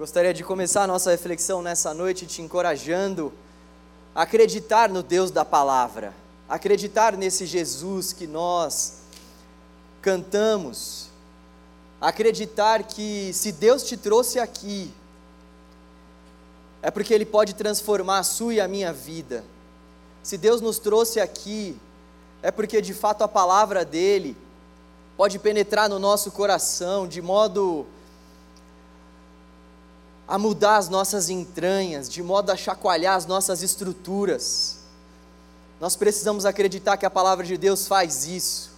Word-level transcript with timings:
Gostaria 0.00 0.32
de 0.32 0.42
começar 0.42 0.84
a 0.84 0.86
nossa 0.86 1.10
reflexão 1.10 1.60
nessa 1.60 1.92
noite 1.92 2.24
te 2.24 2.40
encorajando 2.40 3.30
a 4.14 4.22
acreditar 4.22 4.88
no 4.88 5.02
Deus 5.02 5.30
da 5.30 5.44
palavra, 5.44 6.14
acreditar 6.48 7.18
nesse 7.18 7.44
Jesus 7.44 8.10
que 8.10 8.26
nós 8.26 9.00
cantamos, 10.00 11.10
acreditar 12.00 12.84
que 12.84 13.30
se 13.34 13.52
Deus 13.52 13.82
te 13.82 13.94
trouxe 13.94 14.38
aqui, 14.38 14.90
é 16.80 16.90
porque 16.90 17.12
Ele 17.12 17.26
pode 17.26 17.52
transformar 17.52 18.20
a 18.20 18.24
sua 18.24 18.54
e 18.54 18.60
a 18.62 18.66
minha 18.66 18.94
vida. 18.94 19.44
Se 20.22 20.38
Deus 20.38 20.62
nos 20.62 20.78
trouxe 20.78 21.20
aqui, 21.20 21.78
é 22.42 22.50
porque 22.50 22.80
de 22.80 22.94
fato 22.94 23.22
a 23.22 23.28
palavra 23.28 23.84
dEle 23.84 24.34
pode 25.14 25.38
penetrar 25.38 25.90
no 25.90 25.98
nosso 25.98 26.30
coração 26.30 27.06
de 27.06 27.20
modo 27.20 27.86
a 30.30 30.38
mudar 30.38 30.76
as 30.76 30.88
nossas 30.88 31.28
entranhas, 31.28 32.08
de 32.08 32.22
modo 32.22 32.50
a 32.50 32.56
chacoalhar 32.56 33.16
as 33.16 33.26
nossas 33.26 33.64
estruturas. 33.64 34.78
Nós 35.80 35.96
precisamos 35.96 36.46
acreditar 36.46 36.96
que 36.96 37.04
a 37.04 37.10
palavra 37.10 37.44
de 37.44 37.58
Deus 37.58 37.88
faz 37.88 38.28
isso. 38.28 38.70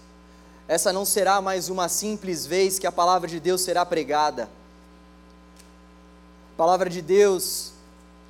Essa 0.67 0.95
não 0.95 1.05
será 1.05 1.43
mais 1.43 1.69
uma 1.69 1.91
simples 1.91 2.47
vez 2.47 2.79
que 2.79 2.87
a 2.87 2.91
palavra 2.91 3.29
de 3.29 3.39
Deus 3.39 3.61
será 3.61 3.85
pregada. 3.85 4.45
A 6.55 6.57
palavra 6.57 6.89
de 6.89 7.03
Deus, 7.03 7.73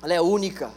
ela 0.01 0.13
é 0.13 0.19
única. 0.19 0.69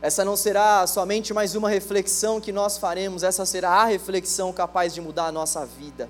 Essa 0.00 0.24
não 0.24 0.38
será 0.38 0.86
somente 0.86 1.34
mais 1.34 1.54
uma 1.54 1.68
reflexão 1.68 2.40
que 2.40 2.50
nós 2.50 2.78
faremos, 2.78 3.22
essa 3.22 3.44
será 3.44 3.72
a 3.72 3.84
reflexão 3.84 4.54
capaz 4.54 4.94
de 4.94 5.02
mudar 5.02 5.26
a 5.26 5.32
nossa 5.32 5.66
vida 5.66 6.08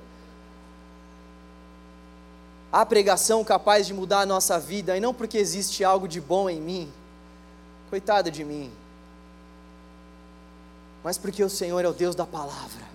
a 2.73 2.85
pregação 2.85 3.43
capaz 3.43 3.87
de 3.87 3.95
mudar 3.95 4.21
a 4.21 4.27
nossa 4.27 4.59
vida, 4.59 4.97
e 4.97 5.01
não 5.01 5.15
porque 5.15 5.39
existe 5.39 5.83
algo 5.83 6.07
de 6.07 6.21
bom 6.21 6.51
em 6.51 6.61
mim, 6.61 6.93
coitado 7.89 8.31
de 8.31 8.45
mim, 8.45 8.71
mas 11.03 11.17
porque 11.17 11.43
o 11.43 11.49
Senhor 11.49 11.83
é 11.83 11.89
o 11.89 11.95
Deus 11.95 12.15
da 12.15 12.27
palavra. 12.27 12.87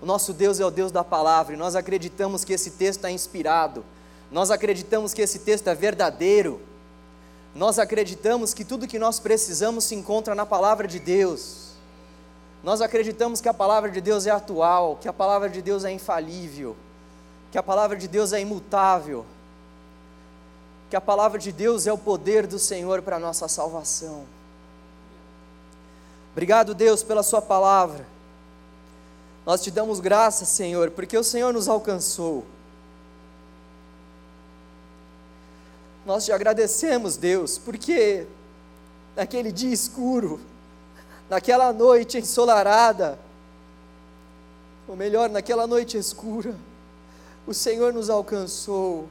O 0.00 0.06
nosso 0.06 0.32
Deus 0.32 0.60
é 0.60 0.64
o 0.64 0.70
Deus 0.70 0.90
da 0.90 1.04
palavra, 1.04 1.54
e 1.54 1.56
nós 1.56 1.74
acreditamos 1.74 2.44
que 2.44 2.52
esse 2.52 2.70
texto 2.72 3.04
é 3.04 3.10
inspirado, 3.10 3.84
nós 4.30 4.50
acreditamos 4.50 5.12
que 5.12 5.20
esse 5.20 5.40
texto 5.40 5.68
é 5.68 5.74
verdadeiro, 5.74 6.60
nós 7.54 7.78
acreditamos 7.78 8.54
que 8.54 8.64
tudo 8.64 8.86
que 8.86 8.98
nós 8.98 9.18
precisamos 9.18 9.84
se 9.84 9.94
encontra 9.94 10.34
na 10.34 10.44
palavra 10.44 10.86
de 10.86 10.98
Deus. 10.98 11.66
Nós 12.62 12.82
acreditamos 12.82 13.40
que 13.40 13.48
a 13.48 13.54
palavra 13.54 13.90
de 13.90 13.98
Deus 13.98 14.26
é 14.26 14.30
atual, 14.30 14.96
que 15.00 15.08
a 15.08 15.12
palavra 15.12 15.48
de 15.48 15.62
Deus 15.62 15.82
é 15.84 15.90
infalível 15.90 16.76
que 17.50 17.58
a 17.58 17.62
palavra 17.62 17.96
de 17.96 18.08
Deus 18.08 18.32
é 18.32 18.40
imutável, 18.40 19.24
que 20.90 20.96
a 20.96 21.00
palavra 21.00 21.38
de 21.38 21.50
Deus 21.52 21.86
é 21.86 21.92
o 21.92 21.98
poder 21.98 22.46
do 22.46 22.58
Senhor 22.58 23.02
para 23.02 23.16
a 23.16 23.20
nossa 23.20 23.48
salvação. 23.48 24.24
Obrigado, 26.32 26.74
Deus, 26.74 27.02
pela 27.02 27.22
Sua 27.22 27.40
palavra. 27.40 28.06
Nós 29.44 29.62
te 29.62 29.70
damos 29.70 30.00
graças, 30.00 30.48
Senhor, 30.48 30.90
porque 30.90 31.16
o 31.16 31.24
Senhor 31.24 31.52
nos 31.52 31.68
alcançou. 31.68 32.44
Nós 36.04 36.24
te 36.24 36.32
agradecemos, 36.32 37.16
Deus, 37.16 37.58
porque 37.58 38.26
naquele 39.16 39.50
dia 39.50 39.72
escuro, 39.72 40.40
naquela 41.28 41.72
noite 41.72 42.18
ensolarada, 42.18 43.18
ou 44.86 44.94
melhor, 44.94 45.28
naquela 45.28 45.66
noite 45.66 45.96
escura, 45.96 46.54
o 47.46 47.54
Senhor 47.54 47.92
nos 47.92 48.10
alcançou. 48.10 49.08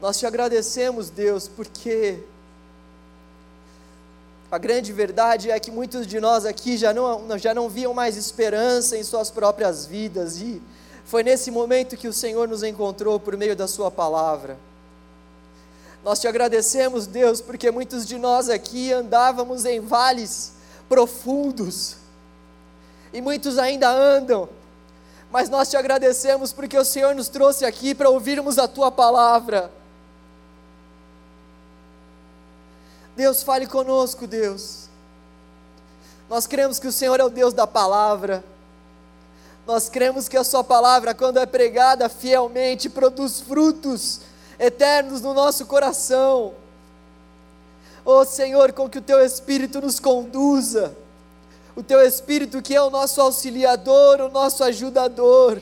Nós 0.00 0.18
te 0.18 0.26
agradecemos, 0.26 1.10
Deus, 1.10 1.48
porque 1.48 2.20
a 4.50 4.58
grande 4.58 4.92
verdade 4.92 5.50
é 5.50 5.58
que 5.58 5.70
muitos 5.70 6.06
de 6.06 6.20
nós 6.20 6.44
aqui 6.44 6.76
já 6.76 6.92
não, 6.92 7.38
já 7.38 7.54
não 7.54 7.68
viam 7.68 7.94
mais 7.94 8.16
esperança 8.16 8.96
em 8.96 9.02
suas 9.02 9.30
próprias 9.30 9.86
vidas, 9.86 10.40
e 10.40 10.62
foi 11.04 11.22
nesse 11.22 11.50
momento 11.50 11.96
que 11.96 12.06
o 12.06 12.12
Senhor 12.12 12.46
nos 12.46 12.62
encontrou 12.62 13.18
por 13.18 13.36
meio 13.36 13.56
da 13.56 13.66
Sua 13.66 13.90
palavra. 13.90 14.58
Nós 16.04 16.20
te 16.20 16.28
agradecemos, 16.28 17.06
Deus, 17.06 17.40
porque 17.40 17.70
muitos 17.70 18.04
de 18.06 18.18
nós 18.18 18.48
aqui 18.48 18.92
andávamos 18.92 19.64
em 19.64 19.80
vales 19.80 20.52
profundos, 20.88 21.96
e 23.12 23.20
muitos 23.20 23.56
ainda 23.58 23.88
andam, 23.88 24.48
mas 25.32 25.48
nós 25.48 25.70
te 25.70 25.78
agradecemos 25.78 26.52
porque 26.52 26.76
o 26.76 26.84
Senhor 26.84 27.14
nos 27.14 27.28
trouxe 27.28 27.64
aqui 27.64 27.94
para 27.94 28.10
ouvirmos 28.10 28.58
a 28.58 28.68
tua 28.68 28.92
palavra. 28.92 29.72
Deus, 33.16 33.42
fale 33.42 33.66
conosco, 33.66 34.26
Deus. 34.26 34.90
Nós 36.28 36.46
cremos 36.46 36.78
que 36.78 36.86
o 36.86 36.92
Senhor 36.92 37.18
é 37.18 37.24
o 37.24 37.30
Deus 37.30 37.54
da 37.54 37.66
palavra. 37.66 38.44
Nós 39.66 39.88
cremos 39.88 40.28
que 40.28 40.36
a 40.36 40.44
Sua 40.44 40.62
palavra, 40.62 41.14
quando 41.14 41.38
é 41.38 41.46
pregada 41.46 42.10
fielmente, 42.10 42.90
produz 42.90 43.40
frutos 43.40 44.20
eternos 44.58 45.22
no 45.22 45.32
nosso 45.32 45.64
coração. 45.64 46.52
Oh 48.04 48.24
Senhor, 48.26 48.72
com 48.72 48.86
que 48.86 48.98
o 48.98 49.02
Teu 49.02 49.24
Espírito 49.24 49.80
nos 49.80 49.98
conduza 49.98 50.94
o 51.74 51.82
teu 51.82 52.00
Espírito 52.00 52.60
que 52.60 52.74
é 52.74 52.82
o 52.82 52.90
nosso 52.90 53.20
auxiliador, 53.20 54.20
o 54.20 54.28
nosso 54.28 54.62
ajudador, 54.62 55.60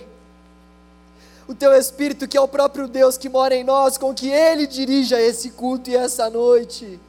o 1.47 1.55
teu 1.55 1.73
Espírito 1.73 2.27
que 2.27 2.37
é 2.37 2.41
o 2.41 2.49
próprio 2.49 2.89
Deus 2.89 3.17
que 3.17 3.29
mora 3.29 3.55
em 3.55 3.65
nós, 3.65 3.97
com 3.97 4.15
que 4.15 4.29
Ele 4.29 4.67
dirija 4.67 5.21
esse 5.21 5.51
culto 5.51 5.91
e 5.91 5.97
essa 5.97 6.29
noite, 6.29 7.01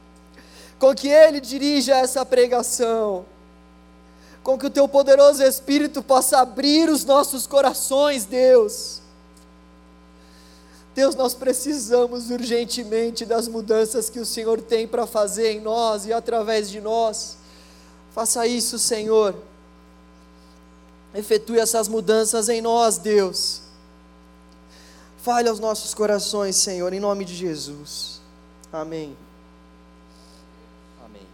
com 0.78 0.94
que 0.94 1.08
Ele 1.08 1.40
dirija 1.40 1.96
essa 1.96 2.24
pregação, 2.24 3.24
com 4.42 4.58
que 4.58 4.66
o 4.66 4.70
teu 4.70 4.88
poderoso 4.88 5.42
Espírito 5.42 6.02
possa 6.02 6.38
abrir 6.38 6.88
os 6.88 7.04
nossos 7.04 7.46
corações, 7.46 8.24
Deus. 8.24 9.00
Deus, 10.94 11.14
nós 11.14 11.34
precisamos 11.34 12.30
urgentemente 12.30 13.24
das 13.24 13.48
mudanças 13.48 14.10
que 14.10 14.20
o 14.20 14.26
Senhor 14.26 14.60
tem 14.60 14.86
para 14.86 15.06
fazer 15.06 15.52
em 15.52 15.60
nós 15.60 16.04
e 16.04 16.12
através 16.12 16.68
de 16.68 16.80
nós. 16.80 17.38
Faça 18.14 18.46
isso, 18.46 18.78
Senhor. 18.78 19.34
Efetue 21.14 21.58
essas 21.58 21.88
mudanças 21.88 22.48
em 22.48 22.60
nós, 22.60 22.98
Deus. 22.98 23.62
Fale 25.18 25.48
aos 25.48 25.58
nossos 25.60 25.94
corações, 25.94 26.56
Senhor, 26.56 26.92
em 26.92 27.00
nome 27.00 27.24
de 27.24 27.34
Jesus. 27.34 28.20
Amém. 28.72 29.16
Amém. 31.04 31.26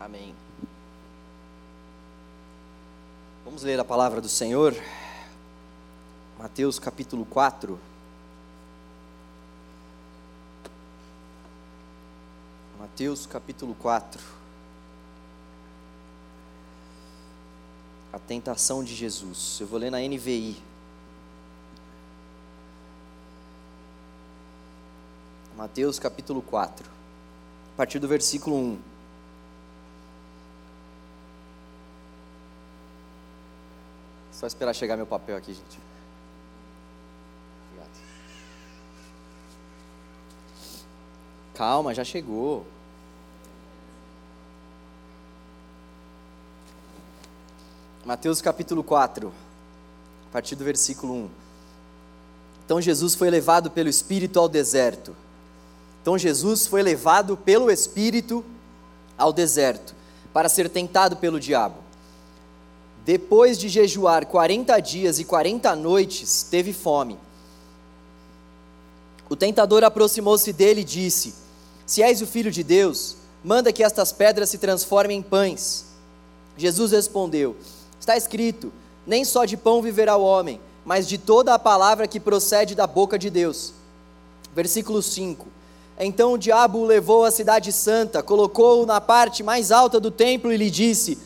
Amém. 0.00 0.34
Vamos 3.44 3.62
ler 3.62 3.78
a 3.78 3.84
palavra 3.84 4.20
do 4.20 4.28
Senhor. 4.28 4.74
Mateus 6.38 6.78
capítulo 6.78 7.24
4. 7.26 7.78
Mateus 12.98 13.26
capítulo 13.26 13.76
4. 13.76 14.20
A 18.12 18.18
tentação 18.18 18.82
de 18.82 18.92
Jesus. 18.92 19.58
Eu 19.60 19.68
vou 19.68 19.78
ler 19.78 19.88
na 19.88 20.00
NVI. 20.00 20.60
Mateus 25.56 26.00
capítulo 26.00 26.42
4. 26.42 26.90
A 27.74 27.76
partir 27.76 28.00
do 28.00 28.08
versículo 28.08 28.56
1. 28.56 28.78
Só 34.32 34.48
esperar 34.48 34.74
chegar 34.74 34.96
meu 34.96 35.06
papel 35.06 35.36
aqui, 35.36 35.54
gente. 35.54 35.78
Calma, 41.54 41.94
já 41.94 42.02
chegou. 42.02 42.66
Mateus 48.08 48.40
capítulo 48.40 48.82
4, 48.82 49.28
a 49.28 50.32
partir 50.32 50.56
do 50.56 50.64
versículo 50.64 51.12
1. 51.12 51.28
Então 52.64 52.80
Jesus 52.80 53.14
foi 53.14 53.28
levado 53.28 53.70
pelo 53.70 53.90
Espírito 53.90 54.40
ao 54.40 54.48
deserto. 54.48 55.14
Então 56.00 56.16
Jesus 56.16 56.66
foi 56.66 56.82
levado 56.82 57.36
pelo 57.36 57.70
Espírito 57.70 58.42
ao 59.18 59.30
deserto 59.30 59.94
para 60.32 60.48
ser 60.48 60.70
tentado 60.70 61.18
pelo 61.18 61.38
diabo. 61.38 61.82
Depois 63.04 63.58
de 63.58 63.68
jejuar 63.68 64.24
40 64.24 64.80
dias 64.80 65.18
e 65.18 65.24
40 65.24 65.76
noites, 65.76 66.42
teve 66.50 66.72
fome. 66.72 67.18
O 69.28 69.36
tentador 69.36 69.84
aproximou-se 69.84 70.50
dele 70.50 70.80
e 70.80 70.84
disse: 70.84 71.34
Se 71.84 72.02
és 72.02 72.22
o 72.22 72.26
filho 72.26 72.50
de 72.50 72.64
Deus, 72.64 73.18
manda 73.44 73.70
que 73.70 73.84
estas 73.84 74.12
pedras 74.12 74.48
se 74.48 74.56
transformem 74.56 75.18
em 75.18 75.22
pães. 75.22 75.84
Jesus 76.56 76.92
respondeu: 76.92 77.54
Está 78.08 78.16
escrito: 78.16 78.72
nem 79.06 79.22
só 79.22 79.44
de 79.44 79.54
pão 79.54 79.82
viverá 79.82 80.16
o 80.16 80.22
homem, 80.22 80.58
mas 80.82 81.06
de 81.06 81.18
toda 81.18 81.52
a 81.52 81.58
palavra 81.58 82.08
que 82.08 82.18
procede 82.18 82.74
da 82.74 82.86
boca 82.86 83.18
de 83.18 83.28
Deus. 83.28 83.74
Versículo 84.54 85.02
5. 85.02 85.46
Então 86.00 86.32
o 86.32 86.38
diabo 86.38 86.78
o 86.78 86.86
levou 86.86 87.26
à 87.26 87.30
cidade 87.30 87.70
santa, 87.70 88.22
colocou-o 88.22 88.86
na 88.86 88.98
parte 88.98 89.42
mais 89.42 89.70
alta 89.70 90.00
do 90.00 90.10
templo 90.10 90.50
e 90.50 90.56
lhe 90.56 90.70
disse: 90.70 91.18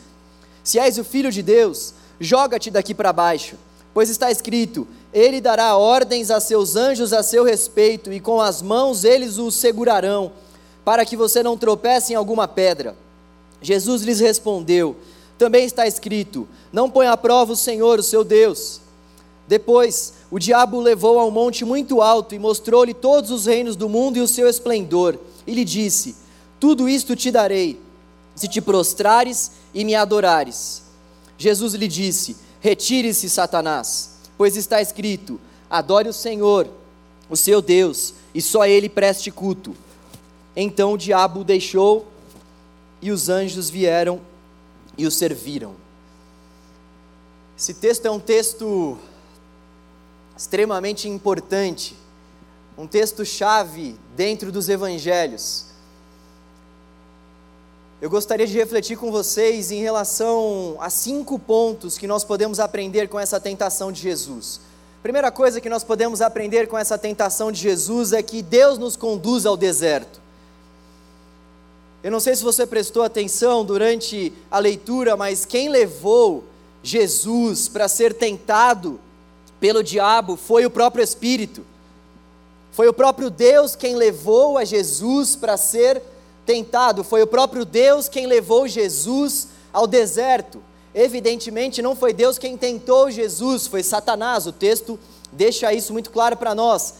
Se 0.61 0.77
és 0.77 0.97
o 0.97 1.05
filho 1.05 1.31
de 1.31 1.41
Deus, 1.41 1.93
joga-te 2.19 2.69
daqui 2.69 2.93
para 2.93 3.13
baixo, 3.13 3.55
pois 3.93 4.09
está 4.09 4.29
escrito: 4.29 4.85
Ele 5.13 5.39
dará 5.39 5.77
ordens 5.77 6.29
a 6.29 6.41
seus 6.41 6.75
anjos 6.75 7.13
a 7.13 7.23
seu 7.23 7.45
respeito, 7.45 8.11
e 8.11 8.19
com 8.19 8.41
as 8.41 8.61
mãos 8.61 9.05
eles 9.05 9.37
o 9.37 9.49
segurarão, 9.51 10.33
para 10.83 11.05
que 11.05 11.15
você 11.15 11.41
não 11.41 11.57
tropece 11.57 12.11
em 12.11 12.17
alguma 12.17 12.45
pedra. 12.45 12.93
Jesus 13.61 14.01
lhes 14.01 14.19
respondeu: 14.19 14.97
também 15.37 15.65
está 15.65 15.87
escrito: 15.87 16.47
Não 16.71 16.89
põe 16.89 17.07
à 17.07 17.17
prova 17.17 17.53
o 17.53 17.57
Senhor, 17.57 17.99
o 17.99 18.03
seu 18.03 18.23
Deus. 18.23 18.81
Depois, 19.47 20.13
o 20.31 20.39
diabo 20.39 20.77
o 20.77 20.81
levou 20.81 21.19
a 21.19 21.25
um 21.25 21.31
monte 21.31 21.65
muito 21.65 22.01
alto 22.01 22.33
e 22.33 22.39
mostrou-lhe 22.39 22.93
todos 22.93 23.29
os 23.29 23.45
reinos 23.45 23.75
do 23.75 23.89
mundo 23.89 24.17
e 24.17 24.21
o 24.21 24.27
seu 24.27 24.47
esplendor. 24.47 25.19
E 25.45 25.53
lhe 25.53 25.65
disse: 25.65 26.15
Tudo 26.59 26.87
isto 26.87 27.15
te 27.15 27.29
darei, 27.29 27.79
se 28.35 28.47
te 28.47 28.61
prostrares 28.61 29.51
e 29.73 29.83
me 29.83 29.95
adorares. 29.95 30.83
Jesus 31.37 31.73
lhe 31.73 31.87
disse: 31.87 32.37
Retire-se, 32.61 33.29
Satanás, 33.29 34.17
pois 34.37 34.55
está 34.55 34.81
escrito: 34.81 35.39
Adore 35.69 36.09
o 36.09 36.13
Senhor, 36.13 36.69
o 37.29 37.35
seu 37.35 37.61
Deus, 37.61 38.13
e 38.33 38.41
só 38.41 38.65
ele 38.65 38.87
preste 38.87 39.29
culto. 39.29 39.75
Então 40.55 40.93
o 40.93 40.97
diabo 40.97 41.41
o 41.41 41.43
deixou 41.43 42.07
e 43.01 43.11
os 43.11 43.27
anjos 43.27 43.69
vieram 43.69 44.21
e 44.97 45.05
o 45.05 45.11
serviram. 45.11 45.75
Esse 47.57 47.73
texto 47.73 48.05
é 48.05 48.11
um 48.11 48.19
texto 48.19 48.97
extremamente 50.35 51.07
importante, 51.07 51.95
um 52.77 52.87
texto-chave 52.87 53.95
dentro 54.15 54.51
dos 54.51 54.67
evangelhos. 54.69 55.65
Eu 58.01 58.09
gostaria 58.09 58.45
de 58.45 58.53
refletir 58.53 58.97
com 58.97 59.11
vocês 59.11 59.71
em 59.71 59.81
relação 59.81 60.75
a 60.79 60.89
cinco 60.89 61.39
pontos 61.39 61.97
que 61.97 62.07
nós 62.07 62.23
podemos 62.23 62.59
aprender 62.59 63.07
com 63.07 63.19
essa 63.19 63.39
tentação 63.39 63.91
de 63.91 64.01
Jesus. 64.01 64.59
Primeira 65.01 65.31
coisa 65.31 65.61
que 65.61 65.69
nós 65.69 65.83
podemos 65.83 66.21
aprender 66.21 66.67
com 66.67 66.77
essa 66.77 66.97
tentação 66.97 67.51
de 67.51 67.61
Jesus 67.61 68.11
é 68.11 68.23
que 68.23 68.41
Deus 68.41 68.77
nos 68.77 68.95
conduz 68.95 69.45
ao 69.45 69.55
deserto. 69.55 70.22
Eu 72.03 72.11
não 72.11 72.19
sei 72.19 72.35
se 72.35 72.43
você 72.43 72.67
prestou 72.67 73.01
atenção 73.01 73.63
durante 73.63 74.33
a 74.51 74.59
leitura, 74.59 75.15
mas 75.15 75.45
quem 75.45 75.69
levou 75.69 76.43
Jesus 76.83 77.69
para 77.69 77.87
ser 77.87 78.13
tentado 78.13 78.99
pelo 79.57 79.81
diabo 79.81 80.35
foi 80.35 80.65
o 80.65 80.69
próprio 80.69 81.01
Espírito. 81.01 81.65
Foi 82.73 82.89
o 82.89 82.93
próprio 82.93 83.29
Deus 83.29 83.73
quem 83.73 83.95
levou 83.95 84.57
a 84.57 84.65
Jesus 84.65 85.37
para 85.37 85.55
ser 85.55 86.01
tentado. 86.45 87.05
Foi 87.05 87.21
o 87.21 87.27
próprio 87.27 87.63
Deus 87.63 88.09
quem 88.09 88.27
levou 88.27 88.67
Jesus 88.67 89.47
ao 89.71 89.87
deserto. 89.87 90.61
Evidentemente, 90.93 91.81
não 91.81 91.95
foi 91.95 92.11
Deus 92.11 92.37
quem 92.37 92.57
tentou 92.57 93.09
Jesus, 93.09 93.65
foi 93.65 93.81
Satanás. 93.81 94.45
O 94.45 94.51
texto 94.51 94.99
deixa 95.31 95.73
isso 95.73 95.93
muito 95.93 96.11
claro 96.11 96.35
para 96.35 96.53
nós. 96.53 96.95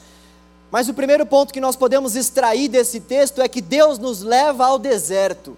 Mas 0.74 0.90
o 0.90 0.94
primeiro 0.96 1.24
ponto 1.24 1.54
que 1.54 1.62
nós 1.62 1.76
podemos 1.76 2.16
extrair 2.16 2.68
desse 2.68 3.00
texto 3.00 3.40
é 3.44 3.48
que 3.48 3.62
Deus 3.62 4.00
nos 4.00 4.24
leva 4.24 4.66
ao 4.66 4.80
deserto. 4.80 5.56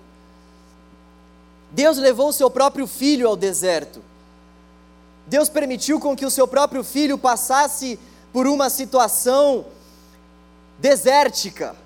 Deus 1.72 1.98
levou 1.98 2.28
o 2.28 2.34
seu 2.34 2.50
próprio 2.50 2.86
filho 2.86 3.26
ao 3.26 3.38
deserto. 3.38 4.04
Deus 5.26 5.48
permitiu 5.48 6.02
com 6.02 6.18
que 6.18 6.26
o 6.26 6.30
seu 6.30 6.46
próprio 6.46 6.84
filho 6.84 7.18
passasse 7.18 7.98
por 8.34 8.46
uma 8.46 8.70
situação 8.70 9.66
desértica. 10.80 11.78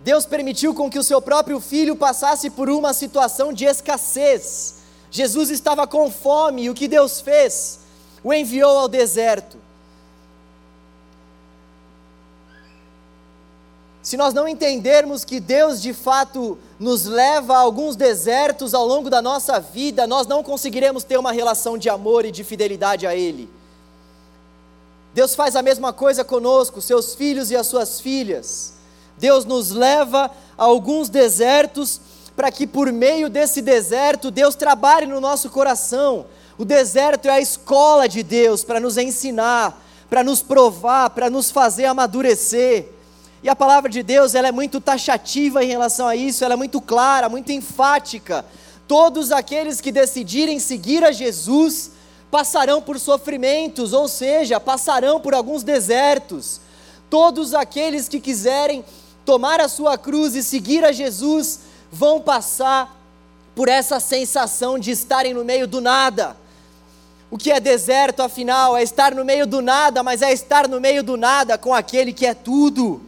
Deus 0.00 0.26
permitiu 0.26 0.74
com 0.74 0.90
que 0.90 0.98
o 0.98 1.04
seu 1.04 1.22
próprio 1.22 1.60
filho 1.60 1.94
passasse 1.94 2.50
por 2.50 2.68
uma 2.68 2.92
situação 2.92 3.52
de 3.52 3.66
escassez. 3.66 4.78
Jesus 5.12 5.48
estava 5.50 5.86
com 5.86 6.10
fome 6.10 6.64
e 6.64 6.70
o 6.70 6.74
que 6.74 6.88
Deus 6.88 7.20
fez? 7.20 7.78
O 8.20 8.34
enviou 8.34 8.76
ao 8.76 8.88
deserto. 8.88 9.67
Se 14.08 14.16
nós 14.16 14.32
não 14.32 14.48
entendermos 14.48 15.22
que 15.22 15.38
Deus 15.38 15.82
de 15.82 15.92
fato 15.92 16.56
nos 16.80 17.04
leva 17.04 17.54
a 17.54 17.58
alguns 17.58 17.94
desertos 17.94 18.72
ao 18.72 18.86
longo 18.86 19.10
da 19.10 19.20
nossa 19.20 19.60
vida, 19.60 20.06
nós 20.06 20.26
não 20.26 20.42
conseguiremos 20.42 21.04
ter 21.04 21.18
uma 21.18 21.30
relação 21.30 21.76
de 21.76 21.90
amor 21.90 22.24
e 22.24 22.30
de 22.30 22.42
fidelidade 22.42 23.06
a 23.06 23.14
Ele. 23.14 23.50
Deus 25.12 25.34
faz 25.34 25.54
a 25.54 25.60
mesma 25.60 25.92
coisa 25.92 26.24
conosco, 26.24 26.80
seus 26.80 27.14
filhos 27.14 27.50
e 27.50 27.56
as 27.56 27.66
suas 27.66 28.00
filhas. 28.00 28.72
Deus 29.18 29.44
nos 29.44 29.72
leva 29.72 30.30
a 30.56 30.64
alguns 30.64 31.10
desertos 31.10 32.00
para 32.34 32.50
que 32.50 32.66
por 32.66 32.90
meio 32.90 33.28
desse 33.28 33.60
deserto 33.60 34.30
Deus 34.30 34.54
trabalhe 34.54 35.04
no 35.04 35.20
nosso 35.20 35.50
coração. 35.50 36.24
O 36.56 36.64
deserto 36.64 37.26
é 37.28 37.32
a 37.32 37.40
escola 37.42 38.08
de 38.08 38.22
Deus 38.22 38.64
para 38.64 38.80
nos 38.80 38.96
ensinar, 38.96 39.78
para 40.08 40.24
nos 40.24 40.40
provar, 40.40 41.10
para 41.10 41.28
nos 41.28 41.50
fazer 41.50 41.84
amadurecer. 41.84 42.96
E 43.42 43.48
a 43.48 43.54
palavra 43.54 43.88
de 43.88 44.02
Deus, 44.02 44.34
ela 44.34 44.48
é 44.48 44.52
muito 44.52 44.80
taxativa 44.80 45.62
em 45.62 45.68
relação 45.68 46.08
a 46.08 46.16
isso, 46.16 46.44
ela 46.44 46.54
é 46.54 46.56
muito 46.56 46.80
clara, 46.80 47.28
muito 47.28 47.52
enfática. 47.52 48.44
Todos 48.88 49.30
aqueles 49.30 49.80
que 49.80 49.92
decidirem 49.92 50.58
seguir 50.58 51.04
a 51.04 51.12
Jesus 51.12 51.92
passarão 52.30 52.82
por 52.82 52.98
sofrimentos, 52.98 53.92
ou 53.92 54.08
seja, 54.08 54.58
passarão 54.58 55.20
por 55.20 55.34
alguns 55.34 55.62
desertos. 55.62 56.60
Todos 57.08 57.54
aqueles 57.54 58.08
que 58.08 58.20
quiserem 58.20 58.84
tomar 59.24 59.60
a 59.60 59.68
sua 59.68 59.96
cruz 59.96 60.34
e 60.34 60.42
seguir 60.42 60.84
a 60.84 60.90
Jesus 60.90 61.60
vão 61.92 62.20
passar 62.20 62.96
por 63.54 63.68
essa 63.68 64.00
sensação 64.00 64.78
de 64.78 64.90
estarem 64.90 65.32
no 65.32 65.44
meio 65.44 65.66
do 65.66 65.80
nada. 65.80 66.36
O 67.30 67.36
que 67.36 67.50
é 67.50 67.60
deserto, 67.60 68.20
afinal, 68.20 68.76
é 68.76 68.82
estar 68.82 69.14
no 69.14 69.24
meio 69.24 69.46
do 69.46 69.60
nada, 69.60 70.02
mas 70.02 70.22
é 70.22 70.32
estar 70.32 70.66
no 70.66 70.80
meio 70.80 71.02
do 71.02 71.16
nada 71.16 71.58
com 71.58 71.74
aquele 71.74 72.12
que 72.12 72.26
é 72.26 72.34
tudo. 72.34 73.07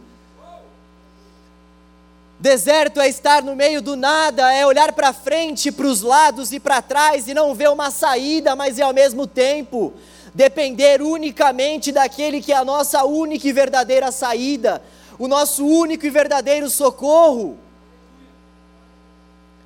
Deserto 2.41 2.99
é 2.99 3.07
estar 3.07 3.43
no 3.43 3.55
meio 3.55 3.83
do 3.83 3.95
nada, 3.95 4.51
é 4.51 4.65
olhar 4.65 4.93
para 4.93 5.13
frente, 5.13 5.71
para 5.71 5.85
os 5.85 6.01
lados 6.01 6.51
e 6.51 6.59
para 6.59 6.81
trás 6.81 7.27
e 7.27 7.35
não 7.35 7.53
ver 7.53 7.69
uma 7.69 7.91
saída, 7.91 8.55
mas 8.55 8.79
é 8.79 8.81
ao 8.81 8.91
mesmo 8.91 9.27
tempo 9.27 9.93
depender 10.33 11.03
unicamente 11.03 11.91
daquele 11.91 12.41
que 12.41 12.51
é 12.51 12.55
a 12.55 12.65
nossa 12.65 13.03
única 13.03 13.47
e 13.47 13.53
verdadeira 13.53 14.11
saída, 14.11 14.81
o 15.19 15.27
nosso 15.27 15.63
único 15.63 16.03
e 16.03 16.09
verdadeiro 16.09 16.67
socorro. 16.67 17.59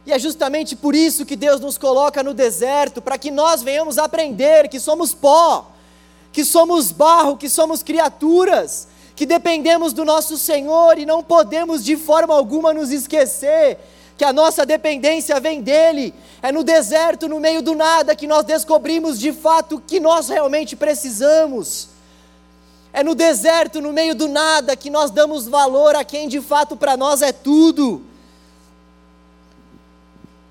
E 0.06 0.12
é 0.12 0.20
justamente 0.20 0.76
por 0.76 0.94
isso 0.94 1.26
que 1.26 1.38
Deus 1.38 1.62
nos 1.62 1.78
coloca 1.78 2.22
no 2.22 2.34
deserto, 2.34 3.02
para 3.02 3.18
que 3.18 3.32
nós 3.32 3.64
venhamos 3.64 3.98
aprender 3.98 4.68
que 4.68 4.82
somos 4.82 5.14
pó, 5.14 5.72
que 6.30 6.44
somos 6.44 6.92
barro, 6.92 7.38
que 7.38 7.48
somos 7.50 7.82
criaturas 7.82 8.90
que 9.16 9.26
dependemos 9.26 9.94
do 9.94 10.04
nosso 10.04 10.38
Senhor 10.38 11.00
e 11.00 11.06
não 11.06 11.24
podemos 11.24 11.84
de 11.84 11.96
forma 11.96 12.34
alguma 12.34 12.74
nos 12.74 12.92
esquecer 12.92 13.80
que 14.18 14.24
a 14.24 14.34
nossa 14.34 14.66
dependência 14.66 15.40
vem 15.40 15.62
dele. 15.62 16.14
É 16.42 16.52
no 16.52 16.64
deserto, 16.64 17.28
no 17.28 17.40
meio 17.40 17.62
do 17.62 17.76
nada, 17.76 18.16
que 18.16 18.28
nós 18.28 18.46
descobrimos 18.46 19.20
de 19.20 19.34
fato 19.34 19.76
o 19.76 19.82
que 19.82 20.00
nós 20.00 20.30
realmente 20.30 20.76
precisamos. 20.76 21.90
É 22.94 23.04
no 23.04 23.14
deserto, 23.14 23.82
no 23.82 23.92
meio 23.92 24.16
do 24.16 24.28
nada, 24.28 24.76
que 24.76 24.90
nós 24.90 25.12
damos 25.12 25.48
valor 25.48 25.96
a 25.96 26.04
quem 26.04 26.30
de 26.30 26.40
fato 26.40 26.78
para 26.78 26.96
nós 26.96 27.22
é 27.22 27.32
tudo. 27.32 28.02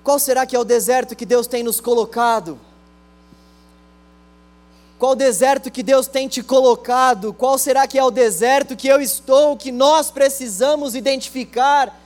Qual 0.03 0.19
será 0.19 0.45
que 0.45 0.55
é 0.55 0.59
o 0.59 0.63
deserto 0.63 1.15
que 1.15 1.25
Deus 1.25 1.47
tem 1.47 1.63
nos 1.63 1.81
colocado? 1.81 2.59
Qual 4.97 5.13
deserto 5.13 5.69
que 5.69 5.83
Deus 5.83 6.07
tem 6.07 6.27
te 6.27 6.41
colocado? 6.41 7.33
Qual 7.33 7.57
será 7.57 7.85
que 7.85 7.99
é 7.99 8.03
o 8.03 8.09
deserto 8.09 8.77
que 8.77 8.87
eu 8.87 9.01
estou, 9.01 9.57
que 9.57 9.69
nós 9.69 10.09
precisamos 10.09 10.95
identificar 10.95 11.99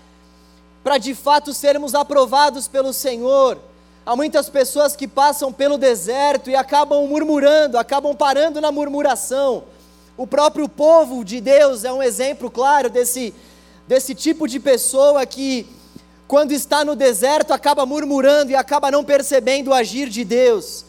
para 0.84 0.98
de 0.98 1.14
fato 1.14 1.54
sermos 1.54 1.94
aprovados 1.94 2.68
pelo 2.68 2.92
Senhor? 2.92 3.60
Há 4.04 4.16
muitas 4.16 4.50
pessoas 4.50 4.96
que 4.96 5.08
passam 5.08 5.54
pelo 5.54 5.78
deserto 5.78 6.50
e 6.50 6.56
acabam 6.56 7.06
murmurando, 7.06 7.78
acabam 7.78 8.16
parando 8.16 8.60
na 8.60 8.72
murmuração. 8.72 9.66
O 10.18 10.26
próprio 10.26 10.68
povo 10.68 11.24
de 11.24 11.40
Deus 11.40 11.84
é 11.84 11.94
um 11.94 12.02
exemplo 12.02 12.50
claro 12.50 12.90
desse, 12.90 13.36
desse 13.88 14.16
tipo 14.16 14.48
de 14.48 14.60
pessoa 14.60 15.24
que, 15.28 15.68
quando 16.28 16.54
está 16.54 16.84
no 16.84 16.96
deserto, 16.96 17.54
acaba 17.54 17.86
murmurando 17.86 18.50
e 18.50 18.56
acaba 18.56 18.90
não 18.90 19.04
percebendo 19.04 19.70
o 19.70 19.74
agir 19.76 20.10
de 20.10 20.26
Deus. 20.26 20.89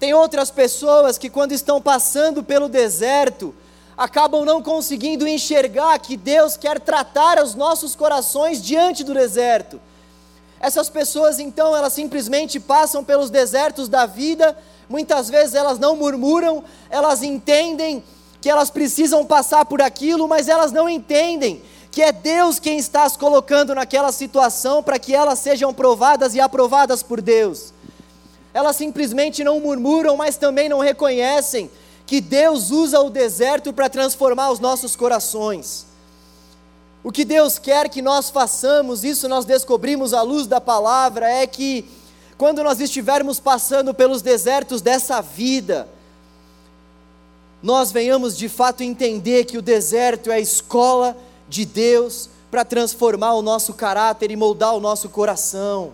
Tem 0.00 0.14
outras 0.14 0.50
pessoas 0.50 1.18
que, 1.18 1.28
quando 1.28 1.52
estão 1.52 1.80
passando 1.80 2.42
pelo 2.42 2.70
deserto, 2.70 3.54
acabam 3.98 4.46
não 4.46 4.62
conseguindo 4.62 5.28
enxergar 5.28 5.98
que 5.98 6.16
Deus 6.16 6.56
quer 6.56 6.80
tratar 6.80 7.40
os 7.44 7.54
nossos 7.54 7.94
corações 7.94 8.62
diante 8.62 9.04
do 9.04 9.12
deserto. 9.12 9.78
Essas 10.58 10.88
pessoas, 10.88 11.38
então, 11.38 11.76
elas 11.76 11.92
simplesmente 11.92 12.58
passam 12.58 13.04
pelos 13.04 13.28
desertos 13.28 13.90
da 13.90 14.06
vida, 14.06 14.56
muitas 14.88 15.28
vezes 15.28 15.54
elas 15.54 15.78
não 15.78 15.94
murmuram, 15.94 16.64
elas 16.88 17.22
entendem 17.22 18.02
que 18.40 18.48
elas 18.48 18.70
precisam 18.70 19.22
passar 19.26 19.66
por 19.66 19.82
aquilo, 19.82 20.26
mas 20.26 20.48
elas 20.48 20.72
não 20.72 20.88
entendem 20.88 21.62
que 21.90 22.00
é 22.00 22.10
Deus 22.10 22.58
quem 22.58 22.78
está 22.78 23.02
as 23.02 23.18
colocando 23.18 23.74
naquela 23.74 24.12
situação 24.12 24.82
para 24.82 24.98
que 24.98 25.14
elas 25.14 25.40
sejam 25.40 25.74
provadas 25.74 26.34
e 26.34 26.40
aprovadas 26.40 27.02
por 27.02 27.20
Deus. 27.20 27.74
Elas 28.52 28.76
simplesmente 28.76 29.44
não 29.44 29.60
murmuram, 29.60 30.16
mas 30.16 30.36
também 30.36 30.68
não 30.68 30.80
reconhecem 30.80 31.70
que 32.06 32.20
Deus 32.20 32.70
usa 32.70 33.00
o 33.00 33.08
deserto 33.08 33.72
para 33.72 33.88
transformar 33.88 34.50
os 34.50 34.58
nossos 34.58 34.96
corações. 34.96 35.86
O 37.02 37.12
que 37.12 37.24
Deus 37.24 37.58
quer 37.58 37.88
que 37.88 38.02
nós 38.02 38.28
façamos, 38.28 39.04
isso 39.04 39.28
nós 39.28 39.44
descobrimos 39.44 40.12
à 40.12 40.20
luz 40.20 40.46
da 40.46 40.60
palavra, 40.60 41.30
é 41.30 41.46
que 41.46 41.88
quando 42.36 42.62
nós 42.64 42.80
estivermos 42.80 43.38
passando 43.38 43.94
pelos 43.94 44.22
desertos 44.22 44.82
dessa 44.82 45.20
vida, 45.20 45.88
nós 47.62 47.92
venhamos 47.92 48.36
de 48.36 48.48
fato 48.48 48.82
entender 48.82 49.44
que 49.44 49.58
o 49.58 49.62
deserto 49.62 50.30
é 50.30 50.34
a 50.34 50.40
escola 50.40 51.16
de 51.48 51.64
Deus 51.64 52.28
para 52.50 52.64
transformar 52.64 53.34
o 53.34 53.42
nosso 53.42 53.74
caráter 53.74 54.30
e 54.30 54.36
moldar 54.36 54.74
o 54.74 54.80
nosso 54.80 55.08
coração. 55.08 55.92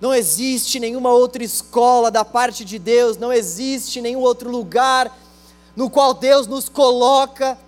Não 0.00 0.14
existe 0.14 0.80
nenhuma 0.80 1.10
outra 1.10 1.44
escola 1.44 2.10
da 2.10 2.24
parte 2.24 2.64
de 2.64 2.78
Deus, 2.78 3.16
não 3.16 3.32
existe 3.32 4.00
nenhum 4.00 4.20
outro 4.20 4.50
lugar 4.50 5.16
no 5.76 5.90
qual 5.90 6.14
Deus 6.14 6.46
nos 6.46 6.68
coloca 6.68 7.58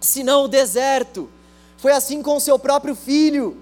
senão 0.00 0.44
o 0.44 0.48
deserto. 0.48 1.28
Foi 1.76 1.92
assim 1.92 2.22
com 2.22 2.38
seu 2.38 2.58
próprio 2.58 2.94
filho. 2.94 3.56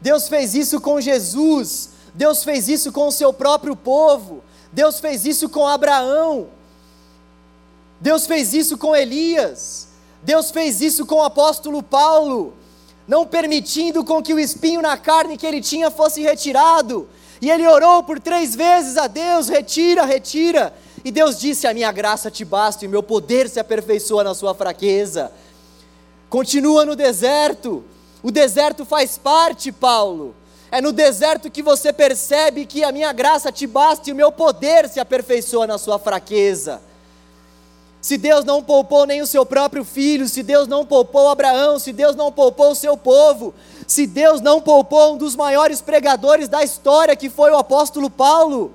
Deus 0.00 0.28
fez 0.28 0.54
isso 0.54 0.80
com 0.80 1.00
Jesus, 1.00 1.90
Deus 2.14 2.44
fez 2.44 2.68
isso 2.68 2.92
com 2.92 3.08
o 3.08 3.12
seu 3.12 3.32
próprio 3.32 3.74
povo, 3.74 4.44
Deus 4.70 5.00
fez 5.00 5.24
isso 5.24 5.48
com 5.48 5.66
Abraão, 5.66 6.48
Deus 7.98 8.26
fez 8.26 8.52
isso 8.52 8.76
com 8.76 8.94
Elias. 8.94 9.86
Deus 10.26 10.50
fez 10.50 10.80
isso 10.80 11.06
com 11.06 11.16
o 11.16 11.22
apóstolo 11.22 11.80
Paulo, 11.82 12.54
não 13.06 13.26
permitindo 13.26 14.04
com 14.04 14.22
que 14.22 14.34
o 14.34 14.38
espinho 14.38 14.82
na 14.82 14.96
carne 14.96 15.36
que 15.36 15.46
ele 15.46 15.60
tinha 15.60 15.90
fosse 15.90 16.20
retirado. 16.22 17.08
E 17.40 17.50
ele 17.50 17.66
orou 17.66 18.02
por 18.02 18.18
três 18.18 18.54
vezes 18.54 18.96
a 18.96 19.06
Deus: 19.06 19.48
retira, 19.48 20.04
retira. 20.04 20.74
E 21.04 21.10
Deus 21.10 21.38
disse: 21.38 21.66
A 21.66 21.74
minha 21.74 21.92
graça 21.92 22.30
te 22.30 22.44
basta 22.44 22.84
e 22.84 22.88
o 22.88 22.90
meu 22.90 23.02
poder 23.02 23.48
se 23.48 23.60
aperfeiçoa 23.60 24.24
na 24.24 24.34
sua 24.34 24.54
fraqueza. 24.54 25.30
Continua 26.28 26.84
no 26.84 26.96
deserto. 26.96 27.84
O 28.22 28.30
deserto 28.30 28.84
faz 28.84 29.16
parte, 29.16 29.70
Paulo. 29.70 30.34
É 30.70 30.80
no 30.80 30.92
deserto 30.92 31.50
que 31.50 31.62
você 31.62 31.92
percebe 31.92 32.66
que 32.66 32.82
a 32.82 32.90
minha 32.90 33.12
graça 33.12 33.52
te 33.52 33.66
basta 33.66 34.10
e 34.10 34.12
o 34.12 34.16
meu 34.16 34.32
poder 34.32 34.88
se 34.88 34.98
aperfeiçoa 34.98 35.66
na 35.66 35.78
sua 35.78 35.98
fraqueza. 35.98 36.82
Se 38.06 38.16
Deus 38.16 38.44
não 38.44 38.62
poupou 38.62 39.04
nem 39.04 39.20
o 39.20 39.26
seu 39.26 39.44
próprio 39.44 39.82
filho, 39.82 40.28
se 40.28 40.40
Deus 40.40 40.68
não 40.68 40.86
poupou 40.86 41.28
Abraão, 41.28 41.76
se 41.76 41.92
Deus 41.92 42.14
não 42.14 42.30
poupou 42.30 42.70
o 42.70 42.74
seu 42.76 42.96
povo, 42.96 43.52
se 43.84 44.06
Deus 44.06 44.40
não 44.40 44.62
poupou 44.62 45.14
um 45.14 45.16
dos 45.16 45.34
maiores 45.34 45.80
pregadores 45.80 46.46
da 46.48 46.62
história, 46.62 47.16
que 47.16 47.28
foi 47.28 47.50
o 47.50 47.56
apóstolo 47.56 48.08
Paulo, 48.08 48.72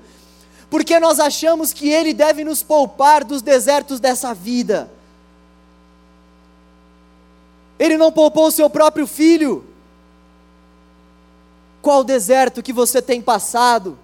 porque 0.69 0.99
nós 0.99 1.17
achamos 1.17 1.71
que 1.71 1.87
ele 1.87 2.13
deve 2.13 2.43
nos 2.43 2.61
poupar 2.61 3.23
dos 3.23 3.41
desertos 3.41 4.01
dessa 4.01 4.33
vida. 4.33 4.91
Ele 7.79 7.95
não 7.95 8.11
poupou 8.11 8.47
o 8.47 8.51
seu 8.51 8.69
próprio 8.69 9.07
filho. 9.07 9.63
Qual 11.81 12.03
deserto 12.03 12.61
que 12.61 12.73
você 12.73 13.01
tem 13.01 13.21
passado? 13.21 13.97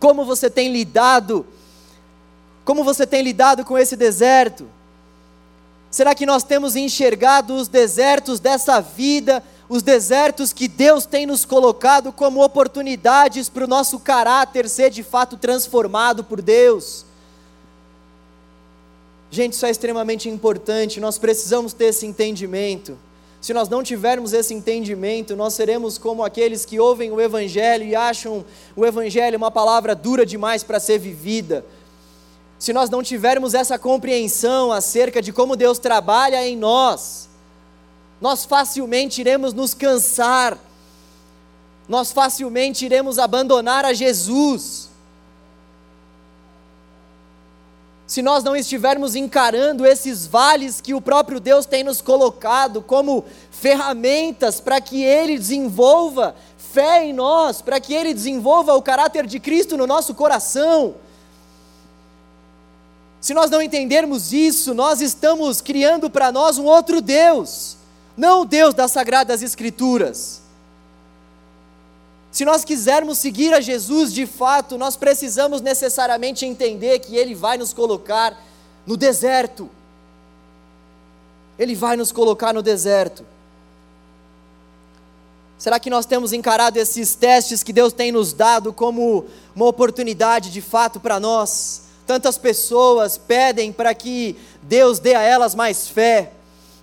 Como 0.00 0.24
você 0.24 0.50
tem 0.50 0.72
lidado? 0.72 1.46
Como 2.64 2.84
você 2.84 3.06
tem 3.06 3.22
lidado 3.22 3.64
com 3.64 3.76
esse 3.76 3.96
deserto? 3.96 4.68
Será 5.90 6.14
que 6.14 6.24
nós 6.24 6.42
temos 6.42 6.76
enxergado 6.76 7.54
os 7.54 7.68
desertos 7.68 8.40
dessa 8.40 8.80
vida, 8.80 9.42
os 9.68 9.82
desertos 9.82 10.52
que 10.52 10.68
Deus 10.68 11.04
tem 11.04 11.26
nos 11.26 11.44
colocado 11.44 12.12
como 12.12 12.42
oportunidades 12.42 13.48
para 13.48 13.64
o 13.64 13.68
nosso 13.68 13.98
caráter 13.98 14.68
ser 14.68 14.90
de 14.90 15.02
fato 15.02 15.36
transformado 15.36 16.24
por 16.24 16.40
Deus? 16.40 17.04
Gente, 19.30 19.54
isso 19.54 19.66
é 19.66 19.70
extremamente 19.70 20.28
importante, 20.28 21.00
nós 21.00 21.18
precisamos 21.18 21.72
ter 21.72 21.86
esse 21.86 22.06
entendimento. 22.06 22.98
Se 23.40 23.52
nós 23.52 23.68
não 23.68 23.82
tivermos 23.82 24.32
esse 24.32 24.54
entendimento, 24.54 25.34
nós 25.34 25.54
seremos 25.54 25.98
como 25.98 26.22
aqueles 26.22 26.64
que 26.64 26.78
ouvem 26.78 27.10
o 27.10 27.20
Evangelho 27.20 27.84
e 27.84 27.96
acham 27.96 28.44
o 28.76 28.86
Evangelho 28.86 29.36
uma 29.36 29.50
palavra 29.50 29.96
dura 29.96 30.24
demais 30.24 30.62
para 30.62 30.78
ser 30.78 30.98
vivida 30.98 31.64
se 32.62 32.72
nós 32.72 32.88
não 32.88 33.02
tivermos 33.02 33.54
essa 33.54 33.76
compreensão 33.76 34.70
acerca 34.70 35.20
de 35.20 35.32
como 35.32 35.56
Deus 35.56 35.80
trabalha 35.80 36.46
em 36.46 36.56
nós, 36.56 37.28
nós 38.20 38.44
facilmente 38.44 39.20
iremos 39.20 39.52
nos 39.52 39.74
cansar, 39.74 40.56
nós 41.88 42.12
facilmente 42.12 42.84
iremos 42.84 43.18
abandonar 43.18 43.84
a 43.84 43.92
Jesus. 43.92 44.88
Se 48.06 48.22
nós 48.22 48.44
não 48.44 48.54
estivermos 48.54 49.16
encarando 49.16 49.84
esses 49.84 50.24
vales 50.24 50.80
que 50.80 50.94
o 50.94 51.00
próprio 51.00 51.40
Deus 51.40 51.66
tem 51.66 51.82
nos 51.82 52.00
colocado 52.00 52.80
como 52.80 53.24
ferramentas 53.50 54.60
para 54.60 54.80
que 54.80 55.02
Ele 55.02 55.36
desenvolva 55.36 56.36
fé 56.56 57.06
em 57.06 57.12
nós, 57.12 57.60
para 57.60 57.80
que 57.80 57.92
Ele 57.92 58.14
desenvolva 58.14 58.72
o 58.74 58.82
caráter 58.82 59.26
de 59.26 59.40
Cristo 59.40 59.76
no 59.76 59.84
nosso 59.84 60.14
coração, 60.14 60.94
se 63.22 63.32
nós 63.32 63.48
não 63.48 63.62
entendermos 63.62 64.32
isso, 64.32 64.74
nós 64.74 65.00
estamos 65.00 65.60
criando 65.60 66.10
para 66.10 66.32
nós 66.32 66.58
um 66.58 66.64
outro 66.64 67.00
Deus, 67.00 67.76
não 68.16 68.40
o 68.40 68.44
Deus 68.44 68.74
das 68.74 68.90
Sagradas 68.90 69.44
Escrituras. 69.44 70.42
Se 72.32 72.44
nós 72.44 72.64
quisermos 72.64 73.18
seguir 73.18 73.54
a 73.54 73.60
Jesus 73.60 74.12
de 74.12 74.26
fato, 74.26 74.76
nós 74.76 74.96
precisamos 74.96 75.60
necessariamente 75.60 76.44
entender 76.44 76.98
que 76.98 77.14
Ele 77.14 77.32
vai 77.32 77.56
nos 77.56 77.72
colocar 77.72 78.36
no 78.84 78.96
deserto. 78.96 79.70
Ele 81.56 81.76
vai 81.76 81.94
nos 81.94 82.10
colocar 82.10 82.52
no 82.52 82.60
deserto. 82.60 83.24
Será 85.56 85.78
que 85.78 85.90
nós 85.90 86.06
temos 86.06 86.32
encarado 86.32 86.76
esses 86.76 87.14
testes 87.14 87.62
que 87.62 87.72
Deus 87.72 87.92
tem 87.92 88.10
nos 88.10 88.32
dado 88.32 88.72
como 88.72 89.26
uma 89.54 89.66
oportunidade 89.66 90.50
de 90.50 90.60
fato 90.60 90.98
para 90.98 91.20
nós? 91.20 91.91
Tantas 92.06 92.36
pessoas 92.36 93.16
pedem 93.16 93.72
para 93.72 93.94
que 93.94 94.36
Deus 94.62 94.98
dê 94.98 95.14
a 95.14 95.22
elas 95.22 95.54
mais 95.54 95.88
fé. 95.88 96.32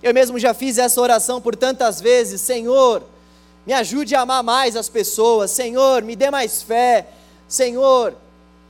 Eu 0.02 0.14
mesmo 0.14 0.38
já 0.38 0.54
fiz 0.54 0.78
essa 0.78 1.00
oração 1.00 1.40
por 1.40 1.54
tantas 1.54 2.00
vezes: 2.00 2.40
Senhor, 2.40 3.02
me 3.66 3.72
ajude 3.72 4.14
a 4.14 4.22
amar 4.22 4.42
mais 4.42 4.76
as 4.76 4.88
pessoas. 4.88 5.50
Senhor, 5.50 6.02
me 6.02 6.16
dê 6.16 6.30
mais 6.30 6.62
fé. 6.62 7.08
Senhor, 7.46 8.14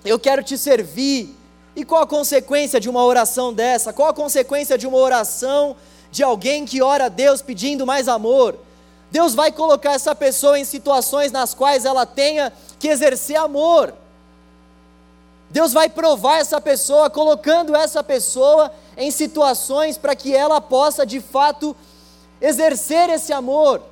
eu 0.04 0.18
quero 0.18 0.42
te 0.42 0.58
servir. 0.58 1.36
E 1.76 1.84
qual 1.84 2.02
a 2.02 2.06
consequência 2.06 2.80
de 2.80 2.88
uma 2.88 3.04
oração 3.04 3.52
dessa? 3.54 3.92
Qual 3.92 4.08
a 4.08 4.14
consequência 4.14 4.76
de 4.76 4.86
uma 4.86 4.98
oração 4.98 5.76
de 6.10 6.22
alguém 6.22 6.66
que 6.66 6.82
ora 6.82 7.04
a 7.04 7.08
Deus 7.08 7.40
pedindo 7.40 7.86
mais 7.86 8.08
amor? 8.08 8.58
Deus 9.10 9.34
vai 9.34 9.52
colocar 9.52 9.92
essa 9.92 10.14
pessoa 10.14 10.58
em 10.58 10.64
situações 10.64 11.30
nas 11.30 11.54
quais 11.54 11.84
ela 11.84 12.04
tenha 12.04 12.52
que 12.78 12.88
exercer 12.88 13.36
amor. 13.36 13.94
Deus 15.50 15.72
vai 15.72 15.88
provar 15.88 16.38
essa 16.38 16.60
pessoa, 16.60 17.10
colocando 17.10 17.74
essa 17.74 18.04
pessoa 18.04 18.70
em 18.96 19.10
situações 19.10 19.98
para 19.98 20.14
que 20.14 20.34
ela 20.34 20.60
possa 20.60 21.04
de 21.04 21.20
fato 21.20 21.76
exercer 22.40 23.10
esse 23.10 23.32
amor. 23.32 23.82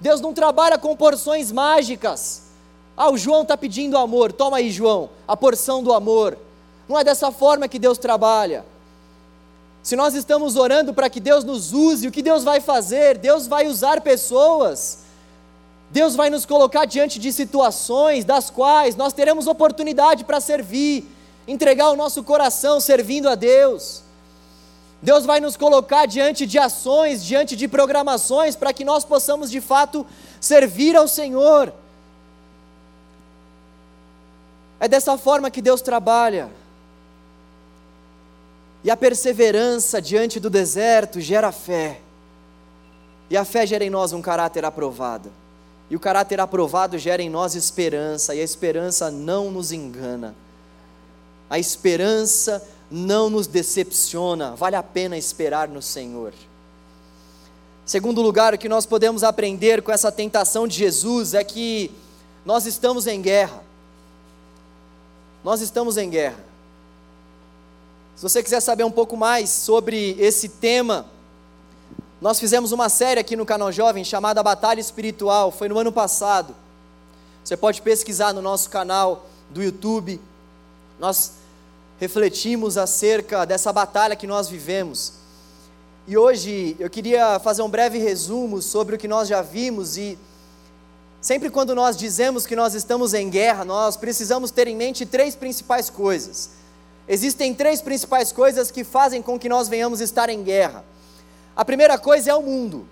Deus 0.00 0.20
não 0.20 0.32
trabalha 0.32 0.78
com 0.78 0.96
porções 0.96 1.50
mágicas. 1.50 2.44
Ah, 2.96 3.10
o 3.10 3.18
João 3.18 3.42
está 3.42 3.56
pedindo 3.56 3.98
amor, 3.98 4.32
toma 4.32 4.58
aí, 4.58 4.70
João, 4.70 5.10
a 5.26 5.36
porção 5.36 5.82
do 5.82 5.92
amor. 5.92 6.38
Não 6.88 6.98
é 6.98 7.02
dessa 7.02 7.32
forma 7.32 7.66
que 7.66 7.78
Deus 7.78 7.98
trabalha. 7.98 8.64
Se 9.82 9.96
nós 9.96 10.14
estamos 10.14 10.54
orando 10.54 10.94
para 10.94 11.10
que 11.10 11.18
Deus 11.18 11.42
nos 11.42 11.72
use, 11.72 12.06
o 12.06 12.12
que 12.12 12.22
Deus 12.22 12.44
vai 12.44 12.60
fazer? 12.60 13.18
Deus 13.18 13.48
vai 13.48 13.66
usar 13.66 14.00
pessoas 14.00 14.98
Deus 15.92 16.16
vai 16.16 16.30
nos 16.30 16.46
colocar 16.46 16.86
diante 16.86 17.18
de 17.18 17.30
situações 17.30 18.24
das 18.24 18.48
quais 18.48 18.96
nós 18.96 19.12
teremos 19.12 19.46
oportunidade 19.46 20.24
para 20.24 20.40
servir, 20.40 21.04
entregar 21.46 21.90
o 21.90 21.96
nosso 21.96 22.24
coração 22.24 22.80
servindo 22.80 23.28
a 23.28 23.34
Deus. 23.34 24.02
Deus 25.02 25.26
vai 25.26 25.38
nos 25.38 25.54
colocar 25.54 26.06
diante 26.06 26.46
de 26.46 26.58
ações, 26.58 27.22
diante 27.22 27.54
de 27.54 27.68
programações, 27.68 28.56
para 28.56 28.72
que 28.72 28.86
nós 28.86 29.04
possamos 29.04 29.50
de 29.50 29.60
fato 29.60 30.06
servir 30.40 30.96
ao 30.96 31.06
Senhor. 31.06 31.70
É 34.80 34.88
dessa 34.88 35.18
forma 35.18 35.50
que 35.50 35.60
Deus 35.60 35.82
trabalha. 35.82 36.48
E 38.82 38.90
a 38.90 38.96
perseverança 38.96 40.00
diante 40.00 40.40
do 40.40 40.48
deserto 40.48 41.20
gera 41.20 41.52
fé. 41.52 42.00
E 43.28 43.36
a 43.36 43.44
fé 43.44 43.66
gera 43.66 43.84
em 43.84 43.90
nós 43.90 44.14
um 44.14 44.22
caráter 44.22 44.64
aprovado. 44.64 45.41
E 45.92 45.96
o 45.96 46.00
caráter 46.00 46.40
aprovado 46.40 46.96
gera 46.96 47.20
em 47.20 47.28
nós 47.28 47.54
esperança, 47.54 48.34
e 48.34 48.40
a 48.40 48.42
esperança 48.42 49.10
não 49.10 49.50
nos 49.50 49.72
engana. 49.72 50.34
a 51.50 51.58
esperança 51.58 52.66
não 52.90 53.28
nos 53.28 53.46
decepciona, 53.46 54.56
vale 54.56 54.74
a 54.74 54.82
pena 54.82 55.18
esperar 55.18 55.68
no 55.68 55.82
Senhor. 55.82 56.32
Segundo 57.84 58.22
lugar, 58.22 58.54
o 58.54 58.58
que 58.58 58.70
nós 58.70 58.86
podemos 58.86 59.22
aprender 59.22 59.82
com 59.82 59.92
essa 59.92 60.10
tentação 60.10 60.66
de 60.66 60.78
Jesus 60.78 61.34
é 61.34 61.44
que 61.44 61.90
nós 62.42 62.64
estamos 62.64 63.06
em 63.06 63.20
guerra. 63.20 63.62
Nós 65.44 65.60
estamos 65.60 65.98
em 65.98 66.08
guerra. 66.08 66.42
Se 68.16 68.22
você 68.22 68.42
quiser 68.42 68.60
saber 68.60 68.84
um 68.84 68.90
pouco 68.90 69.14
mais 69.14 69.50
sobre 69.50 70.16
esse 70.18 70.48
tema, 70.48 71.04
nós 72.22 72.38
fizemos 72.38 72.70
uma 72.70 72.88
série 72.88 73.18
aqui 73.18 73.34
no 73.34 73.44
canal 73.44 73.72
Jovem 73.72 74.04
chamada 74.04 74.40
Batalha 74.44 74.78
Espiritual, 74.78 75.50
foi 75.50 75.68
no 75.68 75.76
ano 75.76 75.90
passado. 75.90 76.54
Você 77.42 77.56
pode 77.56 77.82
pesquisar 77.82 78.32
no 78.32 78.40
nosso 78.40 78.70
canal 78.70 79.26
do 79.50 79.60
YouTube. 79.60 80.20
Nós 81.00 81.32
refletimos 81.98 82.78
acerca 82.78 83.44
dessa 83.44 83.72
batalha 83.72 84.14
que 84.14 84.28
nós 84.28 84.48
vivemos. 84.48 85.14
E 86.06 86.16
hoje 86.16 86.76
eu 86.78 86.88
queria 86.88 87.40
fazer 87.40 87.62
um 87.62 87.68
breve 87.68 87.98
resumo 87.98 88.62
sobre 88.62 88.94
o 88.94 88.98
que 89.00 89.08
nós 89.08 89.26
já 89.26 89.42
vimos 89.42 89.96
e 89.96 90.16
sempre 91.20 91.50
quando 91.50 91.74
nós 91.74 91.96
dizemos 91.96 92.46
que 92.46 92.54
nós 92.54 92.72
estamos 92.74 93.14
em 93.14 93.28
guerra, 93.28 93.64
nós 93.64 93.96
precisamos 93.96 94.52
ter 94.52 94.68
em 94.68 94.76
mente 94.76 95.04
três 95.04 95.34
principais 95.34 95.90
coisas. 95.90 96.50
Existem 97.08 97.52
três 97.52 97.82
principais 97.82 98.30
coisas 98.30 98.70
que 98.70 98.84
fazem 98.84 99.20
com 99.20 99.40
que 99.40 99.48
nós 99.48 99.66
venhamos 99.66 100.00
estar 100.00 100.28
em 100.28 100.44
guerra. 100.44 100.84
A 101.56 101.64
primeira 101.64 101.98
coisa 101.98 102.30
é 102.30 102.34
o 102.34 102.42
mundo. 102.42 102.86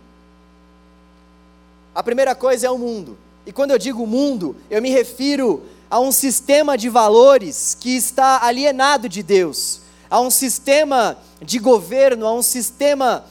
A 1.95 2.03
primeira 2.03 2.35
coisa 2.35 2.67
é 2.67 2.71
o 2.71 2.79
mundo. 2.79 3.19
E 3.47 3.53
quando 3.53 3.71
eu 3.71 3.79
digo 3.79 4.07
mundo, 4.07 4.57
eu 4.71 4.81
me 4.81 4.91
refiro 4.91 5.63
a 5.91 5.99
um 5.99 6.13
sistema 6.13 6.79
de 6.79 6.89
valores 6.89 7.77
que 7.79 7.97
está 7.97 8.45
alienado 8.45 9.09
de 9.09 9.23
Deus 9.23 9.81
a 10.11 10.21
um 10.21 10.29
sistema 10.29 11.17
de 11.41 11.61
governo, 11.61 12.27
a 12.27 12.35
um 12.35 12.43
sistema 12.43 13.25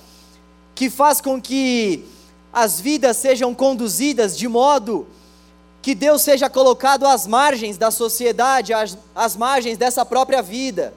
que 0.74 0.89
faz 0.89 1.19
com 1.19 1.41
que 1.41 2.05
as 2.53 2.79
vidas 2.79 3.17
sejam 3.17 3.53
conduzidas 3.53 4.38
de 4.38 4.48
modo 4.48 5.05
que 5.81 5.93
Deus 5.93 6.21
seja 6.21 6.50
colocado 6.50 7.05
às 7.05 7.27
margens 7.27 7.77
da 7.77 7.91
sociedade, 7.91 8.74
às, 8.74 8.98
às 9.13 9.36
margens 9.36 9.77
dessa 9.77 10.05
própria 10.05 10.41
vida. 10.41 10.93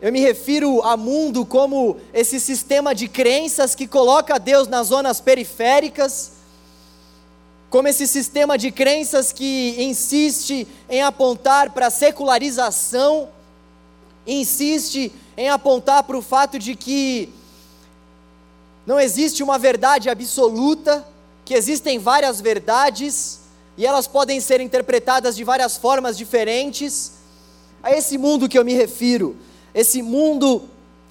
Eu 0.00 0.12
me 0.12 0.20
refiro 0.20 0.82
a 0.82 0.96
mundo 0.96 1.44
como 1.44 1.96
esse 2.12 2.40
sistema 2.40 2.94
de 2.94 3.06
crenças 3.06 3.74
que 3.74 3.86
coloca 3.86 4.38
Deus 4.38 4.66
nas 4.66 4.86
zonas 4.86 5.20
periféricas, 5.20 6.32
como 7.68 7.86
esse 7.86 8.06
sistema 8.06 8.56
de 8.56 8.72
crenças 8.72 9.32
que 9.32 9.76
insiste 9.78 10.66
em 10.88 11.02
apontar 11.02 11.70
para 11.70 11.86
a 11.88 11.90
secularização 11.90 13.28
insiste 14.26 15.12
em 15.36 15.48
apontar 15.48 16.02
para 16.04 16.16
o 16.16 16.22
fato 16.22 16.58
de 16.58 16.74
que 16.74 17.32
não 18.86 18.98
existe 18.98 19.42
uma 19.42 19.58
verdade 19.58 20.08
absoluta, 20.08 21.06
que 21.44 21.54
existem 21.54 21.98
várias 21.98 22.40
verdades 22.40 23.40
e 23.76 23.86
elas 23.86 24.06
podem 24.06 24.40
ser 24.40 24.60
interpretadas 24.60 25.36
de 25.36 25.44
várias 25.44 25.76
formas 25.76 26.16
diferentes. 26.16 27.12
A 27.82 27.92
esse 27.92 28.18
mundo 28.18 28.48
que 28.48 28.58
eu 28.58 28.64
me 28.64 28.74
refiro, 28.74 29.36
esse 29.74 30.02
mundo 30.02 30.68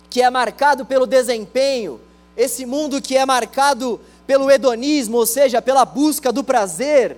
que 0.09 0.21
é 0.21 0.29
marcado 0.29 0.85
pelo 0.85 1.05
desempenho, 1.05 1.99
esse 2.35 2.65
mundo 2.65 3.01
que 3.01 3.15
é 3.15 3.25
marcado 3.25 3.99
pelo 4.25 4.49
hedonismo, 4.49 5.17
ou 5.17 5.25
seja, 5.25 5.61
pela 5.61 5.85
busca 5.85 6.31
do 6.31 6.43
prazer, 6.43 7.17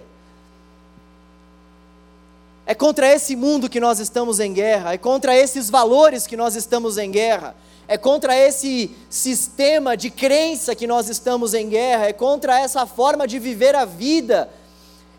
é 2.66 2.74
contra 2.74 3.08
esse 3.08 3.36
mundo 3.36 3.70
que 3.70 3.80
nós 3.80 4.00
estamos 4.00 4.40
em 4.40 4.54
guerra, 4.54 4.94
é 4.94 4.98
contra 4.98 5.36
esses 5.36 5.70
valores 5.70 6.28
que 6.28 6.38
nós 6.38 6.56
estamos 6.56 6.98
em 6.98 7.12
guerra, 7.12 7.56
é 7.88 7.98
contra 7.98 8.36
esse 8.36 8.96
sistema 9.10 9.98
de 9.98 10.10
crença 10.10 10.76
que 10.76 10.88
nós 10.88 11.10
estamos 11.10 11.54
em 11.54 11.68
guerra, 11.68 12.06
é 12.06 12.14
contra 12.14 12.60
essa 12.60 12.86
forma 12.86 13.28
de 13.28 13.40
viver 13.40 13.76
a 13.76 13.84
vida 13.84 14.50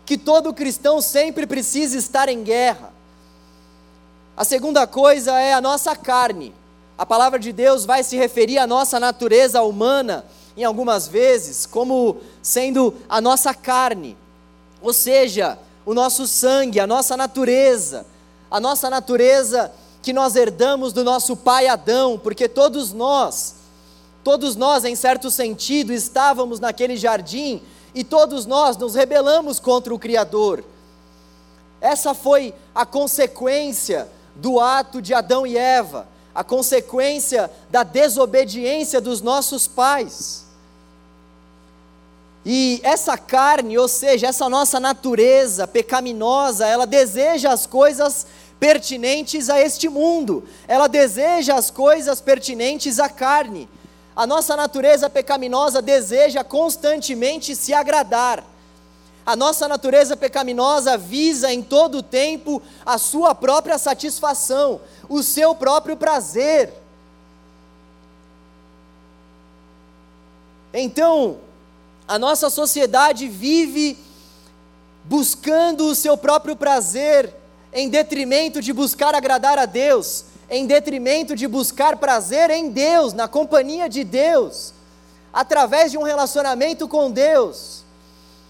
que 0.05 0.17
todo 0.17 0.53
cristão 0.53 1.01
sempre 1.01 1.45
precisa 1.45 1.97
estar 1.97 2.29
em 2.29 2.43
guerra. 2.43 2.92
A 4.35 4.43
segunda 4.43 4.87
coisa 4.87 5.39
é 5.39 5.53
a 5.53 5.61
nossa 5.61 5.95
carne. 5.95 6.55
A 6.97 7.05
palavra 7.05 7.37
de 7.37 7.53
Deus 7.53 7.85
vai 7.85 8.03
se 8.03 8.17
referir 8.17 8.57
à 8.57 8.65
nossa 8.65 8.99
natureza 8.99 9.61
humana, 9.61 10.25
em 10.57 10.63
algumas 10.63 11.07
vezes, 11.07 11.67
como 11.67 12.17
sendo 12.41 12.95
a 13.07 13.21
nossa 13.21 13.53
carne. 13.53 14.17
Ou 14.81 14.91
seja, 14.91 15.59
o 15.85 15.93
nosso 15.93 16.25
sangue, 16.25 16.79
a 16.79 16.87
nossa 16.87 17.15
natureza, 17.15 18.07
a 18.49 18.59
nossa 18.59 18.89
natureza 18.89 19.71
que 20.01 20.11
nós 20.11 20.35
herdamos 20.35 20.93
do 20.93 21.03
nosso 21.03 21.37
pai 21.37 21.67
Adão, 21.67 22.19
porque 22.21 22.47
todos 22.49 22.91
nós, 22.91 23.55
todos 24.23 24.55
nós, 24.55 24.83
em 24.83 24.95
certo 24.95 25.29
sentido, 25.29 25.93
estávamos 25.93 26.59
naquele 26.59 26.97
jardim 26.97 27.61
e 27.93 28.03
todos 28.03 28.47
nós 28.47 28.77
nos 28.77 28.95
rebelamos 28.95 29.59
contra 29.59 29.93
o 29.93 29.99
Criador. 29.99 30.63
Essa 31.79 32.13
foi 32.13 32.53
a 32.73 32.85
consequência 32.85 34.07
do 34.35 34.59
ato 34.59 35.01
de 35.01 35.13
Adão 35.13 35.45
e 35.45 35.57
Eva, 35.57 36.07
a 36.33 36.43
consequência 36.43 37.49
da 37.69 37.83
desobediência 37.83 38.99
dos 38.99 39.21
nossos 39.21 39.67
pais. 39.67 40.43
E 42.45 42.81
essa 42.83 43.17
carne, 43.17 43.77
ou 43.77 43.87
seja, 43.87 44.27
essa 44.27 44.49
nossa 44.49 44.79
natureza 44.79 45.65
pecaminosa, 45.65 46.67
ela 46.67 46.85
deseja 46.85 47.51
as 47.51 47.65
coisas 47.65 48.27
pertinentes 48.59 49.49
a 49.49 49.59
este 49.59 49.87
mundo, 49.87 50.43
ela 50.67 50.87
deseja 50.87 51.55
as 51.55 51.69
coisas 51.69 52.19
pertinentes 52.19 52.99
à 52.99 53.09
carne. 53.09 53.69
A 54.15 54.27
nossa 54.27 54.55
natureza 54.55 55.09
pecaminosa 55.09 55.81
deseja 55.81 56.43
constantemente 56.43 57.55
se 57.55 57.73
agradar. 57.73 58.43
A 59.25 59.35
nossa 59.35 59.67
natureza 59.67 60.17
pecaminosa 60.17 60.97
visa 60.97 61.51
em 61.53 61.61
todo 61.61 61.99
o 61.99 62.03
tempo 62.03 62.61
a 62.85 62.97
sua 62.97 63.33
própria 63.33 63.77
satisfação, 63.77 64.81
o 65.07 65.23
seu 65.23 65.55
próprio 65.55 65.95
prazer. 65.95 66.73
Então, 70.73 71.37
a 72.07 72.19
nossa 72.19 72.49
sociedade 72.49 73.27
vive 73.29 73.97
buscando 75.05 75.85
o 75.85 75.95
seu 75.95 76.17
próprio 76.17 76.55
prazer, 76.55 77.33
em 77.71 77.89
detrimento 77.89 78.61
de 78.61 78.73
buscar 78.73 79.15
agradar 79.15 79.57
a 79.57 79.65
Deus, 79.65 80.25
em 80.49 80.65
detrimento 80.67 81.35
de 81.35 81.47
buscar 81.47 81.97
prazer 81.97 82.49
em 82.49 82.69
Deus, 82.69 83.13
na 83.13 83.27
companhia 83.27 83.87
de 83.87 84.03
Deus, 84.03 84.73
através 85.31 85.91
de 85.91 85.97
um 85.97 86.03
relacionamento 86.03 86.87
com 86.87 87.09
Deus. 87.09 87.82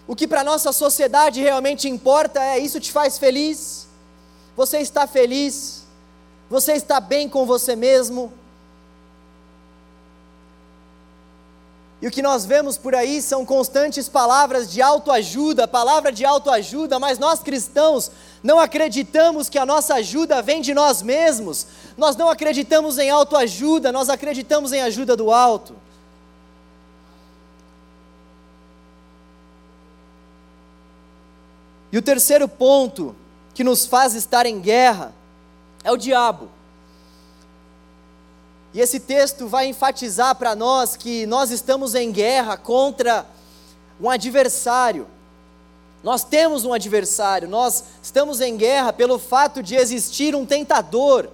O 0.07 0.15
que 0.15 0.27
para 0.27 0.43
nossa 0.43 0.71
sociedade 0.71 1.41
realmente 1.41 1.87
importa 1.87 2.43
é: 2.43 2.59
isso 2.59 2.79
te 2.79 2.91
faz 2.91 3.17
feliz? 3.17 3.87
Você 4.55 4.79
está 4.79 5.07
feliz? 5.07 5.83
Você 6.49 6.73
está 6.73 6.99
bem 6.99 7.29
com 7.29 7.45
você 7.45 7.75
mesmo? 7.75 8.31
E 12.03 12.07
o 12.07 12.11
que 12.11 12.21
nós 12.21 12.43
vemos 12.43 12.77
por 12.77 12.93
aí 12.93 13.21
são 13.21 13.45
constantes 13.45 14.09
palavras 14.09 14.69
de 14.69 14.81
autoajuda, 14.81 15.65
palavra 15.65 16.11
de 16.11 16.25
autoajuda, 16.25 16.99
mas 16.99 17.17
nós 17.17 17.39
cristãos 17.39 18.11
não 18.43 18.59
acreditamos 18.59 19.47
que 19.47 19.57
a 19.57 19.65
nossa 19.65 19.95
ajuda 19.95 20.41
vem 20.41 20.59
de 20.59 20.73
nós 20.73 21.01
mesmos. 21.01 21.65
Nós 21.97 22.17
não 22.17 22.27
acreditamos 22.27 22.97
em 22.97 23.09
autoajuda, 23.09 23.89
nós 23.89 24.09
acreditamos 24.09 24.73
em 24.73 24.81
ajuda 24.81 25.15
do 25.15 25.31
alto. 25.31 25.77
E 31.93 31.97
o 31.99 32.01
terceiro 32.01 32.47
ponto 32.47 33.15
que 33.53 33.63
nos 33.63 33.85
faz 33.85 34.15
estar 34.15 34.47
em 34.47 34.59
guerra 34.59 35.13
é 35.83 35.91
o 35.91 35.95
diabo. 35.95 36.49
E 38.73 38.81
esse 38.81 38.99
texto 38.99 39.47
vai 39.47 39.67
enfatizar 39.67 40.33
para 40.35 40.55
nós 40.55 40.95
que 40.95 41.27
nós 41.27 41.51
estamos 41.51 41.93
em 41.93 42.11
guerra 42.11 42.57
contra 42.57 43.27
um 44.01 44.09
adversário. 44.09 45.05
Nós 46.01 46.23
temos 46.23 46.65
um 46.65 46.73
adversário, 46.73 47.47
nós 47.47 47.83
estamos 48.01 48.41
em 48.41 48.57
guerra 48.57 48.91
pelo 48.91 49.19
fato 49.19 49.61
de 49.61 49.75
existir 49.75 50.35
um 50.35 50.47
tentador 50.47 51.29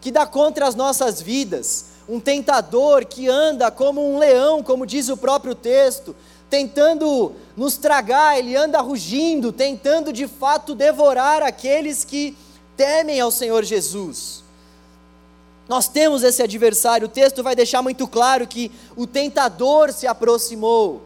que 0.00 0.12
dá 0.12 0.24
contra 0.24 0.68
as 0.68 0.76
nossas 0.76 1.20
vidas, 1.20 1.86
um 2.08 2.20
tentador 2.20 3.04
que 3.04 3.28
anda 3.28 3.68
como 3.68 4.14
um 4.14 4.16
leão, 4.16 4.62
como 4.62 4.86
diz 4.86 5.08
o 5.08 5.16
próprio 5.16 5.56
texto, 5.56 6.14
tentando 6.54 7.32
nos 7.56 7.76
tragar, 7.76 8.38
ele 8.38 8.54
anda 8.54 8.80
rugindo, 8.80 9.50
tentando 9.50 10.12
de 10.12 10.28
fato 10.28 10.72
devorar 10.72 11.42
aqueles 11.42 12.04
que 12.04 12.36
temem 12.76 13.18
ao 13.20 13.32
Senhor 13.32 13.64
Jesus. 13.64 14.44
Nós 15.68 15.88
temos 15.88 16.22
esse 16.22 16.40
adversário, 16.44 17.06
o 17.06 17.10
texto 17.10 17.42
vai 17.42 17.56
deixar 17.56 17.82
muito 17.82 18.06
claro 18.06 18.46
que 18.46 18.70
o 18.94 19.04
tentador 19.04 19.92
se 19.92 20.06
aproximou, 20.06 21.02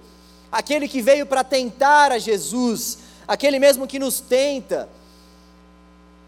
aquele 0.53 0.87
que 0.87 1.01
veio 1.01 1.25
para 1.25 1.43
tentar 1.43 2.13
a 2.13 2.19
Jesus, 2.19 2.99
aquele 3.27 3.59
mesmo 3.59 3.87
que 3.87 3.99
nos 3.99 4.21
tenta. 4.21 4.87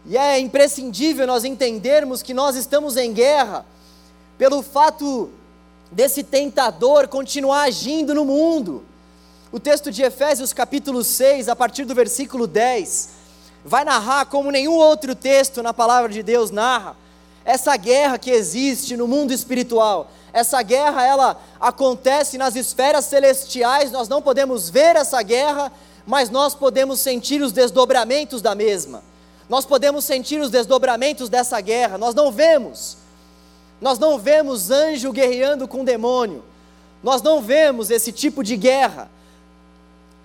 E 0.03 0.17
é 0.17 0.39
imprescindível 0.39 1.27
nós 1.27 1.45
entendermos 1.45 2.23
que 2.23 2.33
nós 2.33 2.55
estamos 2.55 2.97
em 2.97 3.13
guerra 3.13 3.67
pelo 4.35 4.63
fato 4.63 5.29
desse 5.91 6.23
tentador 6.23 7.07
continuar 7.07 7.65
agindo 7.65 8.15
no 8.15 8.25
mundo. 8.25 8.89
O 9.51 9.59
texto 9.59 9.91
de 9.91 10.01
Efésios, 10.01 10.53
capítulo 10.53 11.03
6, 11.03 11.49
a 11.49 11.55
partir 11.55 11.83
do 11.83 11.93
versículo 11.93 12.47
10, 12.47 13.09
vai 13.65 13.83
narrar 13.83 14.25
como 14.27 14.49
nenhum 14.49 14.75
outro 14.75 15.13
texto 15.13 15.61
na 15.61 15.73
palavra 15.73 16.09
de 16.09 16.23
Deus 16.23 16.51
narra 16.51 16.95
essa 17.43 17.75
guerra 17.75 18.17
que 18.17 18.31
existe 18.31 18.95
no 18.95 19.07
mundo 19.07 19.33
espiritual. 19.33 20.09
Essa 20.31 20.61
guerra, 20.61 21.05
ela 21.05 21.41
acontece 21.59 22.37
nas 22.37 22.55
esferas 22.55 23.05
celestiais, 23.05 23.91
nós 23.91 24.07
não 24.07 24.21
podemos 24.21 24.69
ver 24.69 24.95
essa 24.95 25.21
guerra, 25.21 25.69
mas 26.05 26.29
nós 26.29 26.55
podemos 26.55 27.01
sentir 27.01 27.41
os 27.41 27.51
desdobramentos 27.51 28.41
da 28.41 28.55
mesma. 28.55 29.03
Nós 29.49 29.65
podemos 29.65 30.05
sentir 30.05 30.39
os 30.39 30.49
desdobramentos 30.49 31.27
dessa 31.27 31.59
guerra, 31.59 31.97
nós 31.97 32.15
não 32.15 32.31
vemos. 32.31 32.95
Nós 33.81 33.99
não 33.99 34.17
vemos 34.17 34.71
anjo 34.71 35.11
guerreando 35.11 35.67
com 35.67 35.83
demônio. 35.83 36.41
Nós 37.03 37.21
não 37.21 37.41
vemos 37.41 37.89
esse 37.89 38.13
tipo 38.13 38.43
de 38.43 38.55
guerra. 38.55 39.09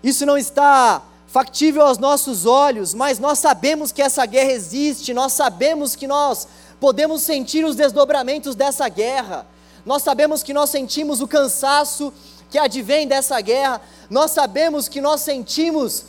Isso 0.02 0.24
não 0.26 0.36
está 0.36 1.02
factível 1.26 1.82
aos 1.82 1.98
nossos 1.98 2.46
olhos, 2.46 2.94
mas 2.94 3.18
nós 3.18 3.38
sabemos 3.38 3.92
que 3.92 4.00
essa 4.00 4.24
guerra 4.24 4.52
existe, 4.52 5.12
nós 5.12 5.32
sabemos 5.32 5.94
que 5.96 6.06
nós 6.06 6.46
podemos 6.80 7.22
sentir 7.22 7.64
os 7.64 7.76
desdobramentos 7.76 8.54
dessa 8.54 8.88
guerra. 8.88 9.46
Nós 9.84 10.02
sabemos 10.02 10.42
que 10.42 10.52
nós 10.52 10.70
sentimos 10.70 11.20
o 11.20 11.28
cansaço 11.28 12.12
que 12.50 12.58
advém 12.58 13.06
dessa 13.06 13.40
guerra, 13.40 13.80
nós 14.08 14.30
sabemos 14.30 14.88
que 14.88 15.00
nós 15.00 15.20
sentimos 15.20 16.04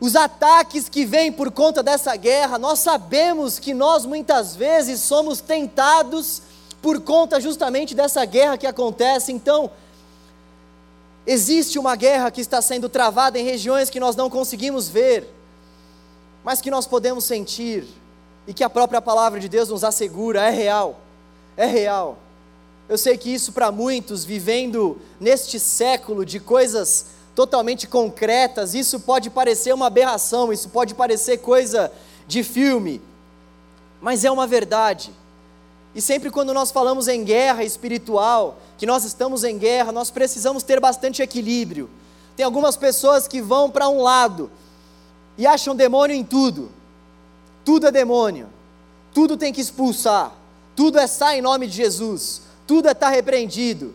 os 0.00 0.16
ataques 0.16 0.88
que 0.88 1.04
vêm 1.04 1.30
por 1.30 1.50
conta 1.50 1.82
dessa 1.82 2.16
guerra, 2.16 2.58
nós 2.58 2.80
sabemos 2.80 3.58
que 3.58 3.72
nós 3.74 4.04
muitas 4.04 4.56
vezes 4.56 5.00
somos 5.00 5.40
tentados 5.40 6.42
por 6.80 7.00
conta 7.00 7.40
justamente 7.40 7.94
dessa 7.94 8.24
guerra 8.24 8.58
que 8.58 8.66
acontece. 8.66 9.32
Então, 9.32 9.70
existe 11.26 11.78
uma 11.78 11.94
guerra 11.96 12.30
que 12.30 12.40
está 12.40 12.60
sendo 12.60 12.88
travada 12.88 13.38
em 13.38 13.44
regiões 13.44 13.90
que 13.90 14.00
nós 14.00 14.16
não 14.16 14.28
conseguimos 14.28 14.88
ver, 14.88 15.28
mas 16.44 16.60
que 16.60 16.70
nós 16.70 16.86
podemos 16.86 17.24
sentir 17.24 17.84
e 18.46 18.52
que 18.52 18.64
a 18.64 18.70
própria 18.70 19.00
palavra 19.00 19.38
de 19.38 19.48
Deus 19.48 19.68
nos 19.68 19.84
assegura, 19.84 20.42
é 20.42 20.50
real, 20.50 21.00
é 21.56 21.66
real. 21.66 22.18
Eu 22.88 22.98
sei 22.98 23.16
que 23.16 23.32
isso 23.32 23.52
para 23.52 23.70
muitos, 23.70 24.24
vivendo 24.24 25.00
neste 25.20 25.58
século 25.60 26.26
de 26.26 26.40
coisas 26.40 27.06
totalmente 27.34 27.86
concretas, 27.86 28.74
isso 28.74 29.00
pode 29.00 29.30
parecer 29.30 29.72
uma 29.72 29.86
aberração, 29.86 30.52
isso 30.52 30.68
pode 30.68 30.94
parecer 30.94 31.38
coisa 31.38 31.90
de 32.26 32.42
filme, 32.42 33.00
mas 34.00 34.24
é 34.24 34.30
uma 34.30 34.46
verdade. 34.46 35.12
E 35.94 36.00
sempre 36.00 36.30
quando 36.30 36.54
nós 36.54 36.70
falamos 36.70 37.06
em 37.06 37.22
guerra 37.22 37.64
espiritual, 37.64 38.58
que 38.78 38.86
nós 38.86 39.04
estamos 39.04 39.44
em 39.44 39.58
guerra, 39.58 39.92
nós 39.92 40.10
precisamos 40.10 40.62
ter 40.62 40.80
bastante 40.80 41.20
equilíbrio. 41.20 41.90
Tem 42.34 42.44
algumas 42.44 42.76
pessoas 42.76 43.28
que 43.28 43.42
vão 43.42 43.70
para 43.70 43.88
um 43.88 44.00
lado 44.00 44.50
e 45.36 45.46
acham 45.46 45.76
demônio 45.76 46.16
em 46.16 46.24
tudo. 46.24 46.70
Tudo 47.64 47.86
é 47.86 47.90
demônio. 47.90 48.48
Tudo 49.12 49.36
tem 49.36 49.52
que 49.52 49.60
expulsar. 49.60 50.32
Tudo 50.74 50.98
é 50.98 51.06
sai 51.06 51.38
em 51.38 51.42
nome 51.42 51.66
de 51.66 51.76
Jesus. 51.76 52.42
Tudo 52.66 52.88
é 52.88 52.92
estar 52.92 53.08
tá 53.08 53.12
repreendido. 53.12 53.94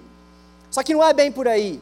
Só 0.70 0.84
que 0.84 0.94
não 0.94 1.04
é 1.04 1.14
bem 1.14 1.32
por 1.32 1.48
aí. 1.48 1.82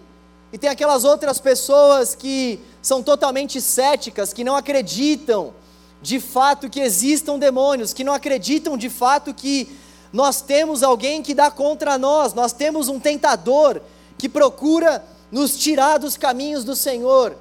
E 0.53 0.57
tem 0.57 0.69
aquelas 0.69 1.03
outras 1.03 1.39
pessoas 1.39 2.15
que 2.15 2.61
são 2.81 3.03
totalmente 3.03 3.59
céticas, 3.59 4.31
que 4.31 4.43
não 4.43 4.55
acreditam 4.55 5.53
de 6.01 6.19
fato 6.19 6.69
que 6.69 6.79
existam 6.79 7.37
demônios, 7.37 7.91
que 7.91 8.03
não 8.03 8.13
acreditam 8.13 8.77
de 8.77 8.89
fato 8.89 9.33
que 9.33 9.75
nós 10.15 10.39
temos 10.39 10.81
alguém 10.81 11.21
que 11.21 11.33
dá 11.33 11.51
contra 11.51 11.97
nós, 11.97 12.33
nós 12.33 12.53
temos 12.53 12.87
um 12.87 13.01
tentador 13.01 13.81
que 14.17 14.29
procura 14.29 15.03
nos 15.29 15.57
tirar 15.57 15.97
dos 15.97 16.15
caminhos 16.15 16.63
do 16.63 16.73
Senhor. 16.73 17.35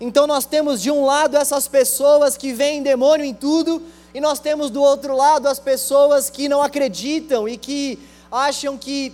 Então 0.00 0.26
nós 0.26 0.44
temos 0.44 0.82
de 0.82 0.90
um 0.90 1.04
lado 1.04 1.36
essas 1.36 1.68
pessoas 1.68 2.36
que 2.36 2.52
veem 2.52 2.82
demônio 2.82 3.24
em 3.24 3.32
tudo, 3.32 3.80
e 4.12 4.20
nós 4.20 4.40
temos 4.40 4.70
do 4.70 4.82
outro 4.82 5.14
lado 5.14 5.46
as 5.46 5.60
pessoas 5.60 6.28
que 6.28 6.48
não 6.48 6.60
acreditam 6.60 7.48
e 7.48 7.56
que 7.56 7.96
acham 8.28 8.76
que 8.76 9.12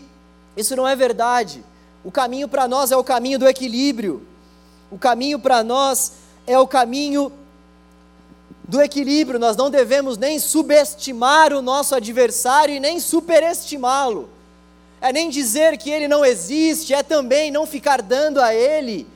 isso 0.56 0.74
não 0.74 0.88
é 0.88 0.96
verdade. 0.96 1.62
O 2.02 2.10
caminho 2.10 2.48
para 2.48 2.66
nós 2.66 2.90
é 2.90 2.96
o 2.96 3.04
caminho 3.04 3.38
do 3.38 3.46
equilíbrio. 3.46 4.26
O 4.90 4.96
caminho 4.96 5.38
para 5.38 5.62
nós 5.62 6.12
é 6.46 6.58
o 6.58 6.66
caminho 6.66 7.30
do 8.64 8.80
equilíbrio. 8.80 9.38
Nós 9.38 9.56
não 9.56 9.70
devemos 9.70 10.16
nem 10.16 10.38
subestimar 10.38 11.52
o 11.52 11.62
nosso 11.62 11.94
adversário 11.94 12.74
e 12.74 12.80
nem 12.80 13.00
superestimá-lo. 13.00 14.28
É 15.00 15.12
nem 15.12 15.28
dizer 15.30 15.76
que 15.78 15.90
ele 15.90 16.06
não 16.06 16.24
existe, 16.24 16.94
é 16.94 17.02
também 17.02 17.50
não 17.50 17.66
ficar 17.66 18.00
dando 18.00 18.40
a 18.40 18.54
ele 18.54 19.06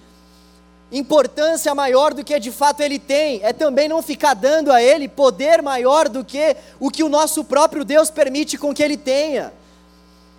importância 0.90 1.74
maior 1.74 2.14
do 2.14 2.24
que 2.24 2.38
de 2.38 2.52
fato 2.52 2.80
ele 2.80 2.98
tem, 2.98 3.40
é 3.42 3.52
também 3.52 3.88
não 3.88 4.02
ficar 4.02 4.34
dando 4.34 4.72
a 4.72 4.80
ele 4.82 5.08
poder 5.08 5.60
maior 5.60 6.08
do 6.08 6.24
que 6.24 6.56
o 6.78 6.90
que 6.90 7.02
o 7.02 7.08
nosso 7.08 7.44
próprio 7.44 7.84
Deus 7.84 8.10
permite 8.10 8.56
com 8.56 8.72
que 8.72 8.82
ele 8.82 8.96
tenha. 8.96 9.52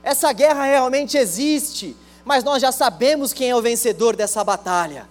Essa 0.02 0.32
guerra 0.32 0.64
realmente 0.64 1.18
existe, 1.18 1.96
mas 2.24 2.44
nós 2.44 2.62
já 2.62 2.72
sabemos 2.72 3.34
quem 3.34 3.50
é 3.50 3.56
o 3.56 3.62
vencedor 3.62 4.16
dessa 4.16 4.44
batalha. 4.44 5.08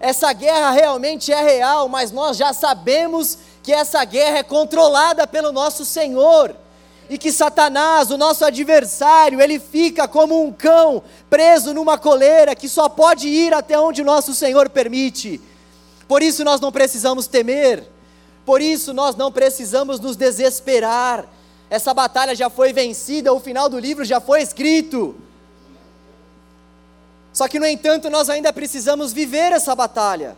Essa 0.00 0.32
guerra 0.32 0.70
realmente 0.70 1.32
é 1.32 1.42
real, 1.42 1.88
mas 1.88 2.12
nós 2.12 2.36
já 2.36 2.52
sabemos 2.52 3.38
que 3.62 3.72
essa 3.72 4.04
guerra 4.04 4.38
é 4.38 4.42
controlada 4.42 5.26
pelo 5.26 5.52
nosso 5.52 5.84
Senhor 5.84 6.54
e 7.10 7.16
que 7.16 7.32
Satanás, 7.32 8.10
o 8.10 8.18
nosso 8.18 8.44
adversário, 8.44 9.40
ele 9.40 9.58
fica 9.58 10.06
como 10.06 10.42
um 10.42 10.52
cão 10.52 11.02
preso 11.30 11.72
numa 11.72 11.96
coleira 11.96 12.54
que 12.54 12.68
só 12.68 12.88
pode 12.88 13.28
ir 13.28 13.54
até 13.54 13.78
onde 13.78 14.04
nosso 14.04 14.34
Senhor 14.34 14.68
permite. 14.68 15.40
Por 16.06 16.22
isso 16.22 16.44
nós 16.44 16.60
não 16.60 16.70
precisamos 16.70 17.26
temer, 17.26 17.84
por 18.44 18.60
isso 18.60 18.92
nós 18.92 19.16
não 19.16 19.32
precisamos 19.32 19.98
nos 19.98 20.16
desesperar. 20.16 21.26
Essa 21.70 21.92
batalha 21.92 22.34
já 22.34 22.48
foi 22.48 22.72
vencida, 22.72 23.32
o 23.32 23.40
final 23.40 23.68
do 23.68 23.78
livro 23.78 24.04
já 24.04 24.20
foi 24.20 24.42
escrito. 24.42 25.16
Só 27.38 27.46
que, 27.46 27.60
no 27.60 27.66
entanto, 27.66 28.10
nós 28.10 28.28
ainda 28.28 28.52
precisamos 28.52 29.12
viver 29.12 29.52
essa 29.52 29.72
batalha. 29.72 30.36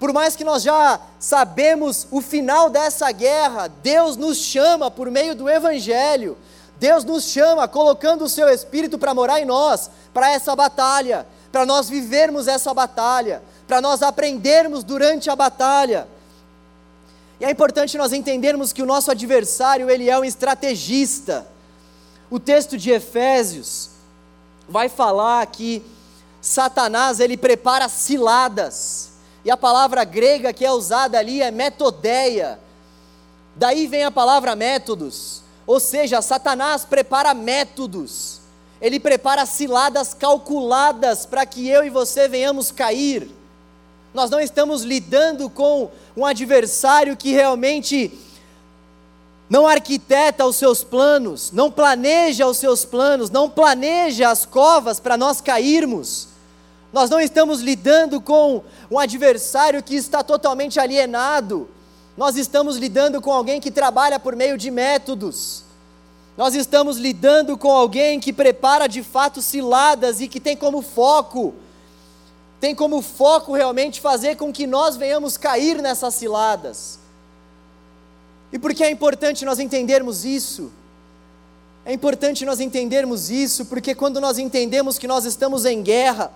Por 0.00 0.14
mais 0.14 0.34
que 0.34 0.42
nós 0.42 0.62
já 0.62 0.98
sabemos 1.20 2.08
o 2.10 2.22
final 2.22 2.70
dessa 2.70 3.12
guerra, 3.12 3.68
Deus 3.68 4.16
nos 4.16 4.38
chama 4.38 4.90
por 4.90 5.10
meio 5.10 5.34
do 5.34 5.46
Evangelho, 5.46 6.38
Deus 6.78 7.04
nos 7.04 7.24
chama 7.24 7.68
colocando 7.68 8.24
o 8.24 8.30
seu 8.30 8.48
Espírito 8.48 8.98
para 8.98 9.12
morar 9.12 9.42
em 9.42 9.44
nós, 9.44 9.90
para 10.14 10.30
essa 10.30 10.56
batalha, 10.56 11.26
para 11.52 11.66
nós 11.66 11.86
vivermos 11.86 12.48
essa 12.48 12.72
batalha, 12.72 13.42
para 13.66 13.82
nós 13.82 14.00
aprendermos 14.00 14.82
durante 14.82 15.28
a 15.28 15.36
batalha. 15.36 16.08
E 17.38 17.44
é 17.44 17.50
importante 17.50 17.98
nós 17.98 18.14
entendermos 18.14 18.72
que 18.72 18.82
o 18.82 18.86
nosso 18.86 19.10
adversário, 19.10 19.90
ele 19.90 20.08
é 20.08 20.18
um 20.18 20.24
estrategista. 20.24 21.46
O 22.30 22.40
texto 22.40 22.78
de 22.78 22.90
Efésios 22.90 23.97
vai 24.68 24.88
falar 24.88 25.46
que 25.46 25.82
Satanás, 26.40 27.18
ele 27.20 27.36
prepara 27.36 27.88
ciladas 27.88 29.12
e 29.44 29.50
a 29.50 29.56
palavra 29.56 30.04
grega 30.04 30.52
que 30.52 30.64
é 30.64 30.70
usada 30.70 31.18
ali 31.18 31.42
é 31.42 31.50
metodeia. 31.50 32.60
Daí 33.56 33.86
vem 33.86 34.04
a 34.04 34.10
palavra 34.10 34.54
métodos, 34.54 35.42
ou 35.66 35.80
seja, 35.80 36.22
Satanás 36.22 36.84
prepara 36.84 37.34
métodos, 37.34 38.40
ele 38.80 39.00
prepara 39.00 39.44
ciladas 39.46 40.14
calculadas 40.14 41.26
para 41.26 41.44
que 41.44 41.68
eu 41.68 41.84
e 41.84 41.90
você 41.90 42.28
venhamos 42.28 42.70
cair. 42.70 43.28
Nós 44.14 44.30
não 44.30 44.40
estamos 44.40 44.82
lidando 44.82 45.50
com 45.50 45.90
um 46.16 46.24
adversário 46.24 47.16
que 47.16 47.32
realmente 47.32 48.16
não 49.48 49.66
arquiteta 49.66 50.44
os 50.44 50.56
seus 50.56 50.84
planos, 50.84 51.50
não 51.52 51.70
planeja 51.70 52.46
os 52.46 52.58
seus 52.58 52.84
planos, 52.84 53.30
não 53.30 53.48
planeja 53.48 54.30
as 54.30 54.44
covas 54.44 55.00
para 55.00 55.16
nós 55.16 55.40
cairmos. 55.40 56.28
Nós 56.92 57.08
não 57.08 57.20
estamos 57.20 57.60
lidando 57.60 58.20
com 58.20 58.62
um 58.90 58.98
adversário 58.98 59.82
que 59.82 59.94
está 59.94 60.22
totalmente 60.22 60.78
alienado. 60.78 61.68
Nós 62.16 62.36
estamos 62.36 62.76
lidando 62.76 63.22
com 63.22 63.32
alguém 63.32 63.60
que 63.60 63.70
trabalha 63.70 64.18
por 64.18 64.36
meio 64.36 64.58
de 64.58 64.70
métodos. 64.70 65.64
Nós 66.36 66.54
estamos 66.54 66.98
lidando 66.98 67.56
com 67.56 67.70
alguém 67.70 68.20
que 68.20 68.32
prepara 68.32 68.86
de 68.86 69.02
fato 69.02 69.40
ciladas 69.40 70.20
e 70.20 70.28
que 70.28 70.38
tem 70.38 70.56
como 70.56 70.82
foco, 70.82 71.54
tem 72.60 72.74
como 72.74 73.02
foco 73.02 73.54
realmente 73.54 74.00
fazer 74.00 74.36
com 74.36 74.52
que 74.52 74.66
nós 74.66 74.96
venhamos 74.96 75.36
cair 75.36 75.82
nessas 75.82 76.14
ciladas. 76.14 76.98
E 78.52 78.58
por 78.58 78.74
que 78.74 78.82
é 78.82 78.90
importante 78.90 79.44
nós 79.44 79.58
entendermos 79.58 80.24
isso? 80.24 80.72
É 81.84 81.92
importante 81.92 82.44
nós 82.44 82.60
entendermos 82.60 83.30
isso 83.30 83.66
porque 83.66 83.94
quando 83.94 84.20
nós 84.20 84.38
entendemos 84.38 84.98
que 84.98 85.06
nós 85.06 85.24
estamos 85.24 85.64
em 85.64 85.82
guerra, 85.82 86.32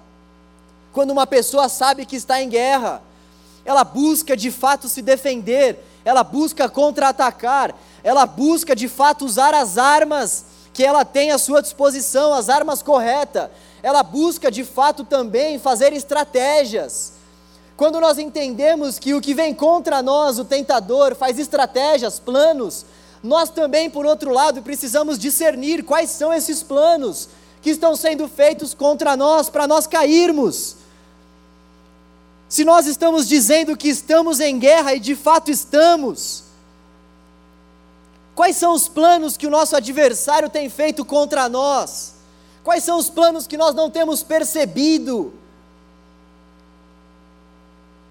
quando 0.92 1.10
uma 1.10 1.26
pessoa 1.26 1.68
sabe 1.68 2.06
que 2.06 2.16
está 2.16 2.42
em 2.42 2.48
guerra, 2.48 3.02
ela 3.64 3.84
busca 3.84 4.36
de 4.36 4.50
fato 4.50 4.88
se 4.88 5.00
defender, 5.00 5.78
ela 6.04 6.22
busca 6.22 6.68
contra-atacar, 6.68 7.74
ela 8.02 8.26
busca 8.26 8.74
de 8.74 8.88
fato 8.88 9.24
usar 9.24 9.54
as 9.54 9.78
armas 9.78 10.44
que 10.72 10.84
ela 10.84 11.04
tem 11.04 11.30
à 11.30 11.38
sua 11.38 11.60
disposição, 11.60 12.32
as 12.32 12.48
armas 12.48 12.82
corretas, 12.82 13.50
ela 13.82 14.02
busca 14.02 14.50
de 14.50 14.64
fato 14.64 15.04
também 15.04 15.58
fazer 15.58 15.92
estratégias. 15.92 17.11
Quando 17.76 18.00
nós 18.00 18.18
entendemos 18.18 18.98
que 18.98 19.14
o 19.14 19.20
que 19.20 19.34
vem 19.34 19.54
contra 19.54 20.02
nós, 20.02 20.38
o 20.38 20.44
tentador, 20.44 21.14
faz 21.14 21.38
estratégias, 21.38 22.18
planos, 22.18 22.84
nós 23.22 23.50
também, 23.50 23.88
por 23.88 24.04
outro 24.04 24.30
lado, 24.30 24.62
precisamos 24.62 25.18
discernir 25.18 25.84
quais 25.84 26.10
são 26.10 26.32
esses 26.32 26.62
planos 26.62 27.28
que 27.62 27.70
estão 27.70 27.94
sendo 27.94 28.28
feitos 28.28 28.74
contra 28.74 29.16
nós, 29.16 29.48
para 29.48 29.66
nós 29.68 29.86
cairmos. 29.86 30.76
Se 32.48 32.64
nós 32.64 32.86
estamos 32.86 33.28
dizendo 33.28 33.76
que 33.76 33.88
estamos 33.88 34.40
em 34.40 34.58
guerra 34.58 34.94
e 34.94 35.00
de 35.00 35.14
fato 35.14 35.50
estamos, 35.50 36.42
quais 38.34 38.56
são 38.56 38.74
os 38.74 38.88
planos 38.88 39.36
que 39.36 39.46
o 39.46 39.50
nosso 39.50 39.76
adversário 39.76 40.50
tem 40.50 40.68
feito 40.68 41.04
contra 41.04 41.48
nós? 41.48 42.14
Quais 42.64 42.84
são 42.84 42.98
os 42.98 43.08
planos 43.08 43.46
que 43.46 43.56
nós 43.56 43.74
não 43.74 43.88
temos 43.88 44.22
percebido? 44.22 45.32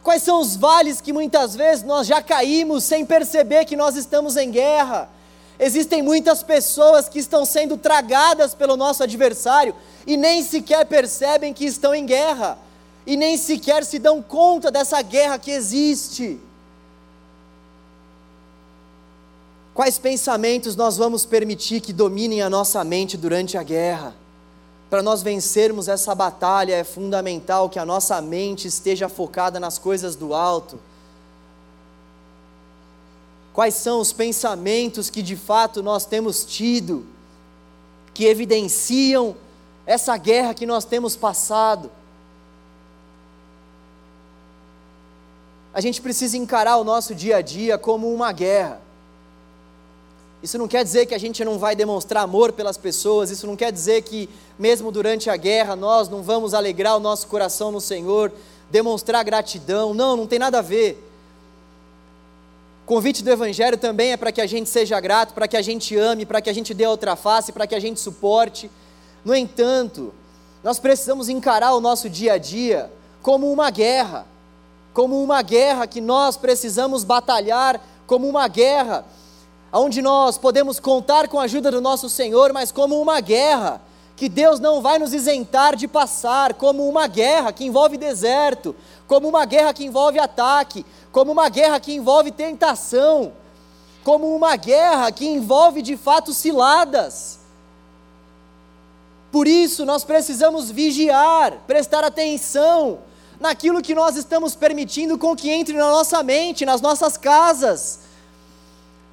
Quais 0.03 0.23
são 0.23 0.39
os 0.39 0.55
vales 0.55 0.99
que 0.99 1.13
muitas 1.13 1.55
vezes 1.55 1.83
nós 1.83 2.07
já 2.07 2.21
caímos 2.21 2.83
sem 2.83 3.05
perceber 3.05 3.65
que 3.65 3.75
nós 3.75 3.95
estamos 3.95 4.35
em 4.35 4.49
guerra? 4.49 5.09
Existem 5.59 6.01
muitas 6.01 6.41
pessoas 6.41 7.07
que 7.07 7.19
estão 7.19 7.45
sendo 7.45 7.77
tragadas 7.77 8.55
pelo 8.55 8.75
nosso 8.75 9.03
adversário 9.03 9.75
e 10.07 10.17
nem 10.17 10.41
sequer 10.43 10.85
percebem 10.87 11.53
que 11.53 11.65
estão 11.65 11.93
em 11.93 12.03
guerra, 12.03 12.57
e 13.05 13.15
nem 13.15 13.37
sequer 13.37 13.85
se 13.85 13.99
dão 13.99 14.23
conta 14.23 14.71
dessa 14.71 14.99
guerra 15.03 15.37
que 15.37 15.51
existe. 15.51 16.39
Quais 19.73 19.99
pensamentos 19.99 20.75
nós 20.75 20.97
vamos 20.97 21.25
permitir 21.25 21.79
que 21.79 21.93
dominem 21.93 22.41
a 22.41 22.49
nossa 22.49 22.83
mente 22.83 23.15
durante 23.15 23.57
a 23.57 23.63
guerra? 23.63 24.15
Para 24.91 25.01
nós 25.01 25.23
vencermos 25.23 25.87
essa 25.87 26.13
batalha, 26.13 26.75
é 26.75 26.83
fundamental 26.83 27.69
que 27.69 27.79
a 27.79 27.85
nossa 27.85 28.21
mente 28.21 28.67
esteja 28.67 29.07
focada 29.07 29.57
nas 29.57 29.77
coisas 29.77 30.17
do 30.17 30.33
alto. 30.33 30.77
Quais 33.53 33.73
são 33.75 34.01
os 34.01 34.11
pensamentos 34.11 35.09
que 35.09 35.21
de 35.21 35.37
fato 35.37 35.81
nós 35.81 36.05
temos 36.05 36.43
tido, 36.43 37.05
que 38.13 38.25
evidenciam 38.25 39.33
essa 39.85 40.17
guerra 40.17 40.53
que 40.53 40.65
nós 40.65 40.83
temos 40.83 41.15
passado? 41.15 41.89
A 45.73 45.79
gente 45.79 46.01
precisa 46.01 46.35
encarar 46.35 46.75
o 46.75 46.83
nosso 46.83 47.15
dia 47.15 47.37
a 47.37 47.41
dia 47.41 47.77
como 47.77 48.13
uma 48.13 48.33
guerra. 48.33 48.81
Isso 50.41 50.57
não 50.57 50.67
quer 50.67 50.83
dizer 50.83 51.05
que 51.05 51.13
a 51.13 51.19
gente 51.19 51.45
não 51.45 51.59
vai 51.59 51.75
demonstrar 51.75 52.23
amor 52.23 52.51
pelas 52.51 52.75
pessoas, 52.75 53.29
isso 53.29 53.45
não 53.45 53.55
quer 53.55 53.71
dizer 53.71 54.01
que, 54.01 54.27
mesmo 54.57 54.91
durante 54.91 55.29
a 55.29 55.37
guerra, 55.37 55.75
nós 55.75 56.09
não 56.09 56.23
vamos 56.23 56.55
alegrar 56.55 56.97
o 56.97 56.99
nosso 56.99 57.27
coração 57.27 57.71
no 57.71 57.79
Senhor, 57.79 58.31
demonstrar 58.71 59.23
gratidão. 59.23 59.93
Não, 59.93 60.17
não 60.17 60.25
tem 60.25 60.39
nada 60.39 60.57
a 60.57 60.61
ver. 60.63 61.07
O 62.83 62.87
convite 62.87 63.23
do 63.23 63.29
Evangelho 63.29 63.77
também 63.77 64.13
é 64.13 64.17
para 64.17 64.31
que 64.31 64.41
a 64.41 64.47
gente 64.47 64.67
seja 64.67 64.99
grato, 64.99 65.33
para 65.35 65.47
que 65.47 65.55
a 65.55 65.61
gente 65.61 65.95
ame, 65.95 66.25
para 66.25 66.41
que 66.41 66.49
a 66.49 66.53
gente 66.53 66.73
dê 66.73 66.87
outra 66.87 67.15
face, 67.15 67.51
para 67.51 67.67
que 67.67 67.75
a 67.75 67.79
gente 67.79 67.99
suporte. 67.99 68.69
No 69.23 69.35
entanto, 69.35 70.11
nós 70.63 70.79
precisamos 70.79 71.29
encarar 71.29 71.73
o 71.75 71.79
nosso 71.79 72.09
dia 72.09 72.33
a 72.33 72.37
dia 72.39 72.91
como 73.21 73.51
uma 73.51 73.69
guerra, 73.69 74.25
como 74.91 75.21
uma 75.21 75.43
guerra 75.43 75.85
que 75.85 76.01
nós 76.01 76.35
precisamos 76.35 77.03
batalhar, 77.03 77.79
como 78.07 78.27
uma 78.27 78.47
guerra 78.47 79.05
onde 79.71 80.01
nós 80.01 80.37
podemos 80.37 80.79
contar 80.79 81.27
com 81.27 81.39
a 81.39 81.43
ajuda 81.43 81.71
do 81.71 81.79
nosso 81.79 82.09
Senhor, 82.09 82.51
mas 82.51 82.71
como 82.71 83.01
uma 83.01 83.21
guerra 83.21 83.81
que 84.15 84.27
Deus 84.27 84.59
não 84.59 84.81
vai 84.81 84.99
nos 84.99 85.13
isentar 85.13 85.75
de 85.75 85.87
passar, 85.87 86.53
como 86.53 86.87
uma 86.87 87.07
guerra 87.07 87.51
que 87.51 87.65
envolve 87.65 87.97
deserto, 87.97 88.75
como 89.07 89.27
uma 89.27 89.45
guerra 89.45 89.73
que 89.73 89.85
envolve 89.85 90.19
ataque, 90.19 90.85
como 91.11 91.31
uma 91.31 91.49
guerra 91.49 91.79
que 91.79 91.93
envolve 91.93 92.31
tentação, 92.31 93.31
como 94.03 94.35
uma 94.35 94.55
guerra 94.55 95.11
que 95.11 95.25
envolve 95.25 95.81
de 95.81 95.97
fato 95.97 96.33
ciladas. 96.33 97.39
Por 99.31 99.47
isso 99.47 99.85
nós 99.85 100.03
precisamos 100.03 100.69
vigiar, 100.69 101.53
prestar 101.65 102.03
atenção 102.03 102.99
naquilo 103.39 103.81
que 103.81 103.95
nós 103.95 104.15
estamos 104.17 104.53
permitindo 104.53 105.17
com 105.17 105.35
que 105.35 105.49
entre 105.49 105.75
na 105.75 105.89
nossa 105.89 106.21
mente, 106.21 106.65
nas 106.65 106.81
nossas 106.81 107.17
casas 107.17 108.10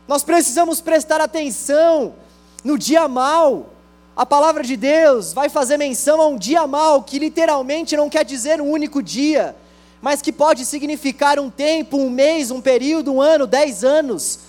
nós 0.08 0.24
precisamos 0.24 0.80
prestar 0.80 1.20
atenção 1.20 2.14
no 2.64 2.78
dia 2.78 3.06
mal. 3.06 3.66
A 4.16 4.24
palavra 4.24 4.64
de 4.64 4.74
Deus 4.74 5.34
vai 5.34 5.50
fazer 5.50 5.76
menção 5.76 6.18
a 6.22 6.26
um 6.26 6.38
dia 6.38 6.66
mal, 6.66 7.02
que 7.02 7.18
literalmente 7.18 7.94
não 7.94 8.08
quer 8.08 8.24
dizer 8.24 8.58
um 8.58 8.70
único 8.70 9.02
dia, 9.02 9.54
mas 10.00 10.22
que 10.22 10.32
pode 10.32 10.64
significar 10.64 11.38
um 11.38 11.50
tempo, 11.50 11.98
um 11.98 12.08
mês, 12.08 12.50
um 12.50 12.60
período, 12.60 13.12
um 13.12 13.20
ano, 13.20 13.46
dez 13.46 13.84
anos. 13.84 14.40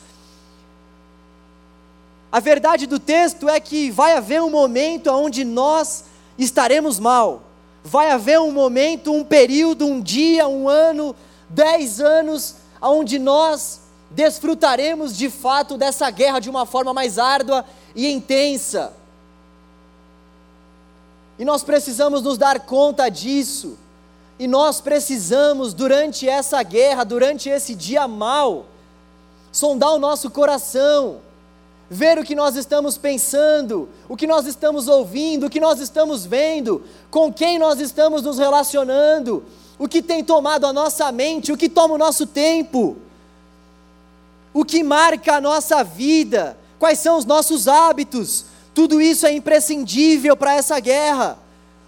A 2.31 2.39
verdade 2.39 2.87
do 2.87 2.97
texto 2.97 3.49
é 3.49 3.59
que 3.59 3.91
vai 3.91 4.13
haver 4.13 4.41
um 4.41 4.49
momento 4.49 5.11
onde 5.11 5.43
nós 5.43 6.05
estaremos 6.37 6.99
mal. 6.99 7.43
Vai 7.83 8.11
haver 8.11 8.39
um 8.39 8.51
momento, 8.51 9.11
um 9.11 9.25
período, 9.25 9.85
um 9.85 9.99
dia, 9.99 10.47
um 10.47 10.69
ano, 10.69 11.13
dez 11.49 11.99
anos, 11.99 12.55
onde 12.81 13.19
nós 13.19 13.88
desfrutaremos 14.11 15.15
de 15.15 15.29
fato 15.29 15.77
dessa 15.77 16.09
guerra 16.09 16.39
de 16.39 16.49
uma 16.49 16.65
forma 16.65 16.93
mais 16.93 17.19
árdua 17.19 17.65
e 17.95 18.11
intensa. 18.11 18.93
E 21.37 21.45
nós 21.45 21.63
precisamos 21.63 22.21
nos 22.21 22.37
dar 22.37 22.59
conta 22.61 23.07
disso. 23.09 23.77
E 24.37 24.47
nós 24.47 24.81
precisamos, 24.81 25.73
durante 25.73 26.27
essa 26.27 26.61
guerra, 26.63 27.03
durante 27.03 27.49
esse 27.49 27.75
dia 27.75 28.07
mal, 28.07 28.65
sondar 29.51 29.93
o 29.93 29.99
nosso 29.99 30.29
coração, 30.29 31.19
ver 31.89 32.17
o 32.17 32.23
que 32.23 32.35
nós 32.35 32.55
estamos 32.55 32.97
pensando, 32.97 33.89
o 34.07 34.15
que 34.15 34.27
nós 34.27 34.45
estamos 34.45 34.87
ouvindo, 34.87 35.47
o 35.47 35.49
que 35.49 35.59
nós 35.59 35.79
estamos 35.79 36.25
vendo, 36.25 36.83
com 37.11 37.33
quem 37.33 37.59
nós 37.59 37.79
estamos 37.79 38.21
nos 38.21 38.37
relacionando, 38.37 39.43
o 39.77 39.87
que 39.87 40.01
tem 40.01 40.23
tomado 40.23 40.65
a 40.65 40.73
nossa 40.73 41.11
mente, 41.11 41.51
o 41.51 41.57
que 41.57 41.67
toma 41.67 41.95
o 41.95 41.97
nosso 41.97 42.25
tempo 42.25 42.97
o 44.53 44.65
que 44.65 44.83
marca 44.83 45.35
a 45.35 45.41
nossa 45.41 45.83
vida, 45.83 46.57
quais 46.77 46.99
são 46.99 47.17
os 47.17 47.25
nossos 47.25 47.67
hábitos, 47.67 48.45
tudo 48.73 49.01
isso 49.01 49.25
é 49.25 49.31
imprescindível 49.31 50.35
para 50.35 50.55
essa 50.55 50.79
guerra, 50.79 51.37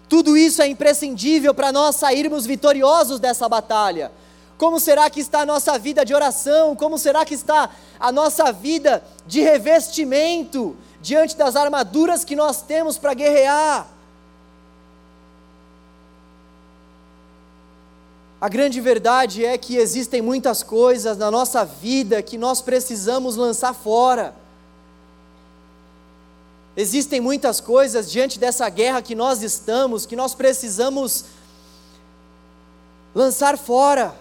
tudo 0.09 0.35
isso 0.35 0.61
é 0.61 0.67
imprescindível 0.67 1.53
para 1.53 1.71
nós 1.71 1.95
sairmos 1.95 2.45
vitoriosos 2.45 3.19
dessa 3.19 3.47
batalha. 3.47 4.11
Como 4.57 4.79
será 4.79 5.09
que 5.09 5.19
está 5.19 5.39
a 5.39 5.45
nossa 5.45 5.79
vida 5.79 6.05
de 6.05 6.13
oração? 6.13 6.75
Como 6.75 6.97
será 6.97 7.25
que 7.25 7.33
está 7.33 7.69
a 7.99 8.11
nossa 8.11 8.51
vida 8.51 9.03
de 9.25 9.41
revestimento 9.41 10.75
diante 11.01 11.35
das 11.35 11.55
armaduras 11.55 12.23
que 12.23 12.35
nós 12.35 12.61
temos 12.61 12.97
para 12.97 13.13
guerrear? 13.13 13.87
A 18.41 18.49
grande 18.49 18.81
verdade 18.81 19.45
é 19.45 19.55
que 19.55 19.77
existem 19.77 20.19
muitas 20.19 20.63
coisas 20.63 21.15
na 21.15 21.29
nossa 21.29 21.63
vida 21.63 22.23
que 22.23 22.39
nós 22.39 22.59
precisamos 22.59 23.35
lançar 23.35 23.75
fora. 23.75 24.33
Existem 26.75 27.21
muitas 27.21 27.61
coisas 27.61 28.09
diante 28.11 28.39
dessa 28.39 28.67
guerra 28.67 29.03
que 29.03 29.13
nós 29.13 29.43
estamos 29.43 30.07
que 30.07 30.15
nós 30.15 30.33
precisamos 30.33 31.25
lançar 33.13 33.59
fora. 33.59 34.15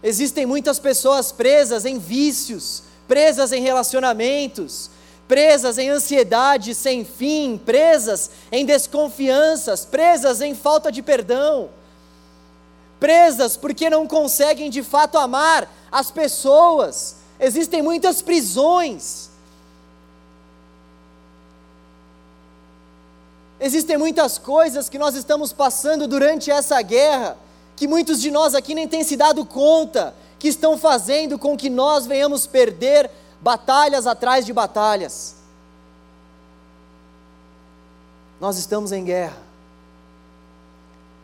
Existem 0.00 0.46
muitas 0.46 0.78
pessoas 0.78 1.32
presas 1.32 1.84
em 1.84 1.98
vícios, 1.98 2.84
presas 3.08 3.50
em 3.50 3.60
relacionamentos, 3.60 4.88
presas 5.26 5.78
em 5.78 5.88
ansiedade 5.88 6.76
sem 6.76 7.04
fim, 7.04 7.58
presas 7.58 8.30
em 8.52 8.64
desconfianças, 8.64 9.84
presas 9.84 10.40
em 10.40 10.54
falta 10.54 10.92
de 10.92 11.02
perdão 11.02 11.79
presas 13.00 13.56
porque 13.56 13.88
não 13.90 14.06
conseguem 14.06 14.70
de 14.70 14.82
fato 14.82 15.16
amar 15.18 15.68
as 15.90 16.10
pessoas. 16.10 17.16
Existem 17.40 17.80
muitas 17.82 18.20
prisões. 18.20 19.30
Existem 23.58 23.96
muitas 23.96 24.38
coisas 24.38 24.88
que 24.88 24.98
nós 24.98 25.14
estamos 25.14 25.52
passando 25.52 26.06
durante 26.06 26.50
essa 26.50 26.80
guerra, 26.80 27.36
que 27.76 27.88
muitos 27.88 28.20
de 28.20 28.30
nós 28.30 28.54
aqui 28.54 28.74
nem 28.74 28.86
têm 28.86 29.02
se 29.02 29.16
dado 29.16 29.44
conta, 29.44 30.14
que 30.38 30.48
estão 30.48 30.78
fazendo 30.78 31.38
com 31.38 31.56
que 31.56 31.68
nós 31.68 32.06
venhamos 32.06 32.46
perder 32.46 33.10
batalhas 33.40 34.06
atrás 34.06 34.46
de 34.46 34.52
batalhas. 34.52 35.36
Nós 38.40 38.56
estamos 38.56 38.92
em 38.92 39.04
guerra. 39.04 39.49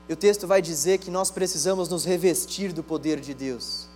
E 0.08 0.12
o 0.12 0.16
texto 0.16 0.46
vai 0.46 0.62
dizer 0.62 0.98
que 0.98 1.10
nós 1.10 1.30
precisamos 1.30 1.88
nos 1.88 2.04
revestir 2.04 2.72
do 2.72 2.82
poder 2.82 3.20
de 3.20 3.34
Deus. 3.34 3.86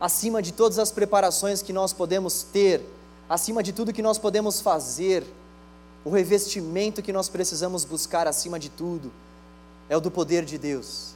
Acima 0.00 0.40
de 0.40 0.52
todas 0.52 0.78
as 0.78 0.90
preparações 0.90 1.62
que 1.62 1.72
nós 1.72 1.92
podemos 1.92 2.42
ter, 2.42 2.82
acima 3.28 3.62
de 3.62 3.72
tudo 3.72 3.92
que 3.92 4.02
nós 4.02 4.18
podemos 4.18 4.60
fazer, 4.60 5.24
o 6.04 6.10
revestimento 6.10 7.02
que 7.02 7.12
nós 7.12 7.28
precisamos 7.28 7.84
buscar 7.84 8.26
acima 8.26 8.58
de 8.58 8.68
tudo 8.68 9.10
é 9.88 9.96
o 9.96 10.00
do 10.00 10.10
poder 10.10 10.44
de 10.44 10.56
Deus. 10.56 11.14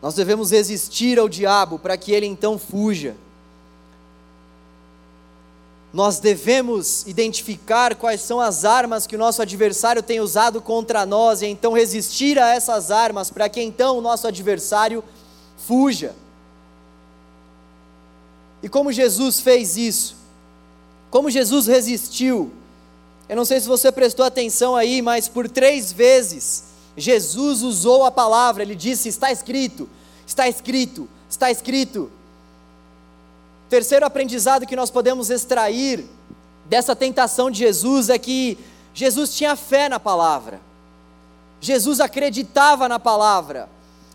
Nós 0.00 0.14
devemos 0.14 0.50
resistir 0.50 1.18
ao 1.18 1.28
diabo 1.28 1.78
para 1.78 1.96
que 1.96 2.12
ele 2.12 2.26
então 2.26 2.58
fuja. 2.58 3.14
Nós 5.92 6.20
devemos 6.20 7.04
identificar 7.06 7.96
quais 7.96 8.20
são 8.20 8.40
as 8.40 8.64
armas 8.64 9.06
que 9.06 9.16
o 9.16 9.18
nosso 9.18 9.42
adversário 9.42 10.02
tem 10.02 10.20
usado 10.20 10.62
contra 10.62 11.04
nós 11.04 11.42
e 11.42 11.46
então 11.46 11.72
resistir 11.72 12.38
a 12.38 12.54
essas 12.54 12.92
armas 12.92 13.30
para 13.30 13.48
que 13.48 13.60
então 13.60 13.98
o 13.98 14.00
nosso 14.00 14.26
adversário 14.26 15.02
fuja. 15.66 16.14
E 18.62 18.68
como 18.68 18.92
Jesus 18.92 19.40
fez 19.40 19.76
isso? 19.76 20.16
Como 21.10 21.30
Jesus 21.30 21.66
resistiu? 21.66 22.52
Eu 23.28 23.34
não 23.34 23.44
sei 23.44 23.60
se 23.60 23.66
você 23.66 23.90
prestou 23.90 24.24
atenção 24.24 24.76
aí, 24.76 25.02
mas 25.02 25.28
por 25.28 25.48
três 25.48 25.92
vezes 25.92 26.64
Jesus 26.96 27.62
usou 27.62 28.04
a 28.04 28.10
palavra, 28.10 28.62
ele 28.62 28.74
disse: 28.74 29.08
Está 29.08 29.32
escrito, 29.32 29.88
está 30.26 30.48
escrito, 30.48 31.08
está 31.28 31.50
escrito. 31.50 32.10
Terceiro 33.70 34.04
aprendizado 34.04 34.66
que 34.66 34.74
nós 34.74 34.90
podemos 34.90 35.30
extrair 35.30 36.04
dessa 36.64 36.96
tentação 36.96 37.48
de 37.48 37.60
Jesus 37.60 38.08
é 38.08 38.18
que 38.18 38.58
Jesus 38.92 39.32
tinha 39.36 39.54
fé 39.54 39.88
na 39.88 40.00
palavra, 40.00 40.60
Jesus 41.60 42.00
acreditava 42.00 42.88
na 42.88 42.98
palavra, 42.98 43.68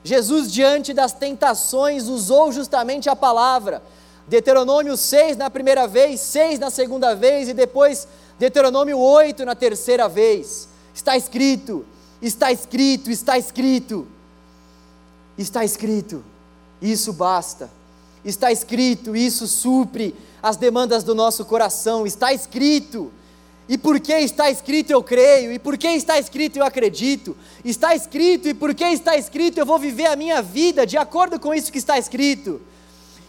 Jesus, 0.04 0.52
diante 0.52 0.94
das 0.94 1.14
tentações, 1.14 2.10
usou 2.10 2.52
justamente 2.52 3.10
a 3.10 3.16
palavra. 3.16 3.82
Deuteronômio 4.28 4.98
6 4.98 5.38
na 5.38 5.50
primeira 5.50 5.88
vez, 5.88 6.20
6 6.20 6.60
na 6.60 6.70
segunda 6.70 7.16
vez 7.16 7.48
e 7.48 7.54
depois 7.54 8.08
Deuteronômio 8.38 9.00
8 9.00 9.46
na 9.46 9.56
terceira 9.56 10.10
vez. 10.10 10.68
Está 10.94 11.16
escrito, 11.16 11.86
está 12.22 12.52
escrito, 12.52 13.10
está 13.10 13.38
escrito. 13.38 14.06
Está 15.38 15.64
escrito. 15.64 16.24
Isso 16.82 17.14
basta 17.14 17.70
está 18.26 18.52
escrito, 18.52 19.16
isso 19.16 19.48
supre 19.48 20.16
as 20.42 20.58
demandas 20.58 21.04
do 21.04 21.16
nosso 21.16 21.46
coração, 21.46 22.06
está 22.06 22.34
escrito. 22.34 23.12
E 23.68 23.78
porque 23.78 24.14
está 24.14 24.50
escrito 24.50 24.92
eu 24.92 25.02
creio, 25.02 25.52
e 25.52 25.58
porque 25.58 25.88
está 25.88 26.20
escrito 26.20 26.58
eu 26.58 26.64
acredito, 26.64 27.36
está 27.64 27.96
escrito, 27.96 28.48
e 28.48 28.54
porque 28.54 28.84
está 28.84 29.18
escrito 29.18 29.58
eu 29.58 29.66
vou 29.66 29.80
viver 29.80 30.06
a 30.06 30.16
minha 30.16 30.42
vida 30.42 30.86
de 30.86 30.98
acordo 30.98 31.40
com 31.40 31.54
isso 31.54 31.72
que 31.72 31.80
está 31.80 31.98
escrito. 31.98 32.62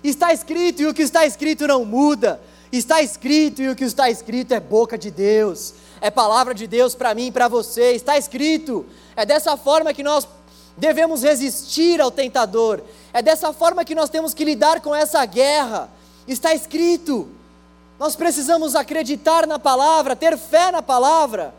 Está 0.04 0.32
escrito 0.32 0.82
e 0.82 0.86
o 0.86 0.92
que 0.92 1.02
está 1.02 1.24
escrito 1.24 1.66
não 1.66 1.84
muda, 1.86 2.40
está 2.70 3.00
escrito 3.00 3.62
e 3.62 3.68
o 3.70 3.74
que 3.74 3.84
está 3.84 4.10
escrito 4.10 4.52
é 4.52 4.60
boca 4.60 4.98
de 4.98 5.10
Deus, 5.10 5.72
é 6.02 6.10
palavra 6.10 6.54
de 6.54 6.66
Deus 6.66 6.94
para 6.94 7.14
mim 7.14 7.28
e 7.28 7.32
para 7.32 7.48
você, 7.48 7.92
está 7.92 8.18
escrito. 8.18 8.84
É 9.16 9.24
dessa 9.24 9.56
forma 9.56 9.94
que 9.94 10.02
nós 10.02 10.28
devemos 10.76 11.22
resistir 11.22 12.00
ao 12.00 12.10
tentador, 12.10 12.82
é 13.12 13.22
dessa 13.22 13.52
forma 13.52 13.84
que 13.84 13.94
nós 13.94 14.10
temos 14.10 14.34
que 14.34 14.44
lidar 14.44 14.80
com 14.80 14.94
essa 14.94 15.24
guerra. 15.24 15.88
Está 16.28 16.54
escrito. 16.54 17.28
Nós 17.98 18.14
precisamos 18.14 18.76
acreditar 18.76 19.46
na 19.46 19.58
palavra, 19.58 20.14
ter 20.14 20.36
fé 20.36 20.70
na 20.70 20.82
palavra. 20.82 21.54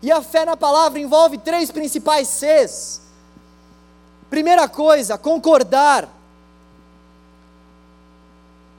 E 0.00 0.10
a 0.10 0.22
fé 0.22 0.44
na 0.44 0.56
palavra 0.56 0.98
envolve 0.98 1.36
três 1.36 1.70
principais 1.70 2.28
Cs. 2.28 3.02
Primeira 4.30 4.68
coisa, 4.68 5.18
concordar. 5.18 6.08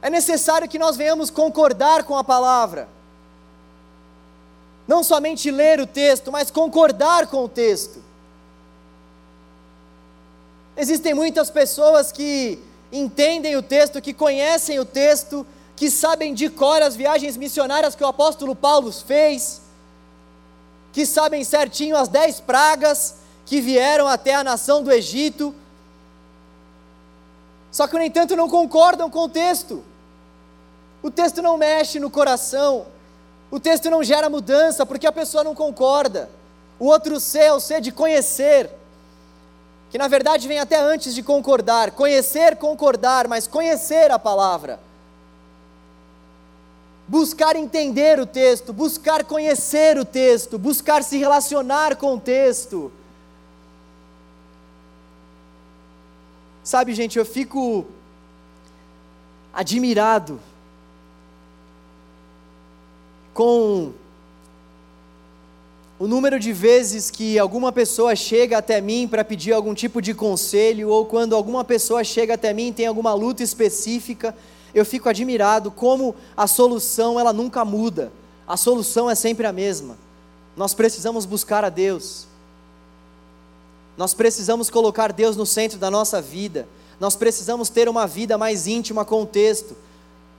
É 0.02 0.10
necessário 0.10 0.68
que 0.68 0.80
nós 0.80 0.98
venhamos 0.98 1.30
concordar 1.30 2.04
com 2.04 2.18
a 2.18 2.24
palavra. 2.24 2.88
Não 4.88 5.04
somente 5.04 5.52
ler 5.52 5.80
o 5.80 5.86
texto, 5.86 6.32
mas 6.32 6.50
concordar 6.50 7.28
com 7.28 7.44
o 7.44 7.50
texto. 7.50 8.07
Existem 10.78 11.13
muitas 11.13 11.50
pessoas 11.50 12.12
que 12.12 12.60
entendem 12.92 13.56
o 13.56 13.63
texto, 13.63 14.00
que 14.00 14.13
conhecem 14.13 14.80
o 14.80 14.86
texto, 14.86 15.46
que 15.76 15.90
sabem 15.90 16.34
de 16.34 16.50
cor 16.50 16.82
as 16.82 16.96
viagens 16.96 17.36
missionárias 17.36 17.96
que 17.96 18.04
o 18.04 18.08
apóstolo 18.08 18.56
Paulo 18.56 18.92
fez, 18.92 19.62
que 20.94 21.06
sabem 21.06 21.44
certinho 21.44 21.98
as 21.98 22.08
dez 22.08 22.40
pragas 22.40 23.16
que 23.46 23.60
vieram 23.60 24.08
até 24.08 24.36
a 24.36 24.44
nação 24.44 24.84
do 24.84 24.92
Egito, 24.92 25.54
só 27.72 27.88
que, 27.88 27.96
no 27.96 28.04
entanto, 28.04 28.36
não 28.36 28.50
concordam 28.50 29.10
com 29.10 29.26
o 29.26 29.30
texto. 29.30 29.84
O 31.02 31.12
texto 31.12 31.42
não 31.42 31.58
mexe 31.58 32.00
no 32.00 32.10
coração, 32.10 32.88
o 33.52 33.60
texto 33.60 33.90
não 33.90 34.04
gera 34.04 34.30
mudança, 34.30 34.86
porque 34.86 35.06
a 35.06 35.12
pessoa 35.12 35.44
não 35.44 35.54
concorda. 35.54 36.30
O 36.80 36.86
outro 36.86 37.20
C 37.20 37.40
é 37.40 37.54
o 37.54 37.60
C 37.60 37.80
de 37.80 37.92
conhecer 37.92 38.70
que 39.89 39.97
na 39.97 40.08
verdade 40.08 40.47
vem 40.47 40.60
até 40.60 40.78
antes 40.80 41.13
de 41.15 41.23
concordar, 41.23 41.91
conhecer, 41.91 42.58
concordar, 42.58 43.28
mas 43.28 43.47
conhecer 43.47 44.12
a 44.12 44.19
palavra. 44.19 44.80
Buscar 47.08 47.56
entender 47.56 48.19
o 48.19 48.26
texto, 48.26 48.73
buscar 48.73 49.23
conhecer 49.23 49.97
o 49.97 50.04
texto, 50.04 50.58
buscar 50.58 51.04
se 51.04 51.17
relacionar 51.17 51.95
com 51.95 52.15
o 52.15 52.19
texto. 52.19 52.91
Sabe, 56.63 56.93
gente, 56.93 57.17
eu 57.17 57.26
fico 57.26 57.86
admirado 59.54 60.38
com 63.34 63.93
o 66.00 66.08
número 66.08 66.40
de 66.40 66.54
vezes 66.54 67.10
que 67.10 67.40
alguma 67.40 67.72
pessoa 67.72 68.16
chega 68.16 68.60
até 68.60 68.80
mim 68.80 69.08
para 69.08 69.26
pedir 69.26 69.52
algum 69.54 69.74
tipo 69.74 70.00
de 70.00 70.14
conselho, 70.14 70.90
ou 70.90 71.06
quando 71.06 71.36
alguma 71.36 71.64
pessoa 71.64 72.04
chega 72.04 72.36
até 72.36 72.54
mim 72.54 72.68
e 72.68 72.74
tem 72.74 72.86
alguma 72.86 73.14
luta 73.16 73.42
específica, 73.42 74.36
eu 74.76 74.86
fico 74.86 75.10
admirado 75.10 75.72
como 75.72 76.16
a 76.36 76.46
solução 76.46 77.20
ela 77.20 77.34
nunca 77.34 77.66
muda. 77.66 78.12
A 78.48 78.56
solução 78.56 79.10
é 79.10 79.16
sempre 79.16 79.48
a 79.48 79.52
mesma. 79.52 79.98
Nós 80.56 80.76
precisamos 80.76 81.26
buscar 81.26 81.66
a 81.66 81.70
Deus. 81.70 82.28
Nós 83.98 84.14
precisamos 84.14 84.70
colocar 84.70 85.12
Deus 85.12 85.36
no 85.36 85.48
centro 85.48 85.80
da 85.80 85.90
nossa 85.90 86.22
vida. 86.22 86.68
Nós 87.00 87.16
precisamos 87.16 87.70
ter 87.70 87.90
uma 87.90 88.06
vida 88.06 88.38
mais 88.38 88.68
íntima 88.68 89.04
com 89.04 89.24
o 89.24 89.26
texto. 89.26 89.76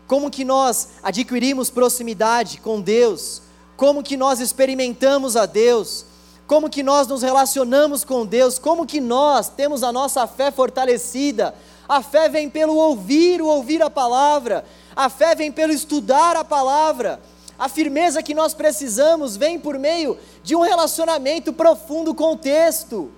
Como 0.06 0.30
que 0.30 0.44
nós 0.44 0.88
adquirimos 1.02 1.68
proximidade 1.68 2.60
com 2.60 2.80
Deus? 2.80 3.42
Como 3.78 4.02
que 4.02 4.16
nós 4.16 4.40
experimentamos 4.40 5.36
a 5.36 5.46
Deus, 5.46 6.04
como 6.48 6.68
que 6.68 6.82
nós 6.82 7.06
nos 7.06 7.22
relacionamos 7.22 8.02
com 8.02 8.26
Deus, 8.26 8.58
como 8.58 8.84
que 8.84 9.00
nós 9.00 9.48
temos 9.48 9.84
a 9.84 9.92
nossa 9.92 10.26
fé 10.26 10.50
fortalecida. 10.50 11.54
A 11.88 12.02
fé 12.02 12.28
vem 12.28 12.50
pelo 12.50 12.74
ouvir, 12.74 13.40
o 13.40 13.46
ouvir 13.46 13.80
a 13.80 13.88
palavra. 13.88 14.64
A 14.96 15.08
fé 15.08 15.32
vem 15.36 15.52
pelo 15.52 15.72
estudar 15.72 16.34
a 16.34 16.42
palavra. 16.42 17.20
A 17.56 17.68
firmeza 17.68 18.20
que 18.20 18.34
nós 18.34 18.52
precisamos 18.52 19.36
vem 19.36 19.60
por 19.60 19.78
meio 19.78 20.18
de 20.42 20.56
um 20.56 20.62
relacionamento 20.62 21.52
profundo 21.52 22.12
com 22.12 22.32
o 22.32 22.36
texto. 22.36 23.12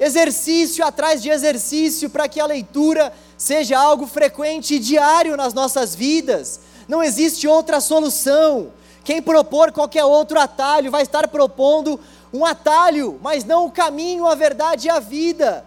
Exercício 0.00 0.84
atrás 0.84 1.22
de 1.22 1.30
exercício 1.30 2.10
para 2.10 2.28
que 2.28 2.40
a 2.40 2.46
leitura 2.46 3.12
seja 3.38 3.78
algo 3.78 4.08
frequente 4.08 4.74
e 4.74 4.78
diário 4.80 5.36
nas 5.36 5.54
nossas 5.54 5.94
vidas. 5.94 6.58
Não 6.88 7.04
existe 7.04 7.46
outra 7.46 7.80
solução. 7.80 8.72
Quem 9.10 9.20
propor 9.20 9.72
qualquer 9.72 10.04
outro 10.04 10.38
atalho 10.38 10.88
vai 10.88 11.02
estar 11.02 11.26
propondo 11.26 11.98
um 12.32 12.46
atalho, 12.46 13.18
mas 13.20 13.42
não 13.42 13.66
o 13.66 13.70
caminho, 13.72 14.24
a 14.24 14.36
verdade 14.36 14.86
e 14.86 14.88
a 14.88 15.00
vida. 15.00 15.66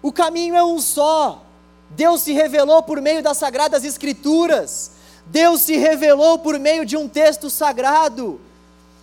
O 0.00 0.12
caminho 0.12 0.54
é 0.54 0.62
um 0.62 0.80
só. 0.80 1.42
Deus 1.88 2.22
se 2.22 2.32
revelou 2.32 2.84
por 2.84 3.00
meio 3.00 3.20
das 3.20 3.36
sagradas 3.36 3.82
escrituras. 3.82 4.92
Deus 5.26 5.62
se 5.62 5.76
revelou 5.76 6.38
por 6.38 6.56
meio 6.56 6.86
de 6.86 6.96
um 6.96 7.08
texto 7.08 7.50
sagrado. 7.50 8.40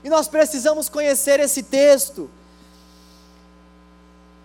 E 0.05 0.09
nós 0.09 0.26
precisamos 0.26 0.88
conhecer 0.88 1.41
esse 1.41 1.61
texto. 1.61 2.30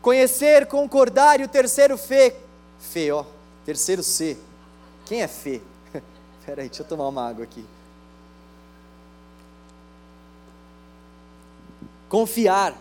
Conhecer, 0.01 0.67
concordar 0.67 1.39
e 1.39 1.45
o 1.45 1.49
terceiro 1.49 1.97
fé. 1.97 2.35
Fé, 2.81 3.13
ó. 3.13 3.25
Terceiro 3.65 4.03
C. 4.03 4.37
Quem 5.07 5.23
é 5.23 5.29
fé? 5.29 5.61
Espera 6.43 6.63
aí, 6.63 6.69
deixa 6.69 6.83
eu 6.83 6.87
tomar 6.89 7.07
uma 7.07 7.29
água 7.29 7.45
aqui. 7.45 7.65
Confiar. 12.09 12.73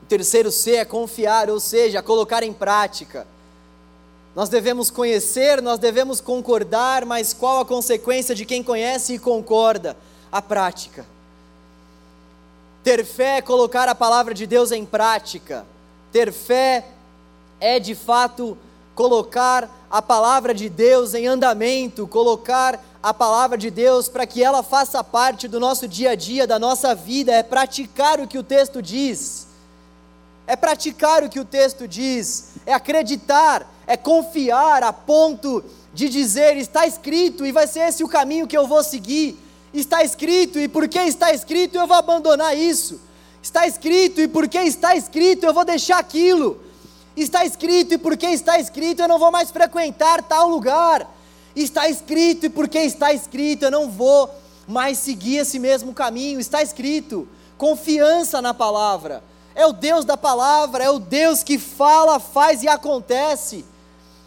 O 0.00 0.06
terceiro 0.06 0.52
C 0.52 0.76
é 0.76 0.84
confiar, 0.84 1.50
ou 1.50 1.58
seja, 1.58 2.00
colocar 2.00 2.44
em 2.44 2.52
prática. 2.52 3.26
Nós 4.36 4.48
devemos 4.48 4.88
conhecer, 4.88 5.60
nós 5.60 5.80
devemos 5.80 6.20
concordar, 6.20 7.04
mas 7.04 7.32
qual 7.32 7.58
a 7.58 7.66
consequência 7.66 8.36
de 8.36 8.44
quem 8.44 8.62
conhece 8.62 9.14
e 9.14 9.18
concorda? 9.18 9.96
A 10.30 10.40
prática. 10.40 11.04
Ter 12.84 13.04
fé 13.04 13.38
é 13.38 13.42
colocar 13.42 13.88
a 13.88 13.96
palavra 13.96 14.32
de 14.32 14.46
Deus 14.46 14.70
em 14.70 14.86
prática. 14.86 15.66
Ter 16.12 16.32
fé 16.32 16.86
é 17.58 17.80
de 17.80 17.96
fato 17.96 18.56
colocar 18.94 19.68
a 19.90 20.02
palavra 20.02 20.52
de 20.52 20.68
Deus 20.68 21.14
em 21.14 21.26
andamento, 21.26 22.06
colocar 22.06 22.82
a 23.02 23.14
palavra 23.14 23.56
de 23.56 23.70
Deus 23.70 24.08
para 24.08 24.26
que 24.26 24.42
ela 24.42 24.62
faça 24.62 25.02
parte 25.02 25.48
do 25.48 25.58
nosso 25.58 25.88
dia 25.88 26.10
a 26.10 26.14
dia, 26.14 26.46
da 26.46 26.58
nossa 26.58 26.94
vida, 26.94 27.32
é 27.32 27.42
praticar 27.42 28.20
o 28.20 28.26
que 28.26 28.38
o 28.38 28.42
texto 28.42 28.82
diz. 28.82 29.46
É 30.46 30.56
praticar 30.56 31.22
o 31.22 31.28
que 31.28 31.38
o 31.38 31.44
texto 31.44 31.86
diz, 31.86 32.54
é 32.64 32.72
acreditar, 32.72 33.70
é 33.86 33.98
confiar 33.98 34.82
a 34.82 34.92
ponto 34.92 35.62
de 35.92 36.08
dizer: 36.08 36.56
está 36.56 36.86
escrito 36.86 37.44
e 37.44 37.52
vai 37.52 37.66
ser 37.66 37.80
esse 37.80 38.02
o 38.02 38.08
caminho 38.08 38.46
que 38.46 38.56
eu 38.56 38.66
vou 38.66 38.82
seguir. 38.82 39.38
Está 39.74 40.02
escrito 40.02 40.58
e 40.58 40.66
porque 40.66 40.98
está 41.00 41.32
escrito 41.32 41.76
eu 41.76 41.86
vou 41.86 41.96
abandonar 41.96 42.56
isso. 42.56 42.98
Está 43.42 43.66
escrito 43.66 44.20
e 44.20 44.28
porque 44.28 44.58
está 44.58 44.96
escrito 44.96 45.44
eu 45.44 45.52
vou 45.52 45.64
deixar 45.64 45.98
aquilo. 45.98 46.60
Está 47.20 47.44
escrito 47.44 47.94
e 47.94 47.98
porque 47.98 48.26
está 48.26 48.58
escrito 48.58 49.02
eu 49.02 49.08
não 49.08 49.18
vou 49.18 49.30
mais 49.30 49.50
frequentar 49.50 50.22
tal 50.22 50.48
lugar 50.48 51.06
Está 51.60 51.88
escrito, 51.88 52.46
e 52.46 52.48
porque 52.48 52.78
está 52.78 53.12
escrito, 53.12 53.64
eu 53.64 53.70
não 53.70 53.90
vou 53.90 54.30
mais 54.66 54.98
seguir 54.98 55.38
esse 55.38 55.58
mesmo 55.58 55.92
caminho. 55.92 56.38
Está 56.38 56.62
escrito. 56.62 57.28
Confiança 57.56 58.40
na 58.40 58.54
palavra. 58.54 59.24
É 59.54 59.66
o 59.66 59.72
Deus 59.72 60.04
da 60.04 60.16
palavra, 60.16 60.84
é 60.84 60.90
o 60.90 61.00
Deus 61.00 61.42
que 61.42 61.58
fala, 61.58 62.20
faz 62.20 62.62
e 62.62 62.68
acontece. 62.68 63.64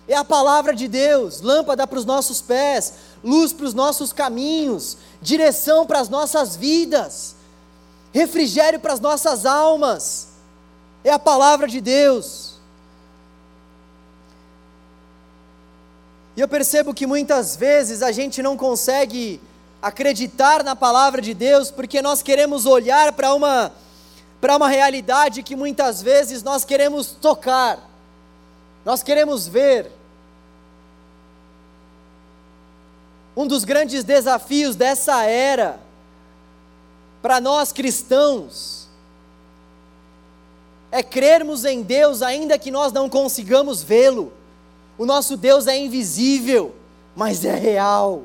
É 0.08 0.16
a 0.16 0.26
palavra 0.26 0.76
de 0.76 0.90
Deus, 0.90 1.40
lâmpada 1.40 1.88
para 1.88 1.98
os 1.98 2.04
nossos 2.04 2.42
pés, 2.42 2.96
luz 3.24 3.54
para 3.54 3.66
os 3.66 3.74
nossos 3.74 4.12
caminhos, 4.12 4.98
direção 5.22 5.86
para 5.86 6.02
as 6.02 6.10
nossas 6.10 6.58
vidas, 6.58 7.36
refrigério 8.12 8.80
para 8.80 8.92
as 8.92 9.00
nossas 9.00 9.46
almas. 9.46 10.28
É 11.02 11.12
a 11.12 11.20
palavra 11.20 11.66
de 11.66 11.80
Deus. 11.80 12.51
Eu 16.42 16.48
percebo 16.48 16.92
que 16.92 17.06
muitas 17.06 17.56
vezes 17.56 18.02
a 18.02 18.12
gente 18.12 18.42
não 18.42 18.58
consegue 18.58 19.40
acreditar 19.80 20.64
na 20.64 20.76
palavra 20.76 21.22
de 21.22 21.36
Deus 21.36 21.70
porque 21.70 22.02
nós 22.02 22.24
queremos 22.24 22.66
olhar 22.66 23.14
para 23.14 23.32
uma 23.36 23.72
para 24.42 24.58
uma 24.58 24.68
realidade 24.68 25.44
que 25.44 25.56
muitas 25.56 26.02
vezes 26.02 26.42
nós 26.42 26.66
queremos 26.66 27.12
tocar. 27.12 27.78
Nós 28.84 29.04
queremos 29.04 29.48
ver. 29.48 29.92
Um 33.38 33.46
dos 33.46 33.64
grandes 33.64 34.04
desafios 34.04 34.76
dessa 34.76 35.24
era 35.24 35.80
para 37.22 37.40
nós 37.40 37.72
cristãos 37.72 38.88
é 40.92 41.04
crermos 41.04 41.66
em 41.66 41.84
Deus 41.84 42.24
ainda 42.24 42.58
que 42.58 42.72
nós 42.72 42.92
não 42.92 43.08
consigamos 43.08 43.84
vê-lo. 43.84 44.41
O 45.02 45.06
nosso 45.08 45.36
Deus 45.36 45.66
é 45.66 45.76
invisível, 45.76 46.76
mas 47.16 47.44
é 47.44 47.56
real. 47.56 48.22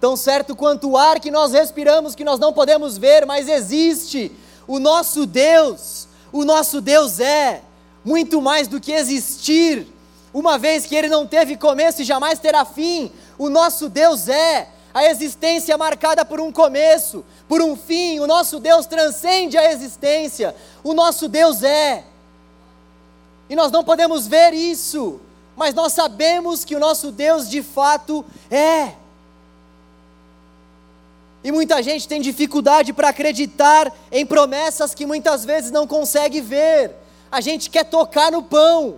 Tão 0.00 0.16
certo 0.16 0.56
quanto 0.56 0.88
o 0.88 0.96
ar 0.96 1.20
que 1.20 1.30
nós 1.30 1.52
respiramos, 1.52 2.14
que 2.14 2.24
nós 2.24 2.40
não 2.40 2.54
podemos 2.54 2.96
ver, 2.96 3.26
mas 3.26 3.50
existe. 3.50 4.32
O 4.66 4.78
nosso 4.78 5.26
Deus, 5.26 6.08
o 6.32 6.42
nosso 6.42 6.80
Deus 6.80 7.20
é 7.20 7.60
muito 8.02 8.40
mais 8.40 8.66
do 8.66 8.80
que 8.80 8.92
existir, 8.92 9.86
uma 10.32 10.56
vez 10.56 10.86
que 10.86 10.94
ele 10.94 11.08
não 11.08 11.26
teve 11.26 11.54
começo 11.58 12.00
e 12.00 12.04
jamais 12.06 12.38
terá 12.38 12.64
fim. 12.64 13.12
O 13.36 13.50
nosso 13.50 13.90
Deus 13.90 14.26
é 14.26 14.70
a 14.94 15.04
existência 15.04 15.76
marcada 15.76 16.24
por 16.24 16.40
um 16.40 16.50
começo, 16.50 17.22
por 17.46 17.60
um 17.60 17.76
fim. 17.76 18.20
O 18.20 18.26
nosso 18.26 18.58
Deus 18.58 18.86
transcende 18.86 19.58
a 19.58 19.70
existência. 19.70 20.56
O 20.82 20.94
nosso 20.94 21.28
Deus 21.28 21.62
é 21.62 22.04
e 23.48 23.56
nós 23.56 23.72
não 23.72 23.82
podemos 23.82 24.26
ver 24.26 24.52
isso, 24.52 25.20
mas 25.56 25.74
nós 25.74 25.92
sabemos 25.92 26.64
que 26.64 26.76
o 26.76 26.80
nosso 26.80 27.10
Deus 27.10 27.48
de 27.48 27.62
fato 27.62 28.24
é. 28.50 28.92
E 31.42 31.50
muita 31.50 31.82
gente 31.82 32.06
tem 32.06 32.20
dificuldade 32.20 32.92
para 32.92 33.08
acreditar 33.08 33.92
em 34.12 34.26
promessas 34.26 34.94
que 34.94 35.06
muitas 35.06 35.44
vezes 35.44 35.70
não 35.70 35.86
consegue 35.86 36.40
ver. 36.40 36.94
A 37.30 37.40
gente 37.40 37.70
quer 37.70 37.84
tocar 37.84 38.30
no 38.30 38.42
pão. 38.42 38.96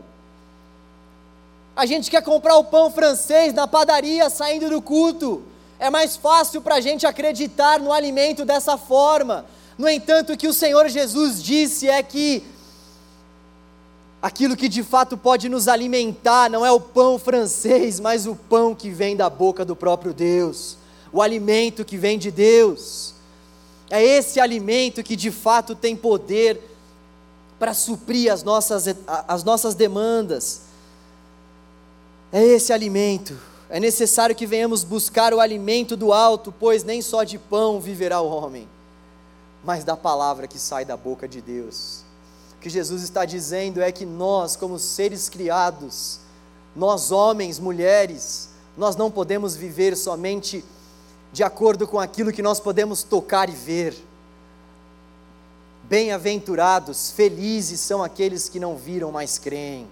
A 1.77 1.87
gente 1.87 2.11
quer 2.11 2.23
comprar 2.23 2.57
o 2.57 2.65
pão 2.65 2.91
francês 2.91 3.55
na 3.55 3.69
padaria 3.69 4.29
saindo 4.31 4.69
do 4.69 4.83
culto. 4.83 5.43
É 5.79 5.89
mais 5.91 6.17
fácil 6.17 6.61
para 6.61 6.77
a 6.77 6.81
gente 6.81 7.07
acreditar 7.07 7.79
no 7.79 7.93
alimento 7.93 8.45
dessa 8.45 8.77
forma. 8.77 9.47
No 9.79 9.89
entanto, 9.89 10.33
o 10.33 10.37
que 10.37 10.49
o 10.49 10.53
Senhor 10.53 10.89
Jesus 10.89 11.43
disse 11.43 11.89
é 11.89 12.03
que 12.03 12.45
Aquilo 14.23 14.57
que 14.57 14.69
de 14.69 14.83
fato 14.83 15.17
pode 15.17 15.49
nos 15.49 15.67
alimentar 15.67 16.51
não 16.51 16.65
é 16.65 16.71
o 16.71 16.81
pão 16.81 17.19
francês, 17.19 17.99
mas 17.99 18.27
o 18.27 18.37
pão 18.37 18.75
que 18.75 18.91
vem 18.91 19.17
da 19.17 19.31
boca 19.31 19.65
do 19.65 19.75
próprio 19.75 20.13
Deus, 20.13 20.77
o 21.11 21.23
alimento 21.23 21.85
que 21.85 21.97
vem 21.97 22.19
de 22.19 22.31
Deus. 22.31 23.15
É 23.89 24.03
esse 24.03 24.39
alimento 24.39 25.03
que 25.03 25.17
de 25.17 25.31
fato 25.31 25.75
tem 25.75 25.97
poder 25.97 26.61
para 27.59 27.73
suprir 27.73 28.33
as 28.33 28.43
nossas, 28.43 28.95
as 29.27 29.43
nossas 29.43 29.75
demandas. 29.75 30.63
É 32.31 32.43
esse 32.45 32.73
alimento. 32.73 33.37
É 33.71 33.81
necessário 33.81 34.35
que 34.35 34.47
venhamos 34.47 34.85
buscar 34.85 35.33
o 35.33 35.41
alimento 35.41 35.97
do 35.97 36.13
alto, 36.13 36.53
pois 36.53 36.85
nem 36.85 37.01
só 37.01 37.25
de 37.25 37.39
pão 37.39 37.81
viverá 37.81 38.21
o 38.21 38.29
homem, 38.29 38.69
mas 39.65 39.85
da 39.85 39.97
palavra 39.97 40.47
que 40.49 40.59
sai 40.59 40.85
da 40.85 40.97
boca 40.97 41.29
de 41.29 41.41
Deus. 41.41 42.10
O 42.61 42.63
que 42.63 42.69
Jesus 42.69 43.03
está 43.03 43.25
dizendo 43.25 43.81
é 43.81 43.91
que 43.91 44.05
nós, 44.05 44.55
como 44.55 44.79
seres 44.79 45.31
criados, 45.31 46.21
nós 46.77 47.11
homens, 47.11 47.59
mulheres, 47.59 48.51
nós 48.77 48.97
não 48.97 49.11
podemos 49.11 49.57
viver 49.57 49.97
somente 49.97 50.63
de 51.33 51.43
acordo 51.43 51.89
com 51.89 51.99
aquilo 51.99 52.31
que 52.31 52.43
nós 52.43 52.61
podemos 52.61 53.03
tocar 53.03 53.49
e 53.49 53.53
ver. 53.53 53.97
Bem-aventurados, 55.85 57.11
felizes 57.11 57.81
são 57.81 58.05
aqueles 58.05 58.47
que 58.47 58.61
não 58.61 58.77
viram, 58.77 59.11
mas 59.11 59.39
creem. 59.39 59.89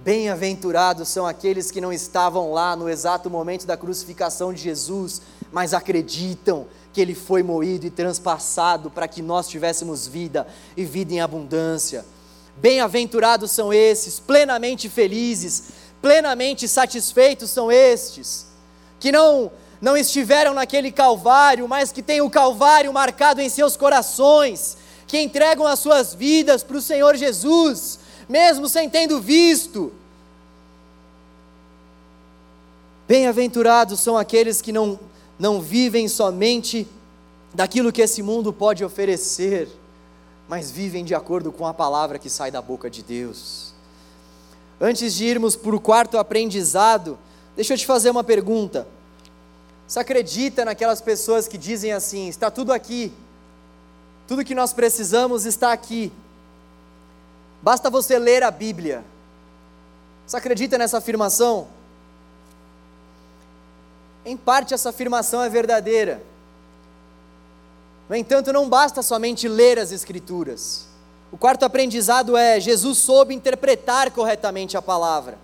Bem-aventurados 0.00 1.08
são 1.10 1.24
aqueles 1.26 1.70
que 1.70 1.80
não 1.80 1.92
estavam 1.92 2.52
lá 2.52 2.74
no 2.74 2.88
exato 2.88 3.30
momento 3.30 3.68
da 3.68 3.76
crucificação 3.76 4.52
de 4.52 4.60
Jesus, 4.60 5.22
mas 5.52 5.72
acreditam 5.72 6.66
que 6.94 7.00
ele 7.00 7.14
foi 7.14 7.42
moído 7.42 7.86
e 7.86 7.90
transpassado 7.90 8.88
para 8.88 9.08
que 9.08 9.20
nós 9.20 9.48
tivéssemos 9.48 10.06
vida 10.06 10.46
e 10.76 10.84
vida 10.84 11.12
em 11.12 11.20
abundância. 11.20 12.06
Bem-aventurados 12.56 13.50
são 13.50 13.72
esses, 13.72 14.20
plenamente 14.20 14.88
felizes, 14.88 15.64
plenamente 16.00 16.68
satisfeitos 16.68 17.50
são 17.50 17.70
estes, 17.70 18.46
que 19.00 19.10
não 19.10 19.50
não 19.80 19.98
estiveram 19.98 20.54
naquele 20.54 20.90
Calvário, 20.90 21.68
mas 21.68 21.92
que 21.92 22.02
têm 22.02 22.22
o 22.22 22.30
Calvário 22.30 22.90
marcado 22.90 23.42
em 23.42 23.50
seus 23.50 23.76
corações, 23.76 24.78
que 25.06 25.20
entregam 25.20 25.66
as 25.66 25.78
suas 25.78 26.14
vidas 26.14 26.62
para 26.62 26.78
o 26.78 26.80
Senhor 26.80 27.14
Jesus, 27.16 27.98
mesmo 28.26 28.66
sem 28.66 28.88
tendo 28.88 29.20
visto. 29.20 29.92
Bem-aventurados 33.06 34.00
são 34.00 34.16
aqueles 34.16 34.62
que 34.62 34.72
não 34.72 34.98
não 35.38 35.60
vivem 35.60 36.08
somente 36.08 36.86
daquilo 37.52 37.92
que 37.92 38.02
esse 38.02 38.22
mundo 38.22 38.52
pode 38.52 38.84
oferecer, 38.84 39.68
mas 40.48 40.70
vivem 40.70 41.04
de 41.04 41.14
acordo 41.14 41.50
com 41.52 41.66
a 41.66 41.74
palavra 41.74 42.18
que 42.18 42.28
sai 42.28 42.50
da 42.50 42.60
boca 42.60 42.90
de 42.90 43.02
Deus. 43.02 43.72
Antes 44.80 45.14
de 45.14 45.24
irmos 45.24 45.56
para 45.56 45.74
o 45.74 45.80
quarto 45.80 46.18
aprendizado, 46.18 47.18
deixa 47.56 47.74
eu 47.74 47.78
te 47.78 47.86
fazer 47.86 48.10
uma 48.10 48.24
pergunta. 48.24 48.86
Você 49.86 49.98
acredita 49.98 50.64
naquelas 50.64 51.00
pessoas 51.00 51.46
que 51.46 51.56
dizem 51.56 51.92
assim: 51.92 52.28
está 52.28 52.50
tudo 52.50 52.72
aqui, 52.72 53.12
tudo 54.26 54.44
que 54.44 54.54
nós 54.54 54.72
precisamos 54.72 55.46
está 55.46 55.72
aqui, 55.72 56.12
basta 57.62 57.88
você 57.88 58.18
ler 58.18 58.42
a 58.42 58.50
Bíblia. 58.50 59.04
Você 60.26 60.36
acredita 60.36 60.78
nessa 60.78 60.98
afirmação? 60.98 61.68
Em 64.24 64.36
parte, 64.36 64.72
essa 64.72 64.88
afirmação 64.88 65.42
é 65.42 65.48
verdadeira. 65.48 66.22
No 68.08 68.16
entanto, 68.16 68.52
não 68.52 68.68
basta 68.68 69.02
somente 69.02 69.46
ler 69.48 69.78
as 69.78 69.92
Escrituras. 69.92 70.86
O 71.30 71.36
quarto 71.36 71.64
aprendizado 71.64 72.36
é: 72.36 72.58
Jesus 72.58 72.98
soube 72.98 73.34
interpretar 73.34 74.10
corretamente 74.10 74.76
a 74.76 74.82
palavra. 74.82 75.38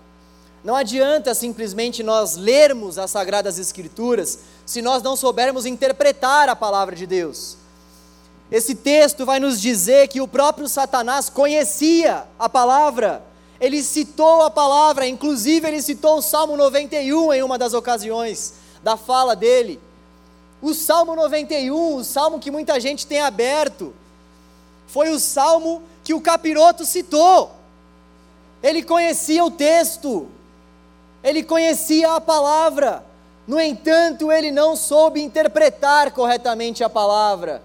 Não 0.63 0.75
adianta 0.75 1.33
simplesmente 1.33 2.03
nós 2.03 2.35
lermos 2.35 2.97
as 2.97 3.11
Sagradas 3.11 3.57
Escrituras 3.57 4.39
se 4.65 4.81
nós 4.81 5.01
não 5.01 5.15
soubermos 5.15 5.65
interpretar 5.65 6.49
a 6.49 6.55
palavra 6.55 6.95
de 6.95 7.07
Deus. 7.07 7.57
Esse 8.51 8.75
texto 8.75 9.25
vai 9.25 9.39
nos 9.39 9.59
dizer 9.59 10.07
que 10.07 10.21
o 10.21 10.27
próprio 10.27 10.67
Satanás 10.67 11.29
conhecia 11.29 12.25
a 12.37 12.49
palavra, 12.49 13.23
ele 13.59 13.81
citou 13.81 14.43
a 14.43 14.51
palavra, 14.51 15.07
inclusive 15.07 15.67
ele 15.67 15.81
citou 15.81 16.17
o 16.17 16.21
Salmo 16.21 16.57
91 16.57 17.33
em 17.33 17.43
uma 17.43 17.57
das 17.57 17.73
ocasiões 17.73 18.60
da 18.83 18.97
fala 18.97 19.35
dele. 19.35 19.79
O 20.61 20.73
Salmo 20.73 21.15
91, 21.15 21.95
o 21.95 22.03
salmo 22.03 22.39
que 22.39 22.51
muita 22.51 22.79
gente 22.79 23.07
tem 23.07 23.21
aberto, 23.21 23.93
foi 24.87 25.09
o 25.09 25.19
salmo 25.19 25.81
que 26.03 26.13
o 26.13 26.21
capiroto 26.21 26.85
citou. 26.85 27.51
Ele 28.61 28.83
conhecia 28.83 29.43
o 29.43 29.49
texto, 29.49 30.27
ele 31.23 31.43
conhecia 31.43 32.15
a 32.15 32.21
palavra, 32.21 33.03
no 33.47 33.59
entanto, 33.59 34.31
ele 34.31 34.51
não 34.51 34.75
soube 34.75 35.21
interpretar 35.21 36.11
corretamente 36.11 36.83
a 36.83 36.89
palavra. 36.89 37.61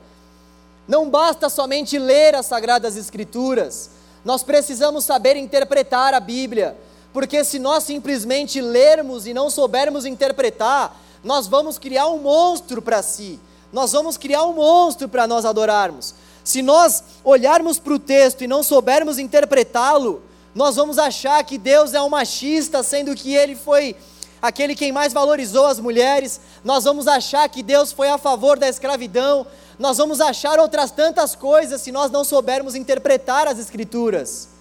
Não 0.89 1.11
basta 1.11 1.49
somente 1.49 1.99
ler 1.99 2.35
as 2.35 2.47
Sagradas 2.47 2.97
Escrituras, 2.97 3.91
nós 4.25 4.43
precisamos 4.43 5.05
saber 5.05 5.37
interpretar 5.37 6.15
a 6.15 6.21
Bíblia, 6.21 6.77
porque 7.13 7.45
se 7.45 7.59
nós 7.59 7.85
simplesmente 7.85 8.61
lermos 8.61 9.27
e 9.27 9.35
não 9.35 9.49
soubermos 9.49 10.05
interpretar, 10.05 10.97
nós 11.23 11.47
vamos 11.47 11.79
criar 11.79 12.09
um 12.09 12.19
monstro 12.19 12.81
para 12.81 13.03
si, 13.03 13.41
nós 13.73 13.93
vamos 13.93 14.17
criar 14.17 14.45
um 14.45 14.55
monstro 14.55 15.09
para 15.09 15.27
nós 15.27 15.45
adorarmos. 15.45 16.15
Se 16.45 16.63
nós 16.63 17.03
olharmos 17.25 17.79
para 17.79 17.95
o 17.95 17.99
texto 17.99 18.43
e 18.43 18.47
não 18.47 18.63
soubermos 18.63 19.19
interpretá-lo, 19.19 20.23
nós 20.55 20.77
vamos 20.77 20.99
achar 20.99 21.43
que 21.45 21.59
Deus 21.59 21.93
é 21.93 22.01
um 22.01 22.09
machista, 22.09 22.83
sendo 22.83 23.15
que 23.15 23.35
ele 23.35 23.57
foi 23.57 23.97
aquele 24.41 24.75
quem 24.77 24.93
mais 24.93 25.13
valorizou 25.13 25.67
as 25.67 25.81
mulheres, 25.81 26.41
nós 26.63 26.85
vamos 26.85 27.09
achar 27.09 27.49
que 27.49 27.63
Deus 27.63 27.93
foi 27.93 28.09
a 28.09 28.19
favor 28.19 28.59
da 28.59 28.69
escravidão, 28.69 29.47
nós 29.79 29.99
vamos 29.99 30.21
achar 30.21 30.59
outras 30.59 30.91
tantas 30.91 31.35
coisas 31.35 31.81
se 31.81 31.91
nós 31.91 32.11
não 32.11 32.25
soubermos 32.25 32.75
interpretar 32.75 33.49
as 33.49 33.59
Escrituras. 33.59 34.56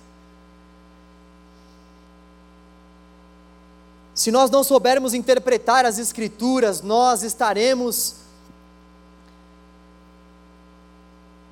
Se 4.15 4.31
nós 4.31 4.49
não 4.49 4.63
soubermos 4.63 5.13
interpretar 5.13 5.85
as 5.85 5.99
Escrituras, 5.99 6.81
nós 6.81 7.21
estaremos 7.21 8.15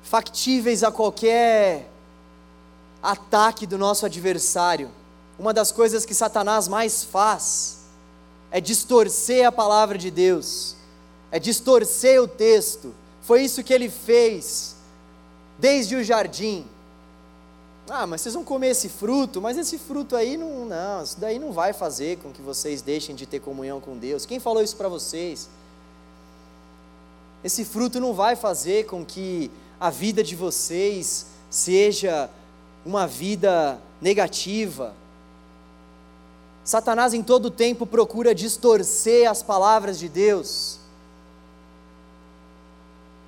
factíveis 0.02 0.82
a 0.82 0.90
qualquer 0.90 1.90
ataque 3.02 3.66
do 3.66 3.76
nosso 3.76 4.06
adversário. 4.06 4.90
Uma 5.38 5.52
das 5.52 5.70
coisas 5.70 6.06
que 6.06 6.14
Satanás 6.14 6.66
mais 6.66 7.04
faz 7.04 7.80
é 8.50 8.62
distorcer 8.62 9.46
a 9.46 9.52
palavra 9.52 9.98
de 9.98 10.10
Deus, 10.10 10.74
é 11.30 11.38
distorcer 11.38 12.22
o 12.22 12.26
texto. 12.26 12.94
Foi 13.20 13.42
isso 13.42 13.62
que 13.62 13.74
ele 13.74 13.90
fez 13.90 14.76
desde 15.58 15.96
o 15.96 16.02
jardim. 16.02 16.66
Ah, 17.88 18.06
mas 18.06 18.22
vocês 18.22 18.34
vão 18.34 18.42
comer 18.42 18.68
esse 18.68 18.88
fruto, 18.88 19.42
mas 19.42 19.58
esse 19.58 19.76
fruto 19.78 20.16
aí 20.16 20.36
não, 20.36 20.64
não, 20.64 21.02
isso 21.02 21.20
daí 21.20 21.38
não 21.38 21.52
vai 21.52 21.72
fazer 21.74 22.16
com 22.18 22.32
que 22.32 22.40
vocês 22.40 22.80
deixem 22.80 23.14
de 23.14 23.26
ter 23.26 23.40
comunhão 23.40 23.78
com 23.80 23.96
Deus. 23.96 24.24
Quem 24.24 24.40
falou 24.40 24.62
isso 24.62 24.76
para 24.76 24.88
vocês? 24.88 25.50
Esse 27.42 27.62
fruto 27.62 28.00
não 28.00 28.14
vai 28.14 28.36
fazer 28.36 28.86
com 28.86 29.04
que 29.04 29.50
a 29.78 29.90
vida 29.90 30.24
de 30.24 30.34
vocês 30.34 31.26
seja 31.50 32.30
uma 32.86 33.06
vida 33.06 33.78
negativa. 34.00 34.94
Satanás 36.64 37.12
em 37.12 37.22
todo 37.22 37.50
tempo 37.50 37.86
procura 37.86 38.34
distorcer 38.34 39.30
as 39.30 39.42
palavras 39.42 39.98
de 39.98 40.08
Deus. 40.08 40.78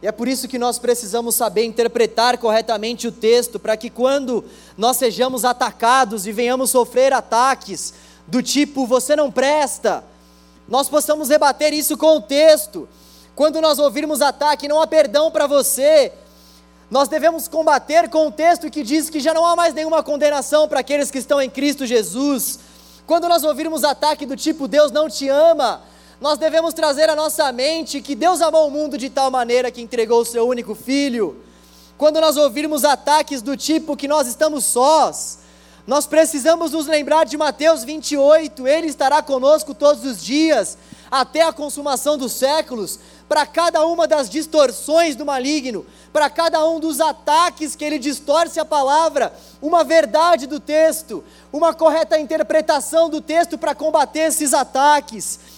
É 0.07 0.13
por 0.13 0.29
isso 0.29 0.47
que 0.47 0.57
nós 0.57 0.79
precisamos 0.79 1.35
saber 1.35 1.65
interpretar 1.65 2.39
corretamente 2.39 3.09
o 3.09 3.13
texto, 3.13 3.59
para 3.59 3.77
que 3.77 3.91
quando 3.91 4.45
nós 4.79 4.99
sejamos 4.99 5.45
atacados 5.45 6.29
e 6.29 6.33
venhamos 6.33 6.71
sofrer 6.71 7.13
ataques 7.13 7.93
do 8.25 8.41
tipo 8.41 8.87
você 8.87 9.17
não 9.17 9.33
presta, 9.33 10.05
nós 10.69 10.89
possamos 10.89 11.29
rebater 11.29 11.73
isso 11.73 11.97
com 11.97 12.19
o 12.19 12.21
texto. 12.21 12.89
Quando 13.35 13.61
nós 13.61 13.81
ouvirmos 13.81 14.23
ataque, 14.23 14.69
não 14.69 14.81
há 14.81 14.87
perdão 14.87 15.29
para 15.29 15.49
você. 15.49 16.13
Nós 16.89 17.09
devemos 17.09 17.49
combater 17.49 18.09
com 18.09 18.29
o 18.29 18.31
texto 18.31 18.71
que 18.71 18.85
diz 18.85 19.11
que 19.11 19.19
já 19.19 19.35
não 19.35 19.45
há 19.45 19.57
mais 19.57 19.75
nenhuma 19.75 20.05
condenação 20.05 20.69
para 20.69 20.79
aqueles 20.79 21.11
que 21.11 21.19
estão 21.19 21.43
em 21.43 21.51
Cristo 21.51 21.85
Jesus. 21.85 22.61
Quando 23.09 23.29
nós 23.29 23.43
ouvirmos 23.43 23.83
ataque 23.83 24.25
do 24.25 24.37
tipo 24.37 24.69
Deus 24.69 24.93
não 24.93 25.11
te 25.11 25.29
ama, 25.29 25.83
nós 26.21 26.39
devemos 26.39 26.73
trazer 26.73 27.11
à 27.11 27.15
nossa 27.15 27.53
mente 27.53 28.01
que 28.01 28.15
Deus 28.15 28.41
amou 28.41 28.69
o 28.69 28.71
mundo 28.71 28.97
de 28.97 29.11
tal 29.11 29.31
maneira 29.31 29.71
que 29.71 29.83
entregou 29.83 30.23
o 30.23 30.25
seu 30.25 30.49
único 30.49 30.75
filho. 30.75 31.43
Quando 31.99 32.21
nós 32.21 32.37
ouvirmos 32.37 32.85
ataques 32.85 33.43
do 33.43 33.57
tipo 33.57 33.97
que 33.97 34.09
nós 34.09 34.27
estamos 34.27 34.65
sós, 34.65 35.39
nós 35.87 36.07
precisamos 36.07 36.73
nos 36.73 36.87
lembrar 36.87 37.25
de 37.25 37.37
Mateus 37.37 37.85
28, 37.85 38.67
Ele 38.67 38.87
estará 38.87 39.23
conosco 39.23 39.75
todos 39.75 40.05
os 40.05 40.23
dias, 40.23 40.77
até 41.11 41.43
a 41.43 41.53
consumação 41.53 42.19
dos 42.19 42.33
séculos, 42.33 42.99
para 43.29 43.47
cada 43.47 43.85
uma 43.87 44.07
das 44.07 44.29
distorções 44.29 45.17
do 45.17 45.25
maligno, 45.25 45.85
para 46.13 46.31
cada 46.31 46.67
um 46.67 46.81
dos 46.81 47.01
ataques 47.01 47.77
que 47.77 47.85
ele 47.85 47.99
distorce 47.99 48.59
a 48.59 48.65
palavra, 48.65 49.33
uma 49.61 49.85
verdade 49.85 50.47
do 50.47 50.61
texto, 50.61 51.23
uma 51.53 51.75
correta 51.75 52.19
interpretação 52.19 53.09
do 53.09 53.21
texto 53.21 53.59
para 53.59 53.75
combater 53.75 54.21
esses 54.21 54.55
ataques. 54.55 55.56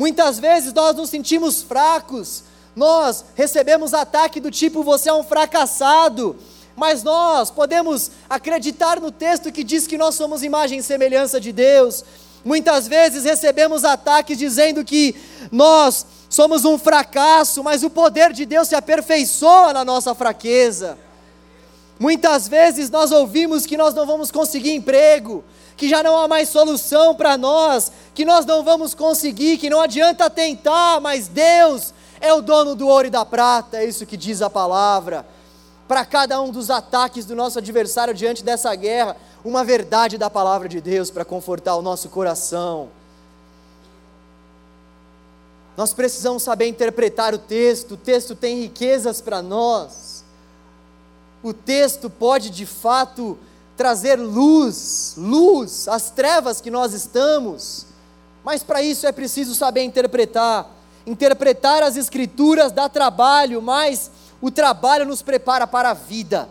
Muitas 0.00 0.38
vezes 0.38 0.72
nós 0.72 0.96
nos 0.96 1.10
sentimos 1.10 1.60
fracos, 1.60 2.42
nós 2.74 3.22
recebemos 3.34 3.92
ataque 3.92 4.40
do 4.40 4.50
tipo 4.50 4.82
você 4.82 5.10
é 5.10 5.12
um 5.12 5.22
fracassado, 5.22 6.38
mas 6.74 7.02
nós 7.02 7.50
podemos 7.50 8.10
acreditar 8.26 8.98
no 8.98 9.12
texto 9.12 9.52
que 9.52 9.62
diz 9.62 9.86
que 9.86 9.98
nós 9.98 10.14
somos 10.14 10.42
imagem 10.42 10.78
e 10.78 10.82
semelhança 10.82 11.38
de 11.38 11.52
Deus. 11.52 12.02
Muitas 12.42 12.88
vezes 12.88 13.24
recebemos 13.24 13.84
ataques 13.84 14.38
dizendo 14.38 14.82
que 14.86 15.14
nós 15.52 16.06
somos 16.30 16.64
um 16.64 16.78
fracasso, 16.78 17.62
mas 17.62 17.82
o 17.82 17.90
poder 17.90 18.32
de 18.32 18.46
Deus 18.46 18.68
se 18.68 18.74
aperfeiçoa 18.74 19.74
na 19.74 19.84
nossa 19.84 20.14
fraqueza. 20.14 20.96
Muitas 21.98 22.48
vezes 22.48 22.88
nós 22.88 23.12
ouvimos 23.12 23.66
que 23.66 23.76
nós 23.76 23.92
não 23.92 24.06
vamos 24.06 24.30
conseguir 24.30 24.72
emprego, 24.72 25.44
que 25.80 25.88
já 25.88 26.02
não 26.02 26.14
há 26.18 26.28
mais 26.28 26.50
solução 26.50 27.14
para 27.14 27.38
nós, 27.38 27.90
que 28.14 28.22
nós 28.22 28.44
não 28.44 28.62
vamos 28.62 28.92
conseguir, 28.92 29.56
que 29.56 29.70
não 29.70 29.80
adianta 29.80 30.28
tentar, 30.28 31.00
mas 31.00 31.26
Deus 31.26 31.94
é 32.20 32.34
o 32.34 32.42
dono 32.42 32.74
do 32.74 32.86
ouro 32.86 33.06
e 33.06 33.10
da 33.10 33.24
prata, 33.24 33.78
é 33.78 33.86
isso 33.86 34.04
que 34.04 34.14
diz 34.14 34.42
a 34.42 34.50
palavra. 34.50 35.26
Para 35.88 36.04
cada 36.04 36.38
um 36.38 36.50
dos 36.50 36.68
ataques 36.68 37.24
do 37.24 37.34
nosso 37.34 37.58
adversário 37.58 38.12
diante 38.12 38.44
dessa 38.44 38.74
guerra, 38.74 39.16
uma 39.42 39.64
verdade 39.64 40.18
da 40.18 40.28
palavra 40.28 40.68
de 40.68 40.82
Deus 40.82 41.10
para 41.10 41.24
confortar 41.24 41.74
o 41.76 41.82
nosso 41.82 42.10
coração. 42.10 42.90
Nós 45.78 45.94
precisamos 45.94 46.42
saber 46.42 46.66
interpretar 46.66 47.32
o 47.32 47.38
texto, 47.38 47.92
o 47.92 47.96
texto 47.96 48.34
tem 48.34 48.60
riquezas 48.60 49.22
para 49.22 49.40
nós. 49.40 50.22
O 51.42 51.54
texto 51.54 52.10
pode 52.10 52.50
de 52.50 52.66
fato 52.66 53.38
trazer 53.80 54.16
luz, 54.16 55.14
luz 55.16 55.88
às 55.88 56.10
trevas 56.10 56.60
que 56.60 56.70
nós 56.70 56.92
estamos, 56.92 57.86
mas 58.44 58.62
para 58.62 58.82
isso 58.82 59.06
é 59.06 59.12
preciso 59.12 59.54
saber 59.54 59.82
interpretar. 59.84 60.68
Interpretar 61.06 61.82
as 61.82 61.96
Escrituras 61.96 62.72
dá 62.72 62.90
trabalho, 62.90 63.62
mas 63.62 64.10
o 64.38 64.50
trabalho 64.50 65.06
nos 65.06 65.22
prepara 65.22 65.66
para 65.66 65.92
a 65.92 65.94
vida. 65.94 66.50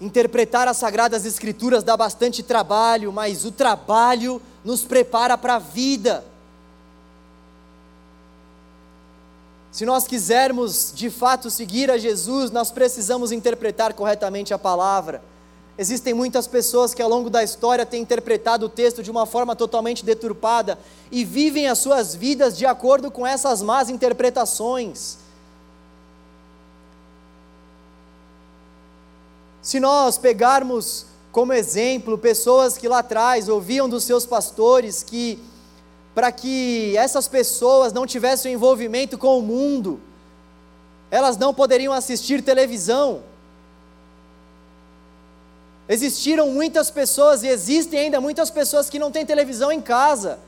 Interpretar 0.00 0.66
as 0.66 0.78
Sagradas 0.78 1.26
Escrituras 1.26 1.84
dá 1.84 1.94
bastante 1.94 2.42
trabalho, 2.42 3.12
mas 3.12 3.44
o 3.44 3.52
trabalho 3.52 4.40
nos 4.64 4.82
prepara 4.82 5.36
para 5.36 5.56
a 5.56 5.58
vida. 5.58 6.24
Se 9.76 9.84
nós 9.84 10.06
quisermos 10.06 10.90
de 10.94 11.10
fato 11.10 11.50
seguir 11.50 11.90
a 11.90 11.98
Jesus, 11.98 12.50
nós 12.50 12.70
precisamos 12.70 13.30
interpretar 13.30 13.92
corretamente 13.92 14.54
a 14.54 14.58
palavra. 14.58 15.22
Existem 15.76 16.14
muitas 16.14 16.46
pessoas 16.46 16.94
que 16.94 17.02
ao 17.02 17.10
longo 17.10 17.28
da 17.28 17.44
história 17.44 17.84
têm 17.84 18.00
interpretado 18.00 18.64
o 18.64 18.68
texto 18.70 19.02
de 19.02 19.10
uma 19.10 19.26
forma 19.26 19.54
totalmente 19.54 20.02
deturpada 20.02 20.78
e 21.12 21.26
vivem 21.26 21.68
as 21.68 21.78
suas 21.78 22.14
vidas 22.14 22.56
de 22.56 22.64
acordo 22.64 23.10
com 23.10 23.26
essas 23.26 23.60
más 23.60 23.90
interpretações. 23.90 25.18
Se 29.60 29.78
nós 29.78 30.16
pegarmos 30.16 31.04
como 31.30 31.52
exemplo 31.52 32.16
pessoas 32.16 32.78
que 32.78 32.88
lá 32.88 33.00
atrás 33.00 33.46
ouviam 33.46 33.90
dos 33.90 34.04
seus 34.04 34.24
pastores 34.24 35.02
que, 35.02 35.38
para 36.16 36.32
que 36.32 36.96
essas 36.96 37.28
pessoas 37.28 37.92
não 37.92 38.06
tivessem 38.06 38.54
envolvimento 38.54 39.18
com 39.18 39.38
o 39.38 39.42
mundo, 39.42 40.00
elas 41.10 41.36
não 41.36 41.52
poderiam 41.52 41.92
assistir 41.92 42.40
televisão. 42.40 43.20
Existiram 45.86 46.48
muitas 46.48 46.90
pessoas 46.90 47.42
e 47.42 47.48
existem 47.48 48.00
ainda 48.00 48.18
muitas 48.18 48.48
pessoas 48.50 48.88
que 48.88 48.98
não 48.98 49.10
têm 49.10 49.26
televisão 49.26 49.70
em 49.70 49.82
casa, 49.82 50.38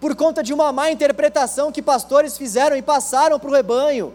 por 0.00 0.14
conta 0.14 0.40
de 0.40 0.54
uma 0.54 0.70
má 0.70 0.88
interpretação 0.88 1.72
que 1.72 1.82
pastores 1.82 2.38
fizeram 2.38 2.76
e 2.76 2.80
passaram 2.80 3.40
para 3.40 3.50
o 3.50 3.52
rebanho 3.52 4.14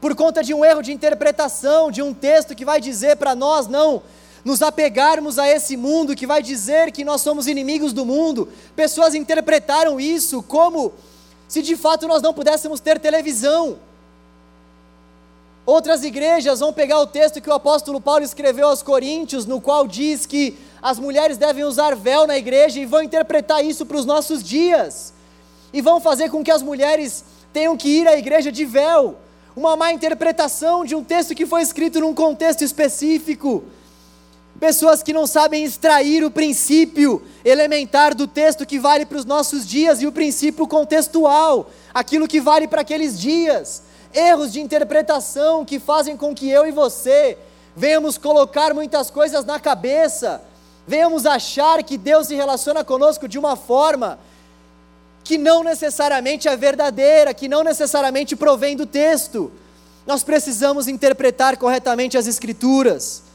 por 0.00 0.14
conta 0.14 0.44
de 0.44 0.54
um 0.54 0.64
erro 0.64 0.82
de 0.82 0.92
interpretação 0.92 1.90
de 1.90 2.02
um 2.02 2.14
texto 2.14 2.54
que 2.54 2.64
vai 2.64 2.80
dizer 2.80 3.16
para 3.16 3.34
nós 3.34 3.66
não 3.66 4.02
nos 4.46 4.62
apegarmos 4.62 5.40
a 5.40 5.48
esse 5.48 5.76
mundo, 5.76 6.14
que 6.14 6.24
vai 6.24 6.40
dizer 6.40 6.92
que 6.92 7.02
nós 7.02 7.20
somos 7.20 7.48
inimigos 7.48 7.92
do 7.92 8.06
mundo. 8.06 8.48
Pessoas 8.76 9.12
interpretaram 9.12 9.98
isso 9.98 10.40
como 10.40 10.92
se 11.48 11.60
de 11.60 11.74
fato 11.74 12.06
nós 12.06 12.22
não 12.22 12.32
pudéssemos 12.32 12.78
ter 12.78 13.00
televisão? 13.00 13.76
Outras 15.66 16.04
igrejas 16.04 16.60
vão 16.60 16.72
pegar 16.72 17.00
o 17.00 17.08
texto 17.08 17.40
que 17.40 17.50
o 17.50 17.54
apóstolo 17.54 18.00
Paulo 18.00 18.22
escreveu 18.22 18.68
aos 18.68 18.84
Coríntios, 18.84 19.46
no 19.46 19.60
qual 19.60 19.84
diz 19.84 20.26
que 20.26 20.56
as 20.80 20.96
mulheres 20.96 21.36
devem 21.36 21.64
usar 21.64 21.96
véu 21.96 22.24
na 22.24 22.38
igreja 22.38 22.78
e 22.78 22.86
vão 22.86 23.02
interpretar 23.02 23.64
isso 23.64 23.84
para 23.84 23.96
os 23.96 24.06
nossos 24.06 24.44
dias. 24.44 25.12
E 25.72 25.82
vão 25.82 26.00
fazer 26.00 26.30
com 26.30 26.44
que 26.44 26.52
as 26.52 26.62
mulheres 26.62 27.24
tenham 27.52 27.76
que 27.76 27.88
ir 27.88 28.06
à 28.06 28.16
igreja 28.16 28.52
de 28.52 28.64
véu. 28.64 29.16
Uma 29.56 29.74
má 29.74 29.92
interpretação 29.92 30.84
de 30.84 30.94
um 30.94 31.02
texto 31.02 31.34
que 31.34 31.46
foi 31.46 31.62
escrito 31.62 31.98
num 31.98 32.14
contexto 32.14 32.62
específico. 32.62 33.64
Pessoas 34.58 35.02
que 35.02 35.12
não 35.12 35.26
sabem 35.26 35.64
extrair 35.64 36.24
o 36.24 36.30
princípio 36.30 37.22
elementar 37.44 38.14
do 38.14 38.26
texto 38.26 38.64
que 38.64 38.78
vale 38.78 39.04
para 39.04 39.18
os 39.18 39.24
nossos 39.24 39.66
dias 39.66 40.00
e 40.00 40.06
o 40.06 40.12
princípio 40.12 40.66
contextual, 40.66 41.70
aquilo 41.92 42.26
que 42.26 42.40
vale 42.40 42.66
para 42.66 42.80
aqueles 42.80 43.20
dias 43.20 43.82
erros 44.14 44.52
de 44.52 44.60
interpretação 44.60 45.64
que 45.64 45.78
fazem 45.78 46.16
com 46.16 46.34
que 46.34 46.48
eu 46.48 46.66
e 46.66 46.72
você 46.72 47.36
venhamos 47.76 48.16
colocar 48.16 48.72
muitas 48.72 49.10
coisas 49.10 49.44
na 49.44 49.60
cabeça, 49.60 50.40
venhamos 50.86 51.26
achar 51.26 51.82
que 51.82 51.98
Deus 51.98 52.28
se 52.28 52.34
relaciona 52.34 52.82
conosco 52.82 53.28
de 53.28 53.38
uma 53.38 53.56
forma 53.56 54.18
que 55.22 55.36
não 55.36 55.62
necessariamente 55.62 56.48
é 56.48 56.56
verdadeira, 56.56 57.34
que 57.34 57.48
não 57.48 57.62
necessariamente 57.62 58.34
provém 58.34 58.74
do 58.74 58.86
texto. 58.86 59.52
Nós 60.06 60.22
precisamos 60.22 60.88
interpretar 60.88 61.58
corretamente 61.58 62.16
as 62.16 62.26
Escrituras. 62.26 63.25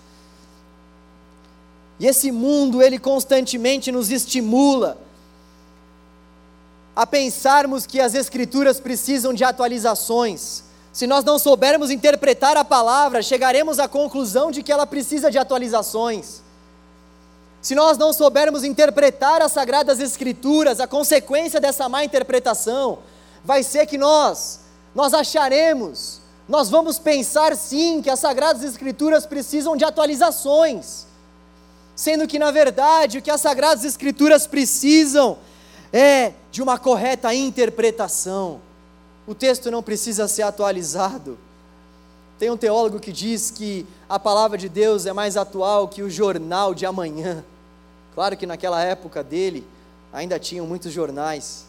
E 2.02 2.08
esse 2.08 2.32
mundo, 2.32 2.82
ele 2.82 2.98
constantemente 2.98 3.92
nos 3.92 4.10
estimula 4.10 4.98
a 6.96 7.06
pensarmos 7.06 7.86
que 7.86 8.02
as 8.02 8.16
Escrituras 8.16 8.80
precisam 8.80 9.32
de 9.36 9.44
atualizações. 9.44 10.64
Se 10.92 11.06
nós 11.06 11.24
não 11.24 11.38
soubermos 11.38 11.92
interpretar 11.92 12.58
a 12.58 12.66
palavra, 12.66 13.22
chegaremos 13.22 13.78
à 13.78 13.88
conclusão 13.88 14.50
de 14.50 14.64
que 14.64 14.72
ela 14.72 14.88
precisa 14.88 15.30
de 15.30 15.38
atualizações. 15.38 16.42
Se 17.62 17.76
nós 17.76 18.00
não 18.00 18.12
soubermos 18.12 18.64
interpretar 18.64 19.40
as 19.44 19.52
sagradas 19.52 20.00
escrituras, 20.00 20.80
a 20.80 20.88
consequência 20.88 21.62
dessa 21.62 21.88
má 21.88 22.04
interpretação 22.04 22.98
vai 23.46 23.62
ser 23.62 23.86
que 23.86 24.00
nós 24.00 24.62
nós 24.96 25.14
acharemos, 25.14 26.20
nós 26.50 26.68
vamos 26.68 26.98
pensar 26.98 27.56
sim 27.56 28.02
que 28.02 28.10
as 28.10 28.20
sagradas 28.20 28.64
escrituras 28.64 29.28
precisam 29.28 29.78
de 29.78 29.86
atualizações, 29.86 31.11
sendo 32.02 32.28
que 32.28 32.40
na 32.40 32.50
verdade 32.50 33.20
o 33.20 33.22
que 33.22 33.30
as 33.30 33.42
sagradas 33.42 33.86
escrituras 33.86 34.48
precisam 34.48 35.38
é 35.94 36.34
de 36.52 36.60
uma 36.60 36.80
correta 36.80 37.32
interpretação. 37.32 38.60
O 39.28 39.36
texto 39.36 39.70
não 39.70 39.84
precisa 39.84 40.28
ser 40.28 40.42
atualizado. 40.42 41.38
Tem 42.40 42.50
um 42.50 42.58
teólogo 42.58 43.00
que 43.00 43.12
diz 43.12 43.52
que 43.52 43.86
a 44.10 44.18
palavra 44.18 44.58
de 44.58 44.68
Deus 44.68 45.06
é 45.06 45.14
mais 45.14 45.38
atual 45.38 45.88
que 45.88 46.02
o 46.02 46.10
jornal 46.10 46.74
de 46.74 46.88
amanhã. 46.88 47.46
Claro 48.16 48.36
que 48.36 48.48
naquela 48.48 48.84
época 48.84 49.24
dele 49.24 49.64
ainda 50.12 50.40
tinham 50.40 50.66
muitos 50.66 50.92
jornais, 50.92 51.68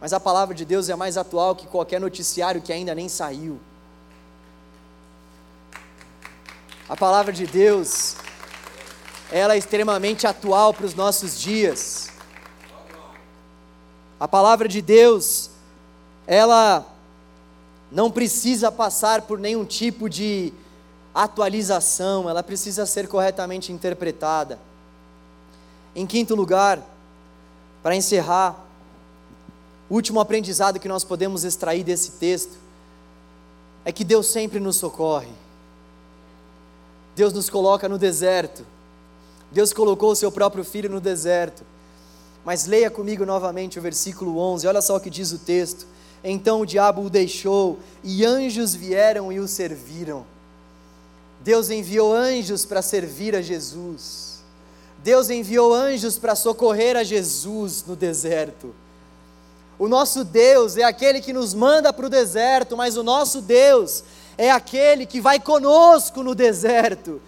mas 0.00 0.12
a 0.12 0.20
palavra 0.20 0.54
de 0.54 0.64
Deus 0.64 0.88
é 0.88 0.94
mais 0.94 1.16
atual 1.16 1.56
que 1.56 1.66
qualquer 1.66 2.00
noticiário 2.00 2.62
que 2.62 2.72
ainda 2.72 2.94
nem 2.94 3.08
saiu. 3.08 3.58
A 6.88 6.96
palavra 6.96 7.32
de 7.32 7.48
Deus, 7.48 8.14
ela 9.30 9.54
é 9.54 9.58
extremamente 9.58 10.26
atual 10.26 10.72
para 10.72 10.86
os 10.86 10.94
nossos 10.94 11.38
dias. 11.38 12.08
A 14.18 14.26
palavra 14.26 14.68
de 14.68 14.80
Deus, 14.80 15.50
ela 16.26 16.86
não 17.90 18.10
precisa 18.10 18.70
passar 18.72 19.22
por 19.22 19.38
nenhum 19.38 19.64
tipo 19.64 20.08
de 20.08 20.52
atualização, 21.14 22.28
ela 22.28 22.42
precisa 22.42 22.86
ser 22.86 23.08
corretamente 23.08 23.72
interpretada. 23.72 24.58
Em 25.94 26.06
quinto 26.06 26.34
lugar, 26.34 26.82
para 27.82 27.96
encerrar, 27.96 28.64
o 29.88 29.94
último 29.94 30.20
aprendizado 30.20 30.80
que 30.80 30.88
nós 30.88 31.04
podemos 31.04 31.44
extrair 31.44 31.84
desse 31.84 32.12
texto 32.12 32.56
é 33.84 33.92
que 33.92 34.04
Deus 34.04 34.26
sempre 34.26 34.58
nos 34.58 34.76
socorre. 34.76 35.32
Deus 37.14 37.32
nos 37.32 37.48
coloca 37.48 37.88
no 37.88 37.96
deserto. 37.96 38.75
Deus 39.50 39.72
colocou 39.72 40.12
o 40.12 40.16
seu 40.16 40.30
próprio 40.30 40.64
filho 40.64 40.90
no 40.90 41.00
deserto. 41.00 41.64
Mas 42.44 42.66
leia 42.66 42.90
comigo 42.90 43.26
novamente 43.26 43.78
o 43.78 43.82
versículo 43.82 44.38
11, 44.38 44.66
olha 44.66 44.80
só 44.80 44.96
o 44.96 45.00
que 45.00 45.10
diz 45.10 45.32
o 45.32 45.38
texto. 45.38 45.86
Então 46.22 46.60
o 46.60 46.66
diabo 46.66 47.02
o 47.02 47.10
deixou 47.10 47.78
e 48.02 48.24
anjos 48.24 48.74
vieram 48.74 49.32
e 49.32 49.40
o 49.40 49.48
serviram. 49.48 50.24
Deus 51.40 51.70
enviou 51.70 52.12
anjos 52.12 52.64
para 52.64 52.82
servir 52.82 53.34
a 53.36 53.42
Jesus. 53.42 54.42
Deus 54.98 55.30
enviou 55.30 55.72
anjos 55.72 56.18
para 56.18 56.34
socorrer 56.34 56.96
a 56.96 57.04
Jesus 57.04 57.84
no 57.86 57.94
deserto. 57.94 58.74
O 59.78 59.88
nosso 59.88 60.24
Deus 60.24 60.76
é 60.76 60.82
aquele 60.82 61.20
que 61.20 61.32
nos 61.32 61.52
manda 61.52 61.92
para 61.92 62.06
o 62.06 62.10
deserto, 62.10 62.76
mas 62.76 62.96
o 62.96 63.02
nosso 63.02 63.42
Deus 63.42 64.02
é 64.38 64.50
aquele 64.50 65.04
que 65.04 65.20
vai 65.20 65.38
conosco 65.38 66.22
no 66.22 66.34
deserto. 66.34 67.20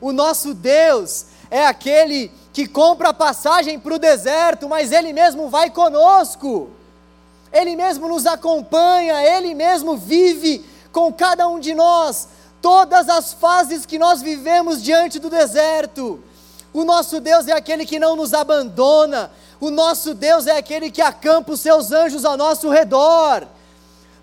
O 0.00 0.12
nosso 0.12 0.54
Deus 0.54 1.26
é 1.50 1.66
aquele 1.66 2.30
que 2.52 2.66
compra 2.66 3.08
a 3.08 3.14
passagem 3.14 3.78
para 3.78 3.94
o 3.94 3.98
deserto, 3.98 4.68
mas 4.68 4.92
Ele 4.92 5.12
mesmo 5.12 5.48
vai 5.48 5.70
conosco. 5.70 6.70
Ele 7.52 7.74
mesmo 7.74 8.08
nos 8.08 8.26
acompanha, 8.26 9.20
Ele 9.22 9.54
mesmo 9.54 9.96
vive 9.96 10.64
com 10.92 11.12
cada 11.12 11.48
um 11.48 11.58
de 11.58 11.74
nós, 11.74 12.28
todas 12.62 13.08
as 13.08 13.32
fases 13.32 13.86
que 13.86 13.98
nós 13.98 14.22
vivemos 14.22 14.82
diante 14.82 15.18
do 15.18 15.30
deserto. 15.30 16.22
O 16.72 16.84
nosso 16.84 17.20
Deus 17.20 17.48
é 17.48 17.52
aquele 17.52 17.84
que 17.84 17.98
não 17.98 18.14
nos 18.14 18.32
abandona, 18.32 19.30
o 19.60 19.70
nosso 19.70 20.14
Deus 20.14 20.46
é 20.46 20.56
aquele 20.56 20.90
que 20.90 21.02
acampa 21.02 21.52
os 21.52 21.60
seus 21.60 21.90
anjos 21.90 22.24
ao 22.24 22.36
nosso 22.36 22.68
redor, 22.70 23.46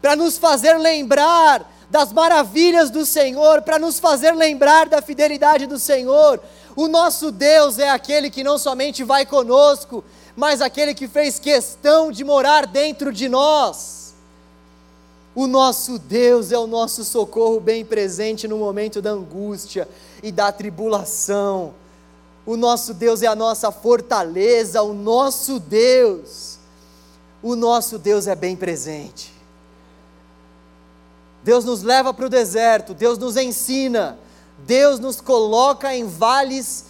para 0.01 0.15
nos 0.15 0.37
fazer 0.37 0.77
lembrar 0.77 1.69
das 1.89 2.11
maravilhas 2.11 2.89
do 2.89 3.05
Senhor, 3.05 3.61
para 3.61 3.79
nos 3.79 3.99
fazer 3.99 4.31
lembrar 4.31 4.87
da 4.87 5.01
fidelidade 5.01 5.65
do 5.65 5.79
Senhor. 5.79 6.39
O 6.77 6.87
nosso 6.87 7.31
Deus 7.31 7.79
é 7.79 7.89
aquele 7.89 8.29
que 8.29 8.43
não 8.43 8.59
somente 8.59 9.03
vai 9.03 9.25
conosco, 9.25 10.03
mas 10.35 10.61
aquele 10.61 10.93
que 10.93 11.07
fez 11.07 11.39
questão 11.39 12.11
de 12.11 12.23
morar 12.23 12.67
dentro 12.67 13.11
de 13.11 13.27
nós. 13.27 14.13
O 15.33 15.47
nosso 15.47 15.97
Deus 15.97 16.51
é 16.51 16.57
o 16.57 16.67
nosso 16.67 17.03
socorro 17.03 17.59
bem 17.59 17.83
presente 17.83 18.47
no 18.47 18.59
momento 18.59 19.01
da 19.01 19.09
angústia 19.09 19.89
e 20.21 20.31
da 20.31 20.51
tribulação. 20.51 21.73
O 22.45 22.55
nosso 22.55 22.93
Deus 22.93 23.23
é 23.23 23.27
a 23.27 23.35
nossa 23.35 23.71
fortaleza, 23.71 24.83
o 24.83 24.93
nosso 24.93 25.59
Deus, 25.59 26.59
o 27.41 27.55
nosso 27.55 27.97
Deus 27.97 28.27
é 28.27 28.35
bem 28.35 28.55
presente. 28.55 29.33
Deus 31.43 31.65
nos 31.65 31.81
leva 31.81 32.13
para 32.13 32.27
o 32.27 32.29
deserto, 32.29 32.93
Deus 32.93 33.17
nos 33.17 33.35
ensina, 33.35 34.19
Deus 34.59 34.99
nos 34.99 35.21
coloca 35.21 35.95
em 35.95 36.05
vales 36.05 36.85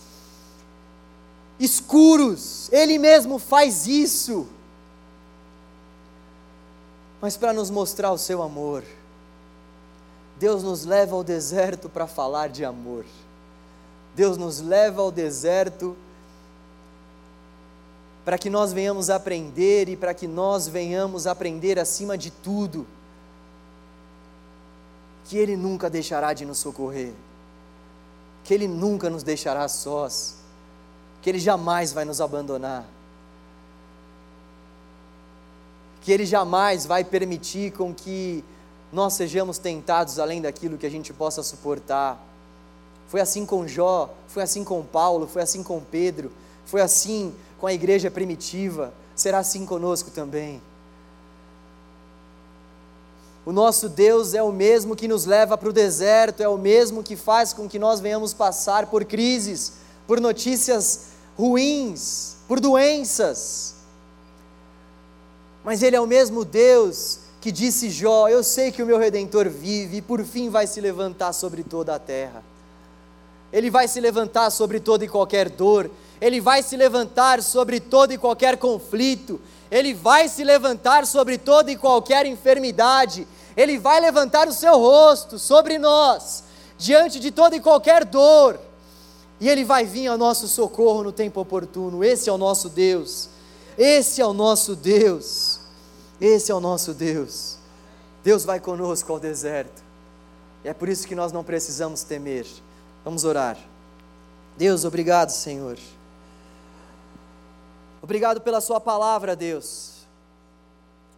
escuros, 1.59 2.71
Ele 2.71 2.97
mesmo 2.97 3.39
faz 3.39 3.87
isso, 3.87 4.47
mas 7.19 7.35
para 7.35 7.51
nos 7.53 7.69
mostrar 7.69 8.11
o 8.11 8.17
seu 8.17 8.41
amor. 8.41 8.83
Deus 10.39 10.61
nos 10.61 10.85
leva 10.85 11.15
ao 11.15 11.23
deserto 11.23 11.89
para 11.89 12.05
falar 12.05 12.49
de 12.49 12.63
amor. 12.63 13.05
Deus 14.15 14.37
nos 14.37 14.59
leva 14.59 15.01
ao 15.01 15.11
deserto 15.11 15.95
para 18.23 18.37
que 18.37 18.49
nós 18.49 18.73
venhamos 18.73 19.09
aprender 19.09 19.89
e 19.89 19.95
para 19.95 20.13
que 20.13 20.27
nós 20.27 20.67
venhamos 20.67 21.25
aprender 21.25 21.79
acima 21.79 22.17
de 22.17 22.29
tudo 22.29 22.85
que 25.25 25.37
Ele 25.37 25.55
nunca 25.55 25.89
deixará 25.89 26.33
de 26.33 26.45
nos 26.45 26.57
socorrer, 26.57 27.13
que 28.47 28.53
Ele 28.53 28.65
nunca 28.65 29.09
nos 29.09 29.23
deixará 29.23 29.67
sós 29.67 30.35
que 31.21 31.29
Ele 31.29 31.37
jamais 31.37 31.91
vai 31.91 32.05
nos 32.05 32.21
abandonar, 32.21 32.85
que 36.01 36.13
Ele 36.13 36.25
jamais 36.25 36.85
vai 36.85 37.03
permitir 37.03 37.73
com 37.73 37.93
que 37.93 38.41
nós 38.93 39.15
sejamos 39.15 39.57
tentados 39.57 40.17
além 40.17 40.41
daquilo 40.41 40.77
que 40.77 40.85
a 40.85 40.89
gente 40.89 41.11
possa 41.11 41.43
suportar. 41.43 42.25
Foi 43.09 43.19
assim 43.19 43.45
com 43.45 43.67
Jó, 43.67 44.09
foi 44.29 44.43
assim 44.43 44.63
com 44.63 44.81
Paulo, 44.81 45.27
foi 45.27 45.41
assim 45.41 45.61
com 45.61 45.81
Pedro, 45.81 46.31
foi 46.65 46.79
assim 46.79 47.35
com 47.59 47.67
a 47.67 47.73
igreja 47.73 48.09
primitiva, 48.09 48.93
será 49.13 49.39
assim 49.39 49.65
conosco 49.65 50.09
também. 50.09 50.61
O 53.47 53.53
nosso 53.53 53.87
Deus 53.87 54.33
é 54.33 54.43
o 54.43 54.51
mesmo 54.51 54.93
que 54.93 55.07
nos 55.07 55.23
leva 55.23 55.57
para 55.57 55.69
o 55.69 55.71
deserto, 55.71 56.43
é 56.43 56.49
o 56.49 56.57
mesmo 56.57 57.01
que 57.01 57.15
faz 57.15 57.53
com 57.53 57.65
que 57.65 57.79
nós 57.79 58.01
venhamos 58.01 58.33
passar 58.33 58.87
por 58.87 59.05
crises, 59.05 59.75
por 60.05 60.19
notícias 60.19 61.11
ruins, 61.37 62.35
por 62.45 62.59
doenças. 62.59 63.75
Mas 65.63 65.81
Ele 65.81 65.95
é 65.95 66.01
o 66.01 66.05
mesmo 66.05 66.43
Deus 66.43 67.19
que 67.39 67.49
disse 67.49 67.89
Jó: 67.89 68.27
Eu 68.27 68.43
sei 68.43 68.69
que 68.69 68.83
o 68.83 68.85
meu 68.85 68.97
redentor 68.97 69.47
vive 69.47 69.95
e 69.95 70.01
por 70.01 70.25
fim 70.25 70.49
vai 70.49 70.67
se 70.67 70.81
levantar 70.81 71.31
sobre 71.31 71.63
toda 71.63 71.95
a 71.95 71.99
terra. 71.99 72.43
Ele 73.53 73.69
vai 73.69 73.87
se 73.87 74.01
levantar 74.01 74.49
sobre 74.49 74.81
toda 74.81 75.05
e 75.05 75.07
qualquer 75.07 75.49
dor, 75.49 75.89
ele 76.19 76.41
vai 76.41 76.61
se 76.61 76.75
levantar 76.75 77.41
sobre 77.41 77.79
todo 77.79 78.11
e 78.11 78.17
qualquer 78.17 78.57
conflito, 78.57 79.39
ele 79.71 79.93
vai 79.93 80.27
se 80.27 80.43
levantar 80.43 81.07
sobre 81.07 81.37
toda 81.37 81.71
e 81.71 81.77
qualquer 81.77 82.25
enfermidade, 82.25 83.25
ele 83.57 83.79
vai 83.79 83.99
levantar 83.99 84.47
o 84.47 84.53
seu 84.53 84.77
rosto 84.77 85.39
sobre 85.39 85.79
nós, 85.79 86.43
diante 86.77 87.19
de 87.19 87.31
toda 87.31 87.55
e 87.55 87.59
qualquer 87.59 88.05
dor, 88.05 88.59
e 89.41 89.49
ele 89.49 89.65
vai 89.65 89.83
vir 89.83 90.07
ao 90.07 90.17
nosso 90.17 90.47
socorro 90.47 91.03
no 91.03 91.11
tempo 91.11 91.41
oportuno. 91.41 92.03
Esse 92.03 92.29
é 92.29 92.31
o 92.31 92.37
nosso 92.37 92.69
Deus, 92.69 93.29
esse 93.75 94.21
é 94.21 94.25
o 94.25 94.31
nosso 94.31 94.75
Deus, 94.75 95.59
esse 96.21 96.51
é 96.51 96.55
o 96.55 96.59
nosso 96.59 96.93
Deus. 96.93 97.57
Deus 98.23 98.45
vai 98.45 98.59
conosco 98.59 99.11
ao 99.11 99.19
deserto, 99.19 99.81
e 100.63 100.69
é 100.69 100.73
por 100.73 100.87
isso 100.87 101.07
que 101.07 101.15
nós 101.15 101.31
não 101.31 101.43
precisamos 101.43 102.03
temer. 102.03 102.45
Vamos 103.03 103.23
orar. 103.23 103.57
Deus, 104.55 104.85
obrigado, 104.85 105.29
Senhor. 105.29 105.77
Obrigado 108.01 108.39
pela 108.41 108.61
Sua 108.61 108.79
palavra, 108.79 109.35
Deus. 109.35 109.96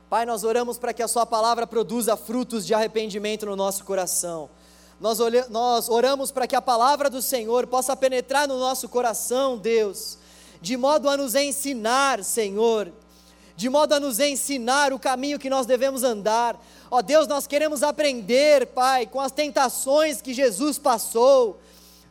Pai, 0.09 0.25
nós 0.25 0.43
oramos 0.43 0.77
para 0.77 0.93
que 0.93 1.03
a 1.03 1.07
Sua 1.07 1.25
palavra 1.25 1.67
produza 1.67 2.17
frutos 2.17 2.65
de 2.65 2.73
arrependimento 2.73 3.45
no 3.45 3.55
nosso 3.55 3.83
coração. 3.83 4.49
Nós, 4.99 5.19
nós 5.49 5.87
oramos 5.87 6.31
para 6.31 6.47
que 6.47 6.55
a 6.55 6.61
palavra 6.61 7.09
do 7.09 7.21
Senhor 7.21 7.67
possa 7.67 7.95
penetrar 7.95 8.47
no 8.47 8.57
nosso 8.57 8.89
coração, 8.89 9.57
Deus, 9.57 10.17
de 10.61 10.75
modo 10.75 11.07
a 11.09 11.15
nos 11.15 11.35
ensinar, 11.35 12.23
Senhor, 12.23 12.91
de 13.55 13.69
modo 13.69 13.93
a 13.93 13.99
nos 13.99 14.19
ensinar 14.19 14.91
o 14.91 14.99
caminho 14.99 15.39
que 15.39 15.49
nós 15.49 15.65
devemos 15.65 16.03
andar. 16.03 16.59
Ó 16.89 17.01
Deus, 17.01 17.27
nós 17.27 17.45
queremos 17.45 17.83
aprender, 17.83 18.67
Pai, 18.67 19.05
com 19.05 19.21
as 19.21 19.31
tentações 19.31 20.21
que 20.21 20.33
Jesus 20.33 20.79
passou 20.79 21.59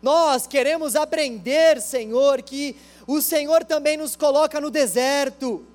nós 0.01 0.47
queremos 0.47 0.95
aprender, 0.95 1.81
Senhor, 1.81 2.43
que 2.43 2.77
o 3.07 3.21
Senhor 3.21 3.65
também 3.65 3.97
nos 3.97 4.15
coloca 4.15 4.61
no 4.61 4.71
deserto. 4.71 5.67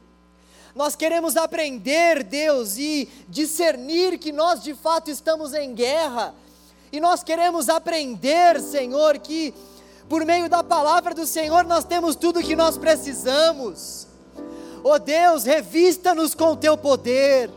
Nós 0.76 0.96
queremos 0.96 1.38
aprender, 1.38 2.24
Deus, 2.24 2.78
e 2.78 3.08
discernir 3.28 4.18
que 4.18 4.32
nós 4.32 4.64
de 4.64 4.74
fato 4.74 5.12
estamos 5.12 5.54
em 5.54 5.74
guerra. 5.74 6.34
E 6.92 7.00
nós 7.00 7.24
queremos 7.24 7.70
aprender, 7.70 8.60
Senhor, 8.60 9.18
que 9.20 9.54
por 10.10 10.26
meio 10.26 10.50
da 10.50 10.64
palavra 10.64 11.14
do 11.14 11.26
Senhor 11.26 11.64
nós 11.64 11.86
temos 11.86 12.16
tudo 12.16 12.40
o 12.40 12.44
que 12.44 12.56
nós 12.56 12.78
precisamos. 12.78 14.08
Oh 14.84 15.00
Deus, 15.00 15.44
revista-nos 15.44 16.36
com 16.36 16.52
o 16.52 16.58
teu 16.58 16.78
poder. 16.78 17.50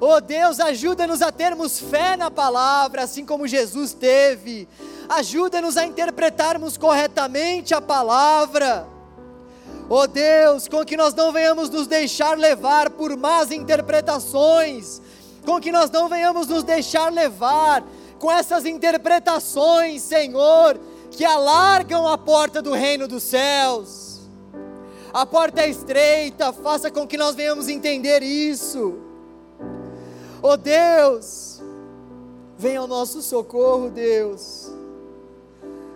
Oh 0.00 0.20
Deus, 0.20 0.60
ajuda-nos 0.60 1.22
a 1.22 1.32
termos 1.32 1.80
fé 1.80 2.16
na 2.16 2.30
palavra, 2.30 3.02
assim 3.02 3.24
como 3.24 3.48
Jesus 3.48 3.92
teve 3.92 4.68
ajuda-nos 5.08 5.76
a 5.76 5.86
interpretarmos 5.86 6.76
corretamente 6.76 7.74
a 7.74 7.80
palavra. 7.80 8.86
Oh 9.90 10.06
Deus, 10.06 10.68
com 10.68 10.84
que 10.84 10.98
nós 10.98 11.14
não 11.14 11.32
venhamos 11.32 11.70
nos 11.70 11.86
deixar 11.86 12.36
levar 12.36 12.90
por 12.90 13.16
más 13.16 13.50
interpretações, 13.50 15.00
com 15.46 15.58
que 15.58 15.72
nós 15.72 15.90
não 15.90 16.10
venhamos 16.10 16.46
nos 16.46 16.62
deixar 16.62 17.10
levar 17.10 17.82
com 18.18 18.30
essas 18.30 18.66
interpretações, 18.66 20.02
Senhor, 20.02 20.78
que 21.10 21.24
alargam 21.24 22.06
a 22.06 22.18
porta 22.18 22.60
do 22.60 22.72
reino 22.72 23.08
dos 23.08 23.22
céus. 23.22 24.20
A 25.10 25.24
porta 25.24 25.62
é 25.62 25.70
estreita, 25.70 26.52
faça 26.52 26.90
com 26.90 27.06
que 27.06 27.16
nós 27.16 27.34
venhamos 27.34 27.66
entender 27.66 28.22
isso. 28.22 28.98
Oh 30.42 30.56
Deus, 30.56 31.62
venha 32.58 32.80
ao 32.80 32.86
nosso 32.86 33.22
socorro, 33.22 33.88
Deus. 33.88 34.70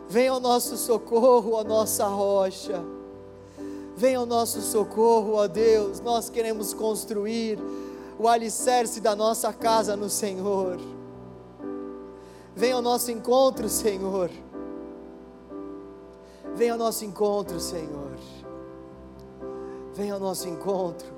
Venha 0.08 0.30
ao 0.32 0.40
nosso 0.40 0.78
socorro, 0.78 1.58
a 1.58 1.64
nossa 1.64 2.06
rocha. 2.06 2.82
Venha 3.96 4.18
ao 4.18 4.26
nosso 4.26 4.60
socorro, 4.60 5.34
ó 5.34 5.46
Deus. 5.46 6.00
Nós 6.00 6.30
queremos 6.30 6.72
construir 6.72 7.58
o 8.18 8.28
alicerce 8.28 9.00
da 9.00 9.14
nossa 9.14 9.52
casa 9.52 9.96
no 9.96 10.08
Senhor. 10.08 10.78
Venha 12.54 12.74
ao 12.74 12.82
nosso 12.82 13.10
encontro, 13.10 13.68
Senhor. 13.68 14.30
Venha 16.54 16.72
ao 16.72 16.78
nosso 16.78 17.04
encontro, 17.04 17.58
Senhor. 17.58 18.18
Venha 19.94 20.14
ao 20.14 20.20
nosso 20.20 20.48
encontro. 20.48 21.08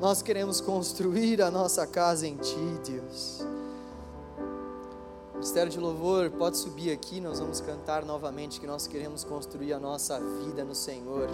Nós 0.00 0.22
queremos 0.22 0.60
construir 0.60 1.42
a 1.42 1.50
nossa 1.50 1.86
casa 1.86 2.26
em 2.26 2.36
Ti, 2.36 2.80
Deus. 2.84 3.44
Ministério 5.34 5.70
de 5.70 5.78
Louvor, 5.78 6.30
pode 6.30 6.56
subir 6.56 6.92
aqui, 6.92 7.20
nós 7.20 7.38
vamos 7.38 7.60
cantar 7.60 8.04
novamente 8.04 8.60
que 8.60 8.66
nós 8.66 8.88
queremos 8.88 9.22
construir 9.22 9.72
a 9.72 9.78
nossa 9.78 10.20
vida 10.20 10.64
no 10.64 10.74
Senhor. 10.74 11.28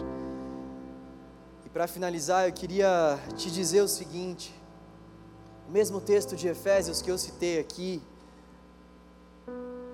Para 1.75 1.87
finalizar, 1.87 2.49
eu 2.49 2.53
queria 2.53 3.19
te 3.37 3.51
dizer 3.51 3.83
o 3.83 3.89
seguinte: 3.89 4.55
o 5.69 5.73
mesmo 5.73 6.01
texto 6.01 6.35
de 6.35 6.49
Efésios 6.49 7.03
que 7.03 7.11
eu 7.11 7.19
citei 7.19 7.59
aqui, 7.59 8.01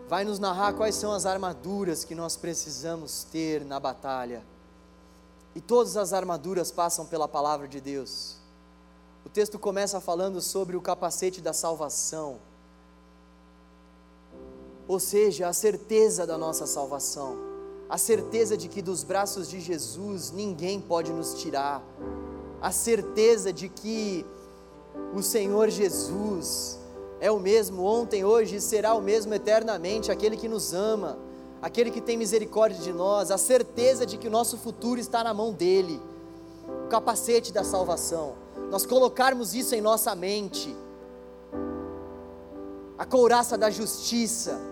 vai 0.06 0.22
nos 0.22 0.38
narrar 0.38 0.74
quais 0.74 0.94
são 0.94 1.10
as 1.10 1.26
armaduras 1.26 2.04
que 2.04 2.14
nós 2.14 2.36
precisamos 2.36 3.24
ter 3.24 3.64
na 3.64 3.80
batalha. 3.80 4.44
E 5.54 5.60
todas 5.60 5.96
as 5.96 6.12
armaduras 6.12 6.70
passam 6.70 7.04
pela 7.04 7.26
palavra 7.26 7.66
de 7.66 7.80
Deus. 7.80 8.36
O 9.24 9.28
texto 9.28 9.58
começa 9.58 10.00
falando 10.00 10.40
sobre 10.40 10.76
o 10.76 10.80
capacete 10.80 11.40
da 11.40 11.52
salvação 11.52 12.38
ou 14.90 14.98
seja, 14.98 15.46
a 15.46 15.52
certeza 15.52 16.26
da 16.26 16.36
nossa 16.36 16.66
salvação, 16.66 17.38
a 17.90 17.98
certeza 17.98 18.56
de 18.56 18.68
que 18.68 18.80
dos 18.80 19.02
braços 19.02 19.50
de 19.50 19.58
Jesus 19.58 20.30
ninguém 20.30 20.80
pode 20.80 21.12
nos 21.12 21.34
tirar, 21.34 21.82
a 22.62 22.70
certeza 22.70 23.52
de 23.52 23.68
que 23.68 24.24
o 25.12 25.20
Senhor 25.20 25.68
Jesus 25.68 26.78
é 27.18 27.32
o 27.32 27.40
mesmo 27.40 27.82
ontem, 27.82 28.24
hoje 28.24 28.56
e 28.56 28.60
será 28.60 28.94
o 28.94 29.02
mesmo 29.02 29.34
eternamente, 29.34 30.12
aquele 30.12 30.36
que 30.36 30.48
nos 30.48 30.72
ama, 30.72 31.18
aquele 31.60 31.90
que 31.90 32.00
tem 32.00 32.16
misericórdia 32.16 32.80
de 32.80 32.92
nós, 32.92 33.32
a 33.32 33.36
certeza 33.36 34.06
de 34.06 34.16
que 34.16 34.28
o 34.28 34.30
nosso 34.30 34.56
futuro 34.56 35.00
está 35.00 35.24
na 35.24 35.34
mão 35.34 35.52
dEle, 35.52 36.00
o 36.86 36.88
capacete 36.88 37.52
da 37.52 37.64
salvação, 37.64 38.34
nós 38.70 38.86
colocarmos 38.86 39.52
isso 39.52 39.74
em 39.74 39.80
nossa 39.80 40.14
mente, 40.14 40.74
a 42.96 43.04
couraça 43.04 43.58
da 43.58 43.68
justiça, 43.68 44.69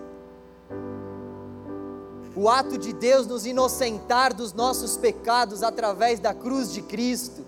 o 2.35 2.49
ato 2.49 2.77
de 2.77 2.93
Deus 2.93 3.25
nos 3.27 3.45
inocentar 3.45 4.33
dos 4.33 4.53
nossos 4.53 4.97
pecados 4.97 5.63
através 5.63 6.19
da 6.19 6.33
cruz 6.33 6.71
de 6.71 6.81
Cristo, 6.81 7.45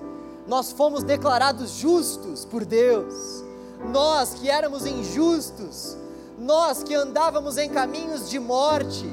nós 0.48 0.72
fomos 0.72 1.04
declarados 1.04 1.72
justos 1.72 2.46
por 2.46 2.66
Deus. 2.66 3.44
Nós 3.92 4.34
que 4.34 4.50
éramos 4.50 4.86
injustos, 4.86 5.96
nós 6.38 6.84
que 6.84 6.94
andávamos 6.94 7.58
em 7.58 7.70
caminhos 7.70 8.30
de 8.30 8.40
morte, 8.40 9.06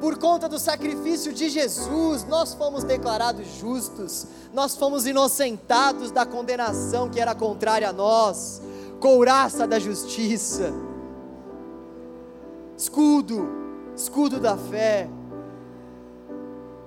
por 0.00 0.18
conta 0.18 0.48
do 0.48 0.58
sacrifício 0.58 1.32
de 1.32 1.48
Jesus, 1.48 2.24
nós 2.24 2.54
fomos 2.54 2.84
declarados 2.84 3.46
justos, 3.58 4.26
nós 4.52 4.76
fomos 4.76 5.06
inocentados 5.06 6.10
da 6.10 6.24
condenação 6.24 7.08
que 7.08 7.20
era 7.20 7.34
contrária 7.34 7.88
a 7.88 7.92
nós, 7.92 8.60
couraça 9.00 9.66
da 9.66 9.78
justiça, 9.78 10.72
escudo 12.76 13.67
escudo 13.98 14.38
da 14.38 14.56
fé, 14.56 15.08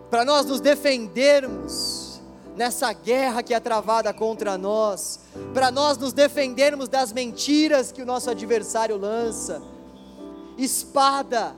para 0.09 0.23
nós 0.23 0.45
nos 0.45 0.61
defendermos 0.61 2.21
nessa 2.55 2.93
guerra 2.93 3.43
que 3.43 3.53
é 3.53 3.59
travada 3.59 4.13
contra 4.13 4.57
nós, 4.57 5.19
para 5.53 5.69
nós 5.69 5.97
nos 5.97 6.13
defendermos 6.13 6.87
das 6.87 7.11
mentiras 7.11 7.91
que 7.91 8.01
o 8.01 8.05
nosso 8.05 8.29
adversário 8.29 8.97
lança. 8.97 9.61
Espada, 10.57 11.53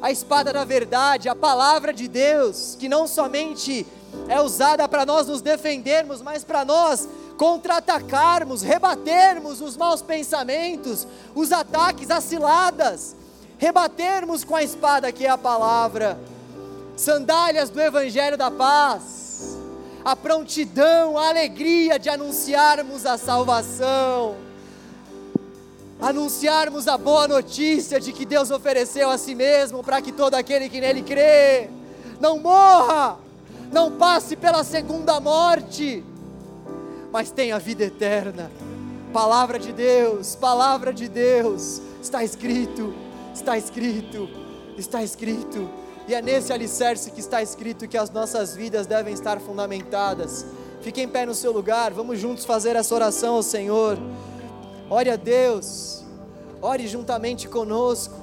a 0.00 0.10
espada 0.10 0.54
da 0.54 0.64
verdade, 0.64 1.28
a 1.28 1.34
palavra 1.34 1.92
de 1.92 2.08
Deus, 2.08 2.76
que 2.78 2.88
não 2.88 3.06
somente 3.06 3.86
é 4.26 4.40
usada 4.40 4.88
para 4.88 5.04
nós 5.04 5.26
nos 5.26 5.42
defendermos, 5.42 6.22
mas 6.22 6.44
para 6.44 6.64
nós 6.64 7.06
contra-atacarmos, 7.36 8.62
rebatermos 8.62 9.60
os 9.60 9.76
maus 9.76 10.00
pensamentos, 10.00 11.06
os 11.34 11.52
ataques, 11.52 12.10
as 12.10 12.24
ciladas, 12.24 13.16
rebatermos 13.60 14.42
com 14.42 14.56
a 14.56 14.62
espada 14.62 15.12
que 15.12 15.26
é 15.26 15.28
a 15.28 15.36
palavra, 15.36 16.18
sandálias 16.96 17.68
do 17.68 17.78
Evangelho 17.78 18.38
da 18.38 18.50
paz, 18.50 19.58
a 20.02 20.16
prontidão, 20.16 21.18
a 21.18 21.28
alegria 21.28 21.98
de 21.98 22.08
anunciarmos 22.08 23.04
a 23.04 23.18
salvação, 23.18 24.34
anunciarmos 26.00 26.88
a 26.88 26.96
boa 26.96 27.28
notícia 27.28 28.00
de 28.00 28.14
que 28.14 28.24
Deus 28.24 28.50
ofereceu 28.50 29.10
a 29.10 29.18
si 29.18 29.34
mesmo 29.34 29.84
para 29.84 30.00
que 30.00 30.10
todo 30.10 30.36
aquele 30.36 30.70
que 30.70 30.80
nele 30.80 31.02
crê 31.02 31.68
não 32.18 32.38
morra, 32.38 33.18
não 33.70 33.92
passe 33.92 34.36
pela 34.36 34.64
segunda 34.64 35.20
morte, 35.20 36.02
mas 37.12 37.30
tem 37.30 37.52
a 37.52 37.58
vida 37.58 37.84
eterna. 37.84 38.50
Palavra 39.12 39.58
de 39.58 39.70
Deus, 39.70 40.34
palavra 40.34 40.94
de 40.94 41.08
Deus, 41.08 41.82
está 42.00 42.24
escrito, 42.24 43.09
está 43.40 43.56
escrito, 43.56 44.28
está 44.76 45.02
escrito. 45.02 45.68
E 46.06 46.14
é 46.14 46.22
nesse 46.22 46.52
alicerce 46.52 47.10
que 47.10 47.20
está 47.20 47.42
escrito 47.42 47.88
que 47.88 47.96
as 47.96 48.10
nossas 48.10 48.54
vidas 48.54 48.86
devem 48.86 49.14
estar 49.14 49.40
fundamentadas. 49.40 50.44
Fique 50.80 51.00
em 51.00 51.08
pé 51.08 51.26
no 51.26 51.34
seu 51.34 51.52
lugar, 51.52 51.92
vamos 51.92 52.18
juntos 52.18 52.44
fazer 52.44 52.76
essa 52.76 52.94
oração 52.94 53.34
ao 53.36 53.42
Senhor. 53.42 53.98
Ore 54.88 55.10
a 55.10 55.16
Deus, 55.16 56.02
ore 56.60 56.86
juntamente 56.86 57.48
conosco. 57.48 58.18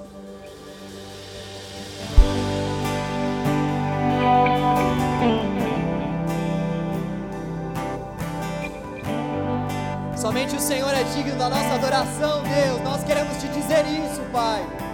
Somente 10.15 10.55
o 10.55 10.59
Senhor 10.59 10.93
é 10.93 11.03
digno 11.03 11.37
da 11.37 11.49
nossa 11.49 11.75
adoração, 11.75 12.43
Deus. 12.43 12.81
Nós 12.83 13.03
queremos 13.03 13.37
te 13.37 13.47
dizer 13.47 13.85
isso, 13.85 14.21
Pai. 14.31 14.86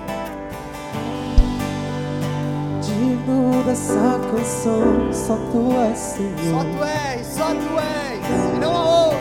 Digno 3.23 3.63
dessa 3.63 4.19
canção, 4.31 5.13
só 5.13 5.37
tu 5.49 5.71
és, 5.89 5.97
Senhor. 5.97 6.35
Só 6.51 6.63
tu 6.65 6.83
és, 6.83 7.25
só 7.25 7.45
tu 7.53 7.79
és, 7.79 8.19
e 8.53 8.59
não 8.59 8.75
há 8.75 9.05
outro. 9.05 9.17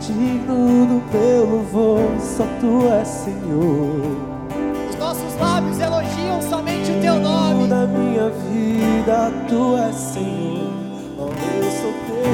Digno 0.00 0.86
do 0.86 1.00
teu 1.12 1.46
louvor, 1.46 2.00
só 2.20 2.44
tu 2.60 2.88
és, 2.92 3.06
Senhor. 3.06 4.18
Os 4.90 4.96
nossos 4.98 5.38
lábios 5.38 5.78
elogiam 5.78 6.42
somente 6.42 6.90
o 6.90 7.00
teu 7.00 7.14
nome. 7.20 7.68
Na 7.68 7.86
minha 7.86 8.28
vida, 8.30 9.32
tu 9.48 9.76
és, 9.76 9.94
Senhor. 9.94 10.72
Oh, 11.16 11.28
eu 11.28 11.70
sou 11.80 11.92
teu. 12.08 12.24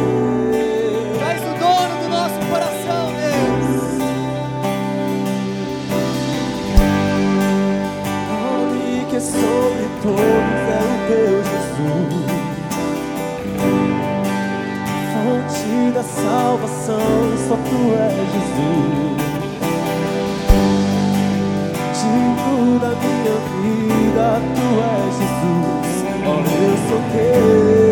Tu 1.18 1.24
és 1.26 1.42
o 1.42 1.52
dono 1.58 2.02
do 2.02 2.08
nosso 2.08 2.40
coração, 2.48 3.12
Deus. 3.12 3.98
Nome 8.30 9.04
que 9.10 9.16
é 9.16 9.20
sobre 9.20 9.86
todos 10.02 10.59
teu 11.10 11.42
Jesus. 11.42 12.30
Fonte 15.12 15.90
da 15.92 16.02
salvação, 16.04 17.00
só 17.48 17.56
tu 17.56 17.80
és 17.98 18.14
Jesus. 18.32 19.20
Digno 22.00 22.78
da 22.78 22.92
minha 22.94 23.36
vida, 23.56 24.26
tu 24.54 24.66
és 24.86 25.12
Jesus. 25.18 25.90
Oh, 26.26 26.40
eu 26.62 26.74
sou 26.88 27.00
teu. 27.12 27.89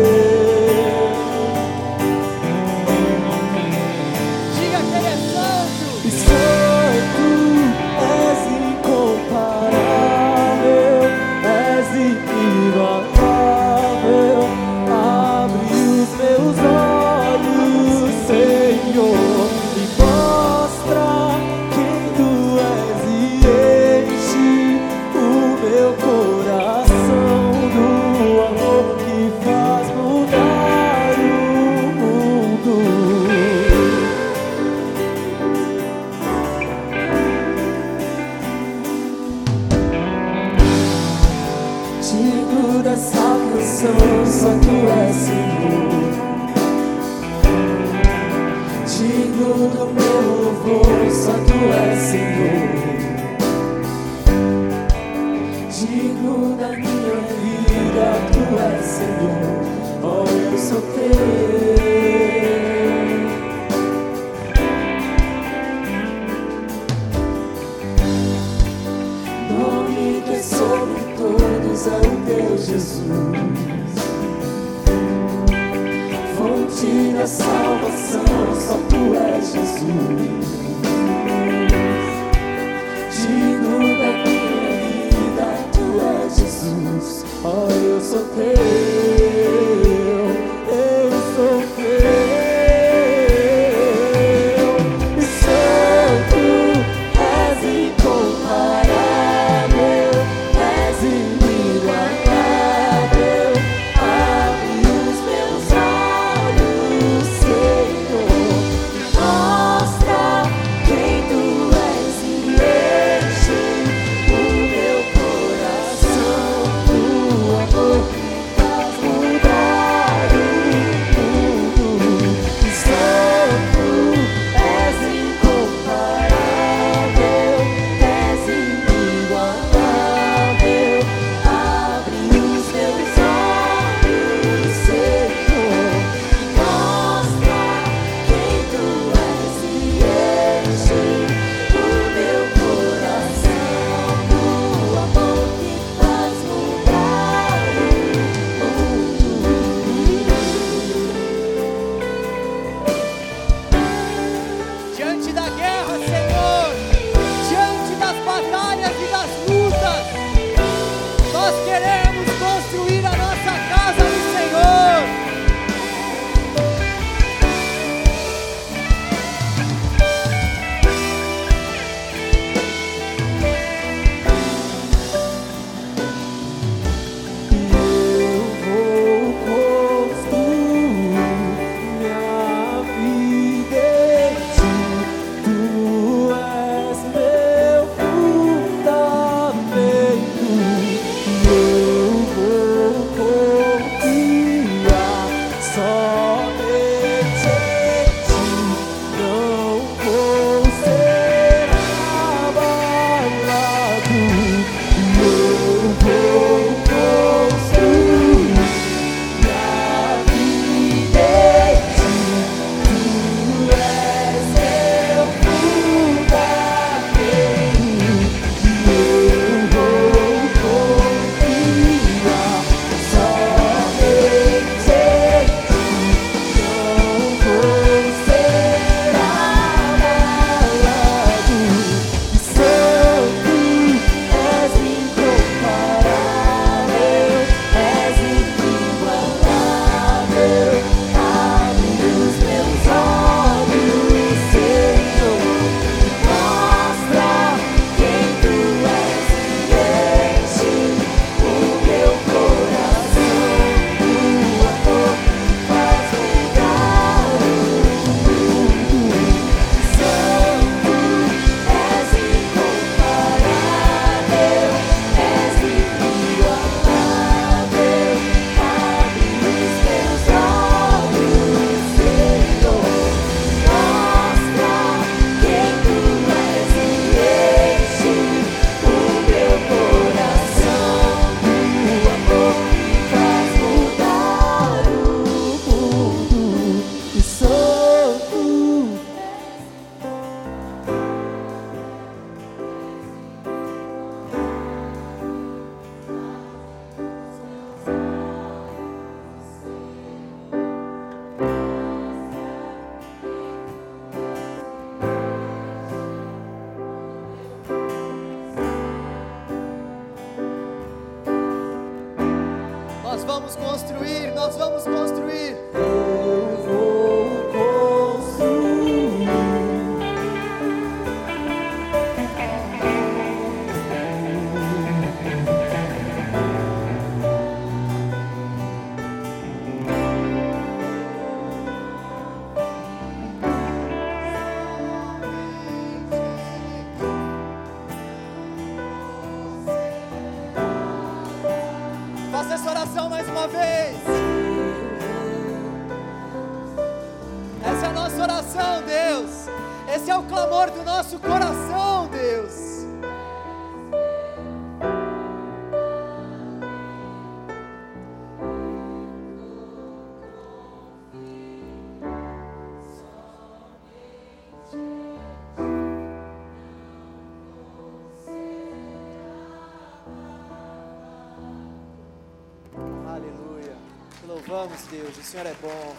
Deus. 374.89 375.17
O 375.17 375.23
Senhor 375.23 375.45
é 375.45 375.55
bom. 375.61 375.95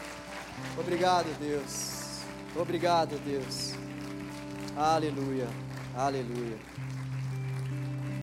Obrigado, 0.79 1.27
Deus. 1.39 2.21
Obrigado, 2.57 3.19
Deus. 3.25 3.75
Aleluia. 4.77 5.49
Aleluia. 5.97 6.70